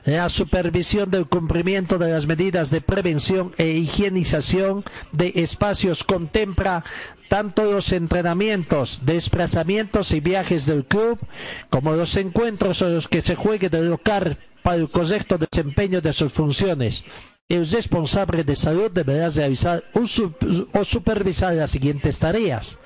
La 0.06 0.30
supervisión 0.30 1.12
del 1.12 1.28
cumplimiento 1.28 1.98
de 1.98 2.12
las 2.12 2.26
medidas 2.26 2.72
de 2.72 2.82
prevención 2.82 3.54
e 3.58 3.68
higienización 3.68 4.84
de 5.12 5.32
espacios 5.36 6.04
contempla 6.04 6.84
tanto 7.30 7.72
los 7.72 7.92
entrenamientos, 7.92 9.02
desplazamientos 9.06 10.12
y 10.12 10.20
viajes 10.20 10.66
del 10.66 10.86
club, 10.86 11.20
como 11.70 11.94
los 11.94 12.18
encuentros 12.18 12.82
en 12.82 12.96
los 12.96 13.08
que 13.08 13.22
se 13.22 13.36
juegue 13.36 13.70
de 13.70 13.84
local 13.84 14.38
para 14.64 14.78
el 14.78 14.90
correcto 14.90 15.38
desempeño 15.38 16.02
de 16.02 16.14
sus 16.14 16.34
funciones. 16.34 17.06
El 17.48 17.70
responsable 17.70 18.44
de 18.44 18.56
salud 18.56 18.90
deberá 18.92 19.30
realizar 19.30 19.84
o 19.94 20.84
supervisar 20.84 21.54
las 21.54 21.72
siguientes 21.72 22.20
tareas 22.20 22.80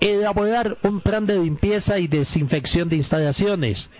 elaborar 0.00 0.78
un 0.82 1.00
plan 1.00 1.26
de 1.26 1.38
limpieza 1.38 1.98
y 1.98 2.06
desinfección 2.06 2.88
de 2.88 2.96
instalaciones, 2.96 3.90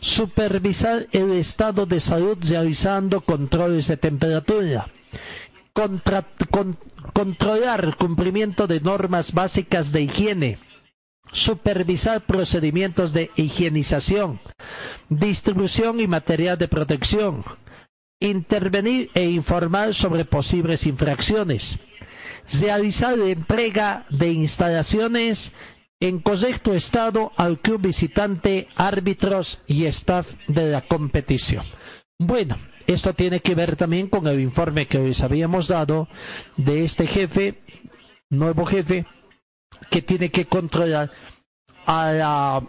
supervisar 0.00 1.06
el 1.12 1.32
estado 1.32 1.86
de 1.86 2.00
salud 2.00 2.38
realizando 2.48 3.20
controles 3.20 3.88
de 3.88 3.96
temperatura, 3.96 4.88
controlar 7.12 7.84
el 7.84 7.96
cumplimiento 7.96 8.66
de 8.66 8.80
normas 8.80 9.32
básicas 9.32 9.92
de 9.92 10.02
higiene, 10.02 10.58
supervisar 11.32 12.20
procedimientos 12.22 13.12
de 13.12 13.30
higienización, 13.36 14.40
distribución 15.08 16.00
y 16.00 16.06
material 16.06 16.58
de 16.58 16.68
protección, 16.68 17.44
intervenir 18.20 19.10
e 19.14 19.24
informar 19.28 19.94
sobre 19.94 20.24
posibles 20.24 20.86
infracciones, 20.86 21.78
realizar 22.60 23.16
la 23.18 23.26
entrega 23.26 24.04
de 24.10 24.32
instalaciones 24.32 25.52
en 26.00 26.18
correcto 26.20 26.74
estado 26.74 27.32
al 27.36 27.58
club 27.58 27.82
visitante, 27.82 28.68
árbitros 28.76 29.60
y 29.66 29.86
staff 29.86 30.34
de 30.48 30.70
la 30.70 30.82
competición. 30.82 31.64
Bueno, 32.18 32.58
esto 32.86 33.14
tiene 33.14 33.40
que 33.40 33.54
ver 33.54 33.76
también 33.76 34.08
con 34.08 34.26
el 34.26 34.40
informe 34.40 34.86
que 34.86 34.98
les 34.98 35.22
habíamos 35.22 35.68
dado 35.68 36.08
de 36.56 36.84
este 36.84 37.06
jefe 37.06 37.62
nuevo 38.30 38.66
jefe 38.66 39.06
que 39.90 40.02
tiene 40.02 40.30
que 40.30 40.46
controlar 40.46 41.10
a 41.86 42.12
la 42.12 42.62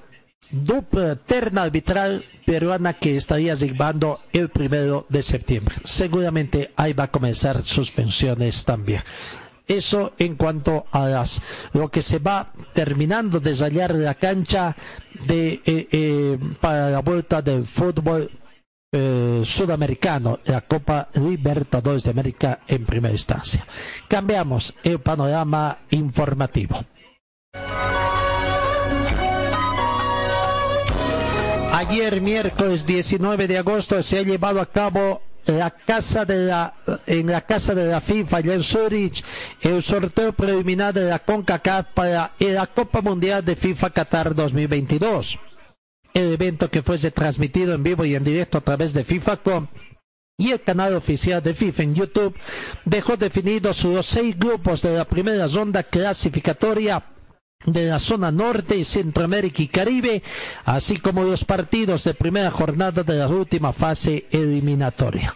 dupla 0.51 1.15
terna 1.15 1.63
arbitral 1.63 2.23
peruana 2.45 2.93
que 2.93 3.15
estaría 3.17 3.55
llevando 3.55 4.19
el 4.31 4.49
primero 4.49 5.05
de 5.09 5.23
septiembre. 5.23 5.75
Seguramente 5.83 6.71
ahí 6.75 6.93
va 6.93 7.05
a 7.05 7.11
comenzar 7.11 7.63
sus 7.63 7.91
funciones 7.91 8.63
también. 8.63 9.01
Eso 9.67 10.13
en 10.19 10.35
cuanto 10.35 10.85
a 10.91 11.07
las, 11.07 11.41
lo 11.73 11.89
que 11.89 12.01
se 12.01 12.19
va 12.19 12.51
terminando 12.73 13.39
de 13.39 13.55
hallar 13.55 13.95
la 13.95 14.15
cancha 14.15 14.75
de, 15.27 15.61
eh, 15.65 15.87
eh, 15.91 16.39
para 16.59 16.89
la 16.89 16.99
vuelta 16.99 17.41
del 17.41 17.65
fútbol 17.65 18.29
eh, 18.91 19.41
sudamericano, 19.43 20.39
la 20.45 20.61
Copa 20.61 21.09
Libertadores 21.15 22.03
de 22.03 22.11
América 22.11 22.59
en 22.67 22.85
primera 22.85 23.13
instancia. 23.13 23.65
Cambiamos 24.07 24.75
el 24.83 24.99
panorama 24.99 25.79
informativo. 25.89 26.79
Ayer, 31.73 32.21
miércoles 32.21 32.85
19 32.85 33.47
de 33.47 33.57
agosto, 33.57 34.01
se 34.01 34.19
ha 34.19 34.21
llevado 34.21 34.61
a 34.61 34.65
cabo 34.65 35.21
la 35.45 35.69
casa 35.71 36.25
de 36.25 36.45
la, 36.47 36.73
en 37.05 37.27
la 37.27 37.41
casa 37.41 37.75
de 37.75 37.87
la 37.87 38.01
FIFA 38.01 38.37
allá 38.37 38.53
en 38.53 38.63
Zurich 38.63 39.23
el 39.61 39.81
sorteo 39.83 40.33
preliminar 40.33 40.93
de 40.93 41.05
la 41.05 41.19
CONCACAF 41.19 41.87
para 41.93 42.31
la 42.39 42.67
Copa 42.67 43.01
Mundial 43.01 43.43
de 43.43 43.55
FIFA 43.55 43.89
Qatar 43.91 44.35
2022. 44.35 45.39
El 46.13 46.33
evento 46.33 46.69
que 46.69 46.81
fuese 46.81 47.11
transmitido 47.11 47.73
en 47.73 47.83
vivo 47.83 48.05
y 48.05 48.15
en 48.15 48.23
directo 48.23 48.57
a 48.57 48.61
través 48.61 48.93
de 48.93 49.03
FIFA.com 49.03 49.67
y 50.37 50.51
el 50.51 50.61
canal 50.61 50.95
oficial 50.95 51.41
de 51.41 51.53
FIFA 51.53 51.83
en 51.83 51.95
YouTube 51.95 52.35
dejó 52.83 53.15
definidos 53.15 53.83
los 53.85 54.05
seis 54.05 54.37
grupos 54.37 54.81
de 54.81 54.97
la 54.97 55.05
primera 55.05 55.47
ronda 55.47 55.83
clasificatoria 55.83 57.03
de 57.65 57.89
la 57.89 57.99
zona 57.99 58.31
norte, 58.31 58.83
Centroamérica 58.83 59.61
y 59.61 59.67
Caribe, 59.67 60.23
así 60.65 60.97
como 60.97 61.23
los 61.23 61.43
partidos 61.43 62.03
de 62.03 62.13
primera 62.13 62.51
jornada 62.51 63.03
de 63.03 63.15
la 63.15 63.27
última 63.27 63.73
fase 63.73 64.25
eliminatoria. 64.31 65.35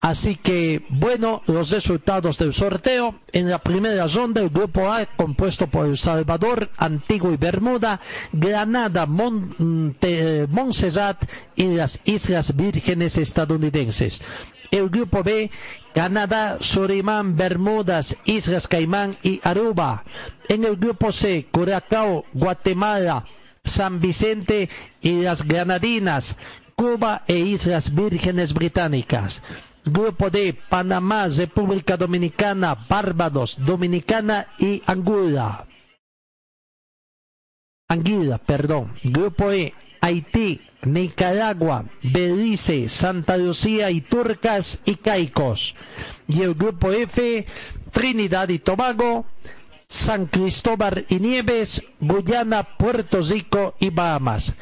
Así 0.00 0.36
que, 0.36 0.84
bueno, 0.88 1.42
los 1.46 1.70
resultados 1.70 2.38
del 2.38 2.52
sorteo. 2.52 3.18
En 3.32 3.50
la 3.50 3.58
primera 3.58 4.06
ronda, 4.06 4.40
el 4.40 4.50
grupo 4.50 4.88
A, 4.88 5.04
compuesto 5.06 5.66
por 5.66 5.86
El 5.86 5.98
Salvador, 5.98 6.70
Antigua 6.76 7.32
y 7.32 7.36
Bermuda, 7.36 8.00
Granada, 8.32 9.06
Monte, 9.06 10.46
Montserrat 10.48 11.24
y 11.56 11.74
las 11.74 12.00
Islas 12.04 12.54
Vírgenes 12.54 13.18
estadounidenses. 13.18 14.22
El 14.70 14.90
grupo 14.90 15.24
B, 15.24 15.50
Canadá, 15.96 16.58
Surimán, 16.60 17.36
Bermudas, 17.36 18.18
Islas 18.26 18.68
Caimán 18.68 19.16
y 19.22 19.40
Aruba. 19.42 20.04
En 20.46 20.64
el 20.64 20.76
grupo 20.76 21.10
C, 21.10 21.48
Curacao, 21.50 22.26
Guatemala, 22.34 23.24
San 23.64 23.98
Vicente 23.98 24.68
y 25.00 25.22
las 25.22 25.48
Granadinas, 25.48 26.36
Cuba 26.74 27.24
e 27.26 27.38
Islas 27.38 27.94
Vírgenes 27.94 28.52
Británicas. 28.52 29.42
Grupo 29.86 30.28
D, 30.28 30.54
Panamá, 30.68 31.28
República 31.28 31.96
Dominicana, 31.96 32.76
Barbados, 32.90 33.56
Dominicana 33.58 34.48
y 34.58 34.82
Anguila. 34.84 35.64
Anguila, 37.88 38.36
perdón. 38.36 38.92
Grupo 39.02 39.50
E, 39.50 39.72
Haití, 40.00 40.60
Nicaragua, 40.82 41.84
Belice, 42.02 42.88
Santa 42.88 43.36
Lucía 43.36 43.90
y 43.90 44.00
Turcas 44.00 44.80
y 44.84 44.96
Caicos. 44.96 45.74
Y 46.28 46.42
el 46.42 46.54
grupo 46.54 46.92
F, 46.92 47.46
Trinidad 47.92 48.48
y 48.48 48.58
Tobago, 48.58 49.26
San 49.88 50.26
Cristóbal 50.26 51.06
y 51.08 51.20
Nieves, 51.20 51.84
Guyana, 52.00 52.76
Puerto 52.76 53.20
Rico 53.22 53.74
y 53.78 53.90
Bahamas. 53.90 54.54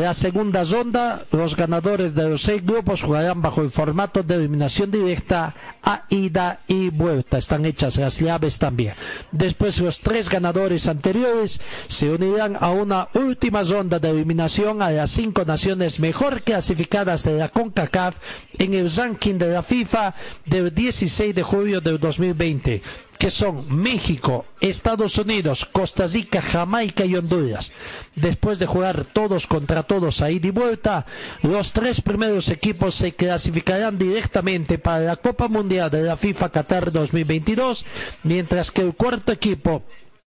La 0.00 0.14
segunda 0.14 0.64
ronda, 0.64 1.26
los 1.30 1.54
ganadores 1.54 2.14
de 2.14 2.30
los 2.30 2.40
seis 2.40 2.64
grupos 2.64 3.02
jugarán 3.02 3.42
bajo 3.42 3.60
el 3.60 3.68
formato 3.70 4.22
de 4.22 4.36
eliminación 4.36 4.90
directa 4.90 5.54
a 5.82 6.04
ida 6.08 6.60
y 6.66 6.88
vuelta. 6.88 7.36
Están 7.36 7.66
hechas 7.66 7.98
las 7.98 8.18
llaves 8.18 8.58
también. 8.58 8.94
Después 9.30 9.78
los 9.78 10.00
tres 10.00 10.30
ganadores 10.30 10.88
anteriores 10.88 11.60
se 11.88 12.08
unirán 12.08 12.56
a 12.58 12.70
una 12.70 13.08
última 13.12 13.62
ronda 13.62 13.98
de 13.98 14.08
eliminación 14.08 14.80
a 14.80 14.90
las 14.90 15.10
cinco 15.10 15.44
naciones 15.44 16.00
mejor 16.00 16.40
clasificadas 16.40 17.22
de 17.24 17.34
la 17.34 17.50
CONCACAF 17.50 18.14
en 18.56 18.72
el 18.72 18.90
ranking 18.90 19.34
de 19.34 19.48
la 19.48 19.62
FIFA 19.62 20.14
del 20.46 20.74
16 20.74 21.34
de 21.34 21.42
julio 21.42 21.82
del 21.82 22.00
2020 22.00 22.80
que 23.20 23.30
son 23.30 23.66
México, 23.68 24.46
Estados 24.62 25.18
Unidos, 25.18 25.66
Costa 25.66 26.06
Rica, 26.06 26.40
Jamaica 26.40 27.04
y 27.04 27.16
Honduras. 27.16 27.70
Después 28.16 28.58
de 28.58 28.64
jugar 28.64 29.04
todos 29.04 29.46
contra 29.46 29.82
todos 29.82 30.22
a 30.22 30.30
ida 30.30 30.48
y 30.48 30.50
vuelta, 30.52 31.04
los 31.42 31.74
tres 31.74 32.00
primeros 32.00 32.48
equipos 32.48 32.94
se 32.94 33.12
clasificarán 33.12 33.98
directamente 33.98 34.78
para 34.78 35.00
la 35.00 35.16
Copa 35.16 35.48
Mundial 35.48 35.90
de 35.90 36.00
la 36.02 36.16
FIFA 36.16 36.48
Qatar 36.48 36.92
2022, 36.92 37.84
mientras 38.22 38.70
que 38.70 38.80
el 38.80 38.94
cuarto 38.94 39.32
equipo 39.32 39.82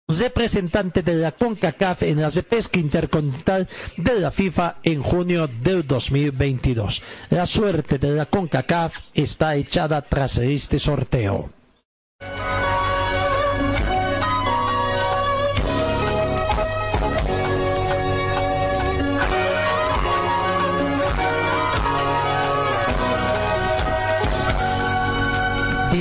representante 0.08 1.04
de 1.04 1.14
la 1.14 1.34
CONCACAF 1.34 2.02
en 2.02 2.20
la 2.20 2.32
pesca 2.32 2.80
intercontinental 2.80 3.70
de 3.96 4.20
la 4.20 4.32
FIFA 4.32 4.78
en 4.82 5.04
junio 5.04 5.48
del 5.48 5.86
2022. 5.86 7.04
La 7.30 7.46
suerte 7.46 8.00
de 8.00 8.10
la 8.10 8.26
CONCACAF 8.26 9.02
está 9.14 9.56
echada 9.56 10.02
tras 10.02 10.40
este 10.40 10.80
sorteo. 10.80 11.52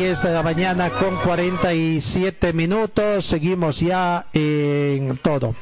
10 0.01 0.23
de 0.23 0.33
la 0.33 0.43
mañana 0.43 0.89
con 0.89 1.15
47 1.17 2.55
minutos. 2.55 3.23
Seguimos 3.27 3.81
ya 3.81 4.31
en 4.33 5.19
todo. 5.19 5.55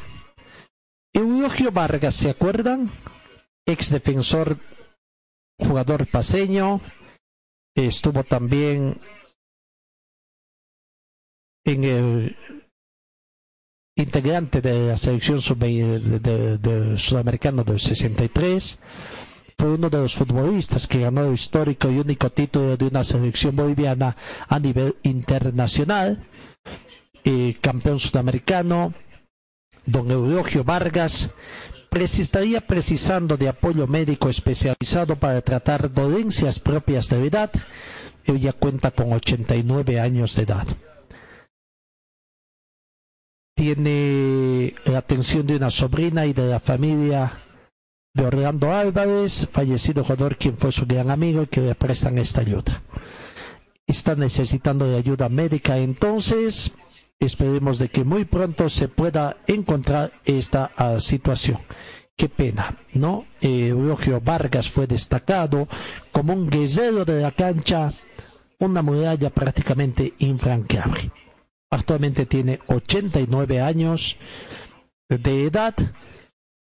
Eulogio 1.12 1.73
Vargas, 1.73 2.15
¿se 2.15 2.31
acuerdan? 2.31 2.89
Ex 3.66 3.90
defensor, 3.90 4.56
jugador 5.59 6.06
paseño. 6.06 6.81
Estuvo 7.74 8.23
también 8.23 9.01
en 11.65 11.82
el 11.82 12.36
integrante 13.97 14.60
de 14.60 14.86
la 14.86 14.97
selección 14.97 15.40
sub 15.40 15.59
de, 15.59 16.94
sudamericano 16.97 17.65
del 17.65 17.81
63 17.81 18.78
fue 19.59 19.70
uno 19.70 19.90
de 19.90 19.98
los 19.98 20.14
futbolistas 20.14 20.86
que 20.86 21.01
ganó 21.01 21.24
el 21.26 21.35
histórico 21.35 21.90
y 21.90 21.98
único 21.98 22.30
título 22.30 22.76
de 22.76 22.86
una 22.86 23.02
selección 23.02 23.56
boliviana 23.56 24.16
a 24.48 24.59
nivel 24.60 24.97
internacional, 25.02 26.24
eh, 27.24 27.56
campeón 27.60 27.98
sudamericano, 27.98 28.94
don 29.85 30.10
Eulogio 30.10 30.62
Vargas, 30.62 31.30
estaría 31.90 32.60
precisando 32.60 33.36
de 33.36 33.48
apoyo 33.48 33.86
médico 33.89 34.28
especializado 34.28 35.16
para 35.16 35.40
tratar 35.43 35.93
dolencias 35.93 36.60
propias 36.60 37.09
de 37.09 37.26
edad. 37.26 37.51
Ella 38.24 38.52
cuenta 38.52 38.93
con 38.93 39.12
89 39.12 39.98
años 39.98 40.36
de 40.36 40.43
edad. 40.43 40.66
Tiene 43.56 44.74
la 44.85 44.98
atención 44.98 45.47
de 45.47 45.56
una 45.56 45.70
sobrina 45.70 46.26
y 46.26 46.32
de 46.32 46.47
la 46.47 46.60
familia 46.60 47.47
de 48.14 48.26
Orlando 48.26 48.72
Álvarez, 48.72 49.48
fallecido 49.52 50.02
jugador 50.02 50.36
quien 50.36 50.56
fue 50.56 50.72
su 50.72 50.86
gran 50.86 51.10
amigo 51.10 51.43
y 51.43 51.47
que 51.47 51.60
le 51.60 51.74
prestan 51.74 52.18
esta 52.18 52.40
ayuda. 52.40 52.82
Está 53.86 54.14
necesitando 54.14 54.86
de 54.86 54.97
ayuda 54.97 55.28
médica, 55.28 55.78
entonces 55.78 56.72
esperemos 57.18 57.78
de 57.78 57.89
que 57.89 58.05
muy 58.05 58.24
pronto 58.24 58.68
se 58.68 58.89
pueda 58.89 59.36
encontrar 59.47 60.12
esta 60.24 60.72
uh, 60.78 61.01
situación. 61.01 61.59
Qué 62.16 62.28
pena, 62.28 62.76
¿no? 62.94 63.26
Eh, 63.40 63.68
Eulogio 63.68 64.20
Vargas 64.20 64.68
fue 64.68 64.89
destacado 64.89 65.68
como 66.10 66.32
un 66.32 66.51
guerrero 66.51 67.05
de 67.05 67.22
la 67.22 67.30
cancha, 67.30 67.93
una 68.59 68.82
muralla 68.82 69.30
prácticamente 69.30 70.14
infranqueable. 70.18 71.12
Actualmente 71.70 72.26
tiene 72.26 72.59
89 72.66 73.60
años 73.60 74.16
de 75.09 75.44
edad. 75.44 75.74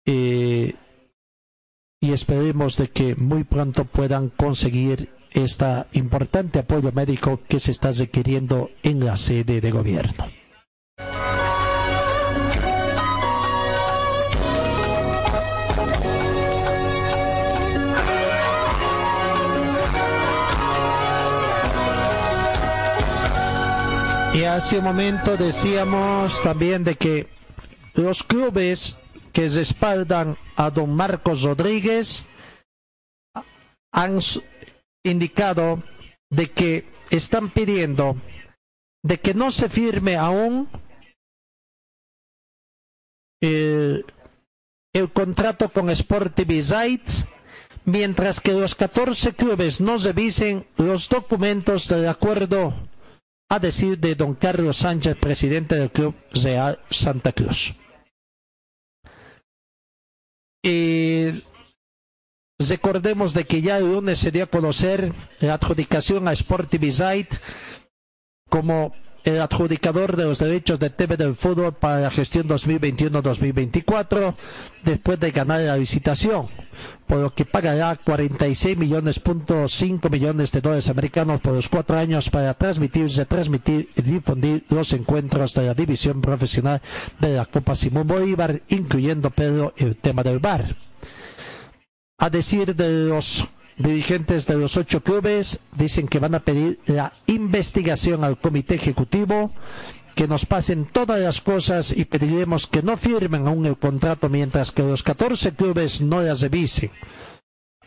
Eh, 0.05 0.75
y 2.01 2.13
esperemos 2.13 2.77
de 2.77 2.91
que 2.91 3.17
muy 3.17 3.45
pronto 3.45 3.85
puedan 3.85 4.29
conseguir 4.29 5.11
este 5.33 5.85
importante 5.93 6.61
apoyo 6.61 6.93
médico 6.93 7.41
que 7.49 7.61
se 7.61 7.73
está 7.73 7.91
requiriendo 7.91 8.71
en 8.83 9.05
la 9.05 9.17
sede 9.17 9.61
de 9.61 9.71
gobierno. 9.71 10.27
Y 24.35 24.45
hace 24.45 24.79
un 24.79 24.85
momento 24.85 25.37
decíamos 25.37 26.41
también 26.43 26.85
de 26.85 26.95
que 26.95 27.29
los 27.95 28.23
clubes 28.23 28.97
que 29.39 29.49
respaldan 29.49 30.37
a 30.57 30.67
don 30.69 30.91
Marcos 30.91 31.47
Rodríguez 31.47 32.27
han 33.95 34.19
indicado 35.07 35.81
de 36.29 36.51
que 36.51 36.85
están 37.09 37.51
pidiendo 37.55 38.17
de 39.05 39.21
que 39.21 39.35
no 39.35 39.53
se 39.53 39.69
firme 39.69 40.17
aún 40.17 40.69
el, 43.41 44.05
el 44.93 45.13
contrato 45.13 45.69
con 45.69 45.89
Sport 45.91 46.35
TV 46.35 46.61
Sites 46.61 47.29
mientras 47.85 48.41
que 48.41 48.55
los 48.55 48.75
14 48.75 49.35
clubes 49.35 49.81
no 49.81 49.99
revisen 49.99 50.67
los 50.79 51.09
documentos 51.09 51.87
del 51.87 52.09
acuerdo 52.09 52.75
a 53.49 53.61
decir 53.61 54.01
de 54.01 54.17
don 54.17 54.35
Carlos 54.35 54.79
Sánchez, 54.79 55.17
presidente 55.17 55.77
del 55.77 55.93
Club 55.93 56.17
Real 56.33 56.81
Santa 56.91 57.31
Cruz. 57.31 57.77
Recordemos 62.59 63.35
de 63.35 63.45
que 63.45 63.63
ya 63.63 63.79
el 63.79 63.93
lunes 63.93 64.19
se 64.19 64.31
dio 64.31 64.45
a 64.45 64.49
conocer 64.49 65.13
la 65.41 65.55
adjudicación 65.55 66.27
a 66.27 66.33
Sport 66.33 66.71
TV 66.71 66.91
Site 66.93 67.39
como 68.49 68.95
el 69.29 69.41
adjudicador 69.41 70.17
de 70.17 70.25
los 70.25 70.39
derechos 70.39 70.79
de 70.79 70.91
TV 70.91 71.17
del 71.17 71.35
fútbol 71.35 71.75
para 71.75 72.01
la 72.01 72.11
gestión 72.11 72.49
2021-2024 72.49 74.35
después 74.85 75.21
de 75.21 75.31
ganar 75.31 75.61
la 75.61 75.77
licitación, 75.77 76.47
por 77.07 77.19
lo 77.19 77.35
que 77.35 77.45
pagará 77.45 77.97
46 77.97 78.77
millones 78.77 79.19
punto 79.19 79.69
5 79.69 80.09
millones 80.09 80.53
de 80.53 80.61
dólares 80.61 80.89
americanos 80.89 81.41
por 81.41 81.53
los 81.53 81.69
cuatro 81.69 81.99
años 81.99 82.31
para 82.31 82.55
transmitirse, 82.55 83.27
transmitir 83.27 83.91
y 83.97 84.03
difundir 84.03 84.65
los 84.71 84.93
encuentros 84.93 85.55
de 85.55 85.67
la 85.67 85.75
división 85.75 86.21
profesional 86.21 86.81
de 87.19 87.37
la 87.37 87.45
Copa 87.45 87.75
Simón 87.75 88.07
Bolívar, 88.07 88.63
incluyendo 88.69 89.31
Pedro 89.31 89.75
el 89.77 89.97
tema 89.97 90.23
del 90.23 90.39
bar. 90.39 90.75
A 92.19 92.31
decir 92.31 92.75
de 92.75 93.09
los 93.09 93.47
dirigentes 93.79 94.47
de 94.47 94.57
los 94.57 94.77
ocho 94.77 95.03
clubes 95.03 95.61
dicen 95.77 96.09
que 96.09 96.19
van 96.19 96.35
a 96.35 96.41
pedir 96.41 96.79
la 96.87 97.13
investigación 97.27 98.25
al 98.25 98.39
comité 98.41 98.75
ejecutivo, 98.75 99.53
que 100.15 100.27
nos 100.27 100.47
pasen 100.47 100.85
todas 100.87 101.21
las 101.21 101.41
cosas 101.41 101.97
y 101.97 102.05
pediremos 102.05 102.67
que 102.67 102.83
no 102.83 102.97
firmen 102.97 103.47
aún 103.47 103.67
el 103.67 103.77
contrato 103.79 104.29
mientras 104.29 104.73
que 104.73 104.83
los 104.83 105.03
14 105.05 105.53
clubes 105.55 106.01
no 106.01 106.21
las 106.21 106.41
revisen. 106.41 106.91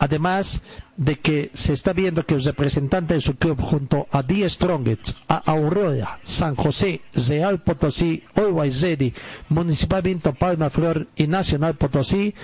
Además 0.02 0.62
de 0.96 1.20
que 1.20 1.52
se 1.54 1.72
está 1.72 1.92
viendo 1.92 2.26
que 2.26 2.34
los 2.34 2.44
representantes 2.44 3.18
de 3.18 3.20
su 3.20 3.36
club 3.36 3.60
junto 3.60 4.08
a 4.10 4.24
Die 4.24 4.50
Strongest, 4.50 5.12
a 5.28 5.36
Aurora, 5.36 6.18
San 6.24 6.56
José, 6.56 7.02
Real 7.14 7.60
Potosí, 7.62 8.24
Ready, 8.34 9.14
Municipalmente 9.48 10.32
Palma 10.32 10.70
Flor 10.70 11.06
y 11.14 11.28
Nacional 11.28 11.76
Potosí 11.76 12.34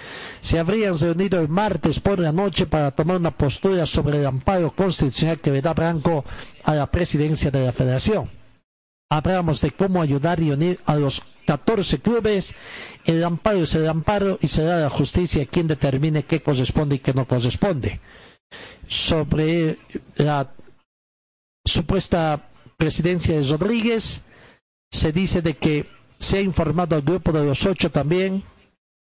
se 0.40 0.60
habrían 0.60 0.96
reunido 0.96 1.40
el 1.40 1.48
martes 1.48 1.98
por 1.98 2.20
la 2.20 2.30
noche 2.30 2.66
para 2.66 2.92
tomar 2.92 3.16
una 3.16 3.32
postura 3.32 3.86
sobre 3.86 4.20
el 4.20 4.26
amparo 4.26 4.70
constitucional 4.70 5.40
que 5.40 5.50
le 5.50 5.60
da 5.60 5.74
Branco 5.74 6.24
a 6.62 6.76
la 6.76 6.88
presidencia 6.88 7.50
de 7.50 7.66
la 7.66 7.72
federación 7.72 8.37
hablamos 9.10 9.60
de 9.60 9.70
cómo 9.70 10.02
ayudar 10.02 10.40
y 10.40 10.50
unir 10.50 10.80
a 10.86 10.96
los 10.96 11.22
14 11.46 11.98
clubes. 12.00 12.54
El 13.04 13.24
amparo 13.24 13.60
es 13.62 13.74
el 13.74 13.88
amparo 13.88 14.38
y 14.40 14.48
será 14.48 14.78
la 14.80 14.90
justicia 14.90 15.46
quien 15.46 15.66
determine 15.66 16.24
qué 16.24 16.42
corresponde 16.42 16.96
y 16.96 16.98
qué 16.98 17.14
no 17.14 17.26
corresponde. 17.26 18.00
Sobre 18.86 19.78
la 20.16 20.50
supuesta 21.64 22.48
presidencia 22.76 23.36
de 23.38 23.46
Rodríguez, 23.46 24.22
se 24.90 25.12
dice 25.12 25.42
de 25.42 25.56
que 25.56 25.86
se 26.18 26.38
ha 26.38 26.40
informado 26.40 26.96
al 26.96 27.02
grupo 27.02 27.32
de 27.32 27.44
los 27.44 27.64
ocho 27.66 27.90
también 27.90 28.42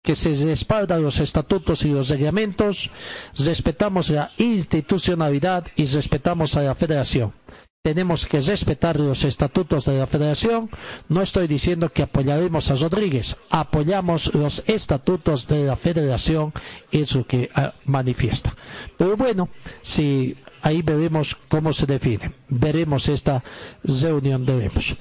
que 0.04 0.16
se 0.16 0.34
respaldan 0.46 1.04
los 1.04 1.20
estatutos 1.20 1.84
y 1.84 1.90
los 1.90 2.08
reglamentos, 2.10 2.90
respetamos 3.38 4.10
la 4.10 4.32
institucionalidad 4.38 5.68
y 5.76 5.86
respetamos 5.86 6.56
a 6.56 6.64
la 6.64 6.74
federación 6.74 7.34
tenemos 7.82 8.26
que 8.26 8.42
respetar 8.42 9.00
los 9.00 9.24
estatutos 9.24 9.86
de 9.86 9.98
la 9.98 10.06
federación. 10.06 10.70
No 11.08 11.22
estoy 11.22 11.48
diciendo 11.48 11.90
que 11.90 12.04
apoyaremos 12.04 12.70
a 12.72 12.76
Rodríguez, 12.76 13.38
apoyamos 13.50 14.34
los 14.36 14.64
estatutos 14.68 15.48
de 15.48 15.64
la 15.66 15.78
federación, 15.78 16.54
es 16.92 17.16
lo 17.16 17.26
que 17.26 17.50
ah, 17.56 17.74
manifiesta. 17.86 18.54
Pero 18.98 19.16
bueno, 19.16 19.48
si 19.82 20.36
ahí 20.62 20.82
veremos 20.82 21.38
cómo 21.48 21.74
se 21.74 21.86
define. 21.86 22.34
Veremos 22.48 23.10
esta 23.10 23.44
reunión, 23.84 24.46
debemos. 24.46 24.96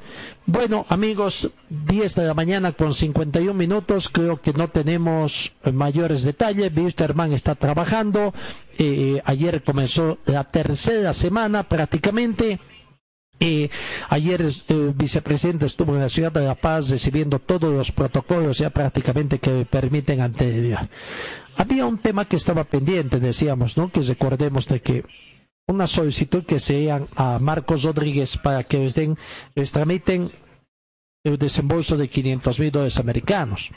Bueno, 0.46 0.86
amigos, 0.88 1.50
10 1.68 2.14
de 2.14 2.26
la 2.26 2.34
mañana 2.34 2.72
con 2.72 2.94
51 2.94 3.52
minutos. 3.54 4.08
Creo 4.08 4.40
que 4.40 4.52
no 4.52 4.68
tenemos 4.68 5.54
mayores 5.72 6.22
detalles. 6.22 6.72
Wisterman 6.74 7.32
está 7.32 7.54
trabajando. 7.54 8.32
Eh, 8.78 9.20
ayer 9.24 9.62
comenzó 9.62 10.18
la 10.26 10.44
tercera 10.44 11.12
semana 11.12 11.68
prácticamente. 11.68 12.60
Eh, 13.40 13.68
ayer 14.08 14.40
el 14.68 14.92
vicepresidente 14.94 15.66
estuvo 15.66 15.94
en 15.94 16.00
la 16.00 16.08
ciudad 16.08 16.32
de 16.32 16.44
La 16.44 16.56
Paz 16.56 16.90
recibiendo 16.90 17.38
todos 17.38 17.72
los 17.72 17.92
protocolos 17.92 18.58
ya 18.58 18.70
prácticamente 18.70 19.38
que 19.38 19.64
permiten 19.64 20.20
ante 20.20 20.76
había 21.56 21.86
un 21.86 21.98
tema 21.98 22.24
que 22.24 22.34
estaba 22.34 22.64
pendiente 22.64 23.20
decíamos 23.20 23.76
no 23.76 23.92
que 23.92 24.00
recordemos 24.02 24.66
de 24.66 24.82
que 24.82 25.04
una 25.68 25.86
solicitud 25.86 26.44
que 26.44 26.58
sean 26.58 27.06
a 27.14 27.38
Marcos 27.38 27.82
Rodríguez 27.84 28.36
para 28.38 28.64
que 28.64 28.78
les, 28.78 28.94
den, 28.94 29.16
les 29.54 29.70
tramiten 29.70 30.32
el 31.24 31.38
desembolso 31.38 31.96
de 31.96 32.08
500 32.08 32.58
mil 32.58 32.70
dólares 32.72 32.98
americanos. 32.98 33.70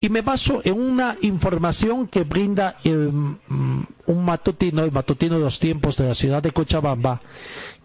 Y 0.00 0.08
me 0.10 0.20
baso 0.20 0.60
en 0.64 0.80
una 0.80 1.16
información 1.22 2.08
que 2.08 2.24
brinda 2.24 2.76
mm, 2.84 3.80
un 4.06 4.24
matutino, 4.24 4.82
el 4.82 4.92
matutino 4.92 5.36
de 5.36 5.44
los 5.44 5.60
tiempos 5.60 5.96
de 5.96 6.08
la 6.08 6.14
ciudad 6.14 6.42
de 6.42 6.50
Cochabamba, 6.50 7.22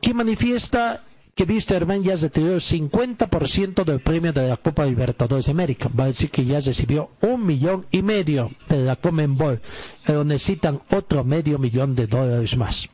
que 0.02 0.14
manifiesta 0.14 1.04
que 1.36 1.44
Wisterman 1.44 2.04
ya 2.04 2.14
recibió 2.14 2.56
el 2.56 2.62
50% 2.62 3.84
del 3.86 4.00
premio 4.00 4.34
de 4.34 4.48
la 4.48 4.58
Copa 4.58 4.84
Libertadores 4.88 5.46
de 5.46 5.52
América. 5.52 5.88
Va 5.88 6.06
a 6.06 6.08
decir 6.08 6.32
que 6.32 6.44
ya 6.44 6.60
recibió 6.60 7.12
un 7.22 7.46
millón 7.46 7.86
y 7.92 8.02
medio 8.02 8.50
de 8.68 8.78
la 8.84 8.96
Comenbol, 8.96 9.62
pero 10.04 10.24
necesitan 10.24 10.82
otro 10.90 11.24
medio 11.24 11.60
millón 11.60 11.94
de 11.96 12.08
dólares 12.08 12.58
más. 12.58 12.90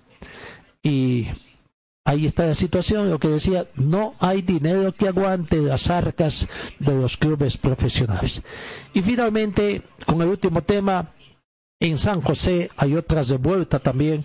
Y 0.84 1.30
ahí 2.04 2.26
está 2.26 2.46
la 2.46 2.54
situación, 2.54 3.10
lo 3.10 3.18
que 3.20 3.30
decía, 3.30 3.68
no 3.76 4.14
hay 4.20 4.42
dinero 4.42 4.92
que 4.92 5.08
aguante 5.08 5.58
las 5.58 5.90
arcas 5.90 6.50
de 6.80 6.94
los 6.94 7.18
clubes 7.18 7.58
profesionales. 7.58 8.44
Y 8.94 9.02
finalmente, 9.02 9.82
con 10.06 10.22
el 10.22 10.28
último 10.28 10.62
tema, 10.62 11.14
en 11.80 11.98
San 11.98 12.22
José 12.22 12.70
hay 12.78 12.96
otras 12.96 13.30
de 13.30 13.38
vuelta 13.38 13.80
también, 13.80 14.24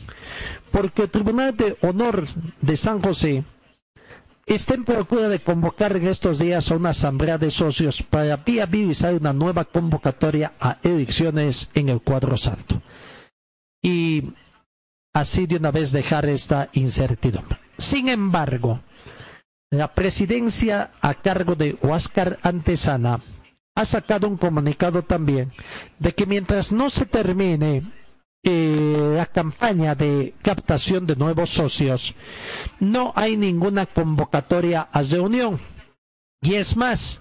porque 0.71 1.03
el 1.03 1.11
Tribunal 1.11 1.57
de 1.57 1.77
Honor 1.83 2.27
de 2.61 2.77
San 2.77 3.01
José 3.03 3.45
está 4.47 4.75
en 4.75 4.85
procura 4.85 5.29
de 5.29 5.41
convocar 5.41 5.97
en 5.97 6.07
estos 6.07 6.39
días 6.39 6.71
a 6.71 6.77
una 6.77 6.91
asamblea 6.91 7.39
de 7.39 7.51
socios 7.51 8.03
para 8.03 8.37
viabilizar 8.37 9.15
una 9.15 9.33
nueva 9.33 9.65
convocatoria 9.65 10.53
a 10.61 10.79
elecciones 10.83 11.71
en 11.75 11.89
el 11.89 12.01
cuadro 12.01 12.37
santo. 12.37 12.81
Y 13.83 14.25
así 15.15 15.47
de 15.47 15.57
una 15.57 15.71
vez 15.71 15.93
dejar 15.93 16.27
esta 16.27 16.69
incertidumbre. 16.73 17.59
Sin 17.77 18.09
embargo, 18.09 18.81
la 19.71 19.95
presidencia 19.95 20.93
a 21.01 21.15
cargo 21.15 21.55
de 21.55 21.77
Huáscar 21.83 22.39
Antesana 22.43 23.21
ha 23.75 23.85
sacado 23.85 24.27
un 24.27 24.37
comunicado 24.37 25.03
también 25.03 25.53
de 25.99 26.15
que 26.15 26.27
mientras 26.27 26.73
no 26.73 26.91
se 26.91 27.07
termine 27.07 27.83
eh, 28.43 29.13
la 29.17 29.27
campaña 29.27 29.95
de 29.95 30.35
captación 30.43 31.07
de 31.07 31.17
nuevos 31.17 31.51
socios, 31.51 32.15
no 32.81 33.13
hay 33.15 33.37
ninguna 33.37 33.87
convocatoria 33.87 34.89
a 34.93 35.03
reunión. 35.03 35.61
Y 36.41 36.55
es 36.55 36.77
más, 36.77 37.21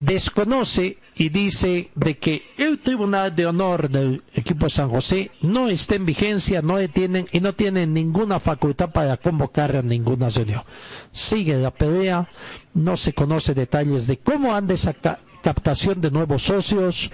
desconoce 0.00 0.98
y 1.16 1.28
dice 1.30 1.90
de 1.96 2.18
que 2.18 2.42
el 2.56 2.78
Tribunal 2.78 3.34
de 3.34 3.46
Honor 3.46 3.90
del 3.90 4.22
equipo 4.32 4.66
de 4.66 4.70
San 4.70 4.88
José 4.88 5.32
no 5.42 5.68
está 5.68 5.96
en 5.96 6.06
vigencia, 6.06 6.62
no 6.62 6.76
tienen 6.88 7.28
y 7.32 7.40
no 7.40 7.54
tienen 7.54 7.92
ninguna 7.92 8.38
facultad 8.38 8.90
para 8.90 9.16
convocar 9.16 9.76
a 9.76 9.82
ninguna 9.82 10.28
reunión. 10.28 10.62
Sigue 11.10 11.56
la 11.56 11.72
pelea, 11.72 12.28
no 12.74 12.96
se 12.96 13.12
conoce 13.12 13.54
detalles 13.54 14.06
de 14.06 14.18
cómo 14.18 14.54
anda 14.54 14.74
esa 14.74 14.94
captación 15.42 16.00
de 16.00 16.12
nuevos 16.12 16.42
socios, 16.42 17.10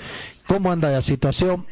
cómo 0.46 0.70
anda 0.70 0.90
la 0.90 1.00
situación, 1.00 1.66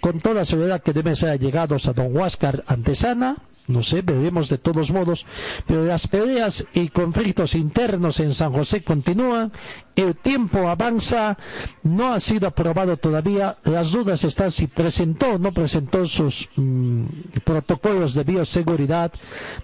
con 0.00 0.18
toda 0.18 0.44
seguridad 0.44 0.82
que 0.82 0.92
deben 0.92 1.14
ser 1.14 1.30
allegados 1.30 1.86
a 1.86 1.92
don 1.92 2.14
Huáscar 2.14 2.64
Antesana, 2.66 3.36
no 3.68 3.82
sé, 3.82 4.02
veremos 4.02 4.48
de 4.48 4.58
todos 4.58 4.92
modos, 4.92 5.26
pero 5.66 5.84
las 5.84 6.06
peleas 6.06 6.66
y 6.72 6.88
conflictos 6.88 7.54
internos 7.54 8.20
en 8.20 8.32
San 8.32 8.52
José 8.52 8.82
continúan 8.82 9.52
el 9.96 10.14
tiempo 10.14 10.68
avanza, 10.68 11.36
no 11.82 12.12
ha 12.12 12.20
sido 12.20 12.46
aprobado 12.48 12.98
todavía, 12.98 13.56
las 13.64 13.90
dudas 13.92 14.22
están 14.24 14.50
si 14.50 14.66
presentó 14.66 15.32
o 15.32 15.38
no 15.38 15.52
presentó 15.52 16.04
sus 16.04 16.48
mm, 16.56 17.04
protocolos 17.44 18.14
de 18.14 18.24
bioseguridad, 18.24 19.10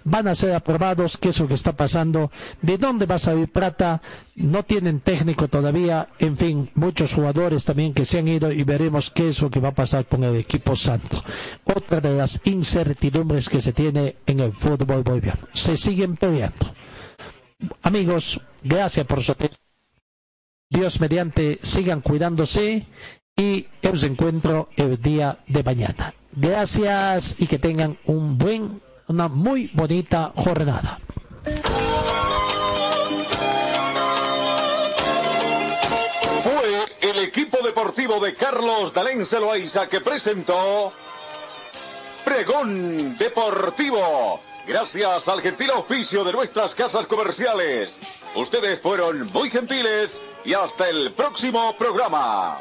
van 0.03 0.27
a 0.27 0.35
ser 0.35 0.55
aprobados, 0.55 1.17
qué 1.17 1.29
es 1.29 1.39
lo 1.39 1.47
que 1.47 1.53
está 1.53 1.73
pasando, 1.73 2.31
de 2.61 2.77
dónde 2.79 3.05
va 3.05 3.15
a 3.15 3.19
salir 3.19 3.51
plata, 3.51 4.01
no 4.35 4.63
tienen 4.63 5.01
técnico 5.01 5.47
todavía, 5.47 6.09
en 6.17 6.35
fin, 6.35 6.69
muchos 6.73 7.13
jugadores 7.13 7.63
también 7.63 7.93
que 7.93 8.05
se 8.05 8.19
han 8.19 8.27
ido 8.27 8.51
y 8.51 8.63
veremos 8.63 9.11
qué 9.11 9.29
es 9.29 9.41
lo 9.41 9.51
que 9.51 9.59
va 9.59 9.69
a 9.69 9.75
pasar 9.75 10.05
con 10.07 10.23
el 10.23 10.35
equipo 10.35 10.75
santo. 10.75 11.23
Otra 11.63 12.01
de 12.01 12.17
las 12.17 12.41
incertidumbres 12.45 13.49
que 13.49 13.61
se 13.61 13.71
tiene 13.71 14.15
en 14.25 14.39
el 14.39 14.51
fútbol 14.51 15.03
boliviano. 15.03 15.47
Se 15.53 15.77
siguen 15.77 16.15
peleando. 16.15 16.73
Amigos, 17.83 18.41
gracias 18.63 19.05
por 19.05 19.21
su 19.23 19.31
atención. 19.33 19.72
Dios 20.69 20.99
mediante 20.99 21.59
sigan 21.61 22.01
cuidándose 22.01 22.87
y 23.35 23.67
os 23.87 24.03
encuentro 24.03 24.69
el 24.75 25.01
día 25.01 25.39
de 25.47 25.63
mañana. 25.63 26.13
Gracias 26.31 27.35
y 27.39 27.47
que 27.47 27.59
tengan 27.59 27.97
un 28.05 28.37
buen, 28.37 28.81
una 29.07 29.27
muy 29.27 29.69
bonita 29.73 30.31
jornada. 30.35 30.99
Fue 36.43 37.09
el 37.09 37.19
equipo 37.19 37.57
deportivo 37.63 38.19
de 38.19 38.35
Carlos 38.35 38.93
Dalén 38.93 39.25
Celoaiza 39.25 39.87
que 39.87 40.01
presentó 40.01 40.91
Pregón 42.25 43.17
Deportivo. 43.17 44.39
Gracias 44.65 45.27
al 45.27 45.41
gentil 45.41 45.71
oficio 45.71 46.23
de 46.23 46.31
nuestras 46.31 46.73
casas 46.73 47.05
comerciales. 47.05 47.99
Ustedes 48.35 48.79
fueron 48.79 49.29
muy 49.31 49.49
gentiles 49.49 50.19
y 50.45 50.53
hasta 50.53 50.89
el 50.89 51.11
próximo 51.11 51.75
programa. 51.77 52.59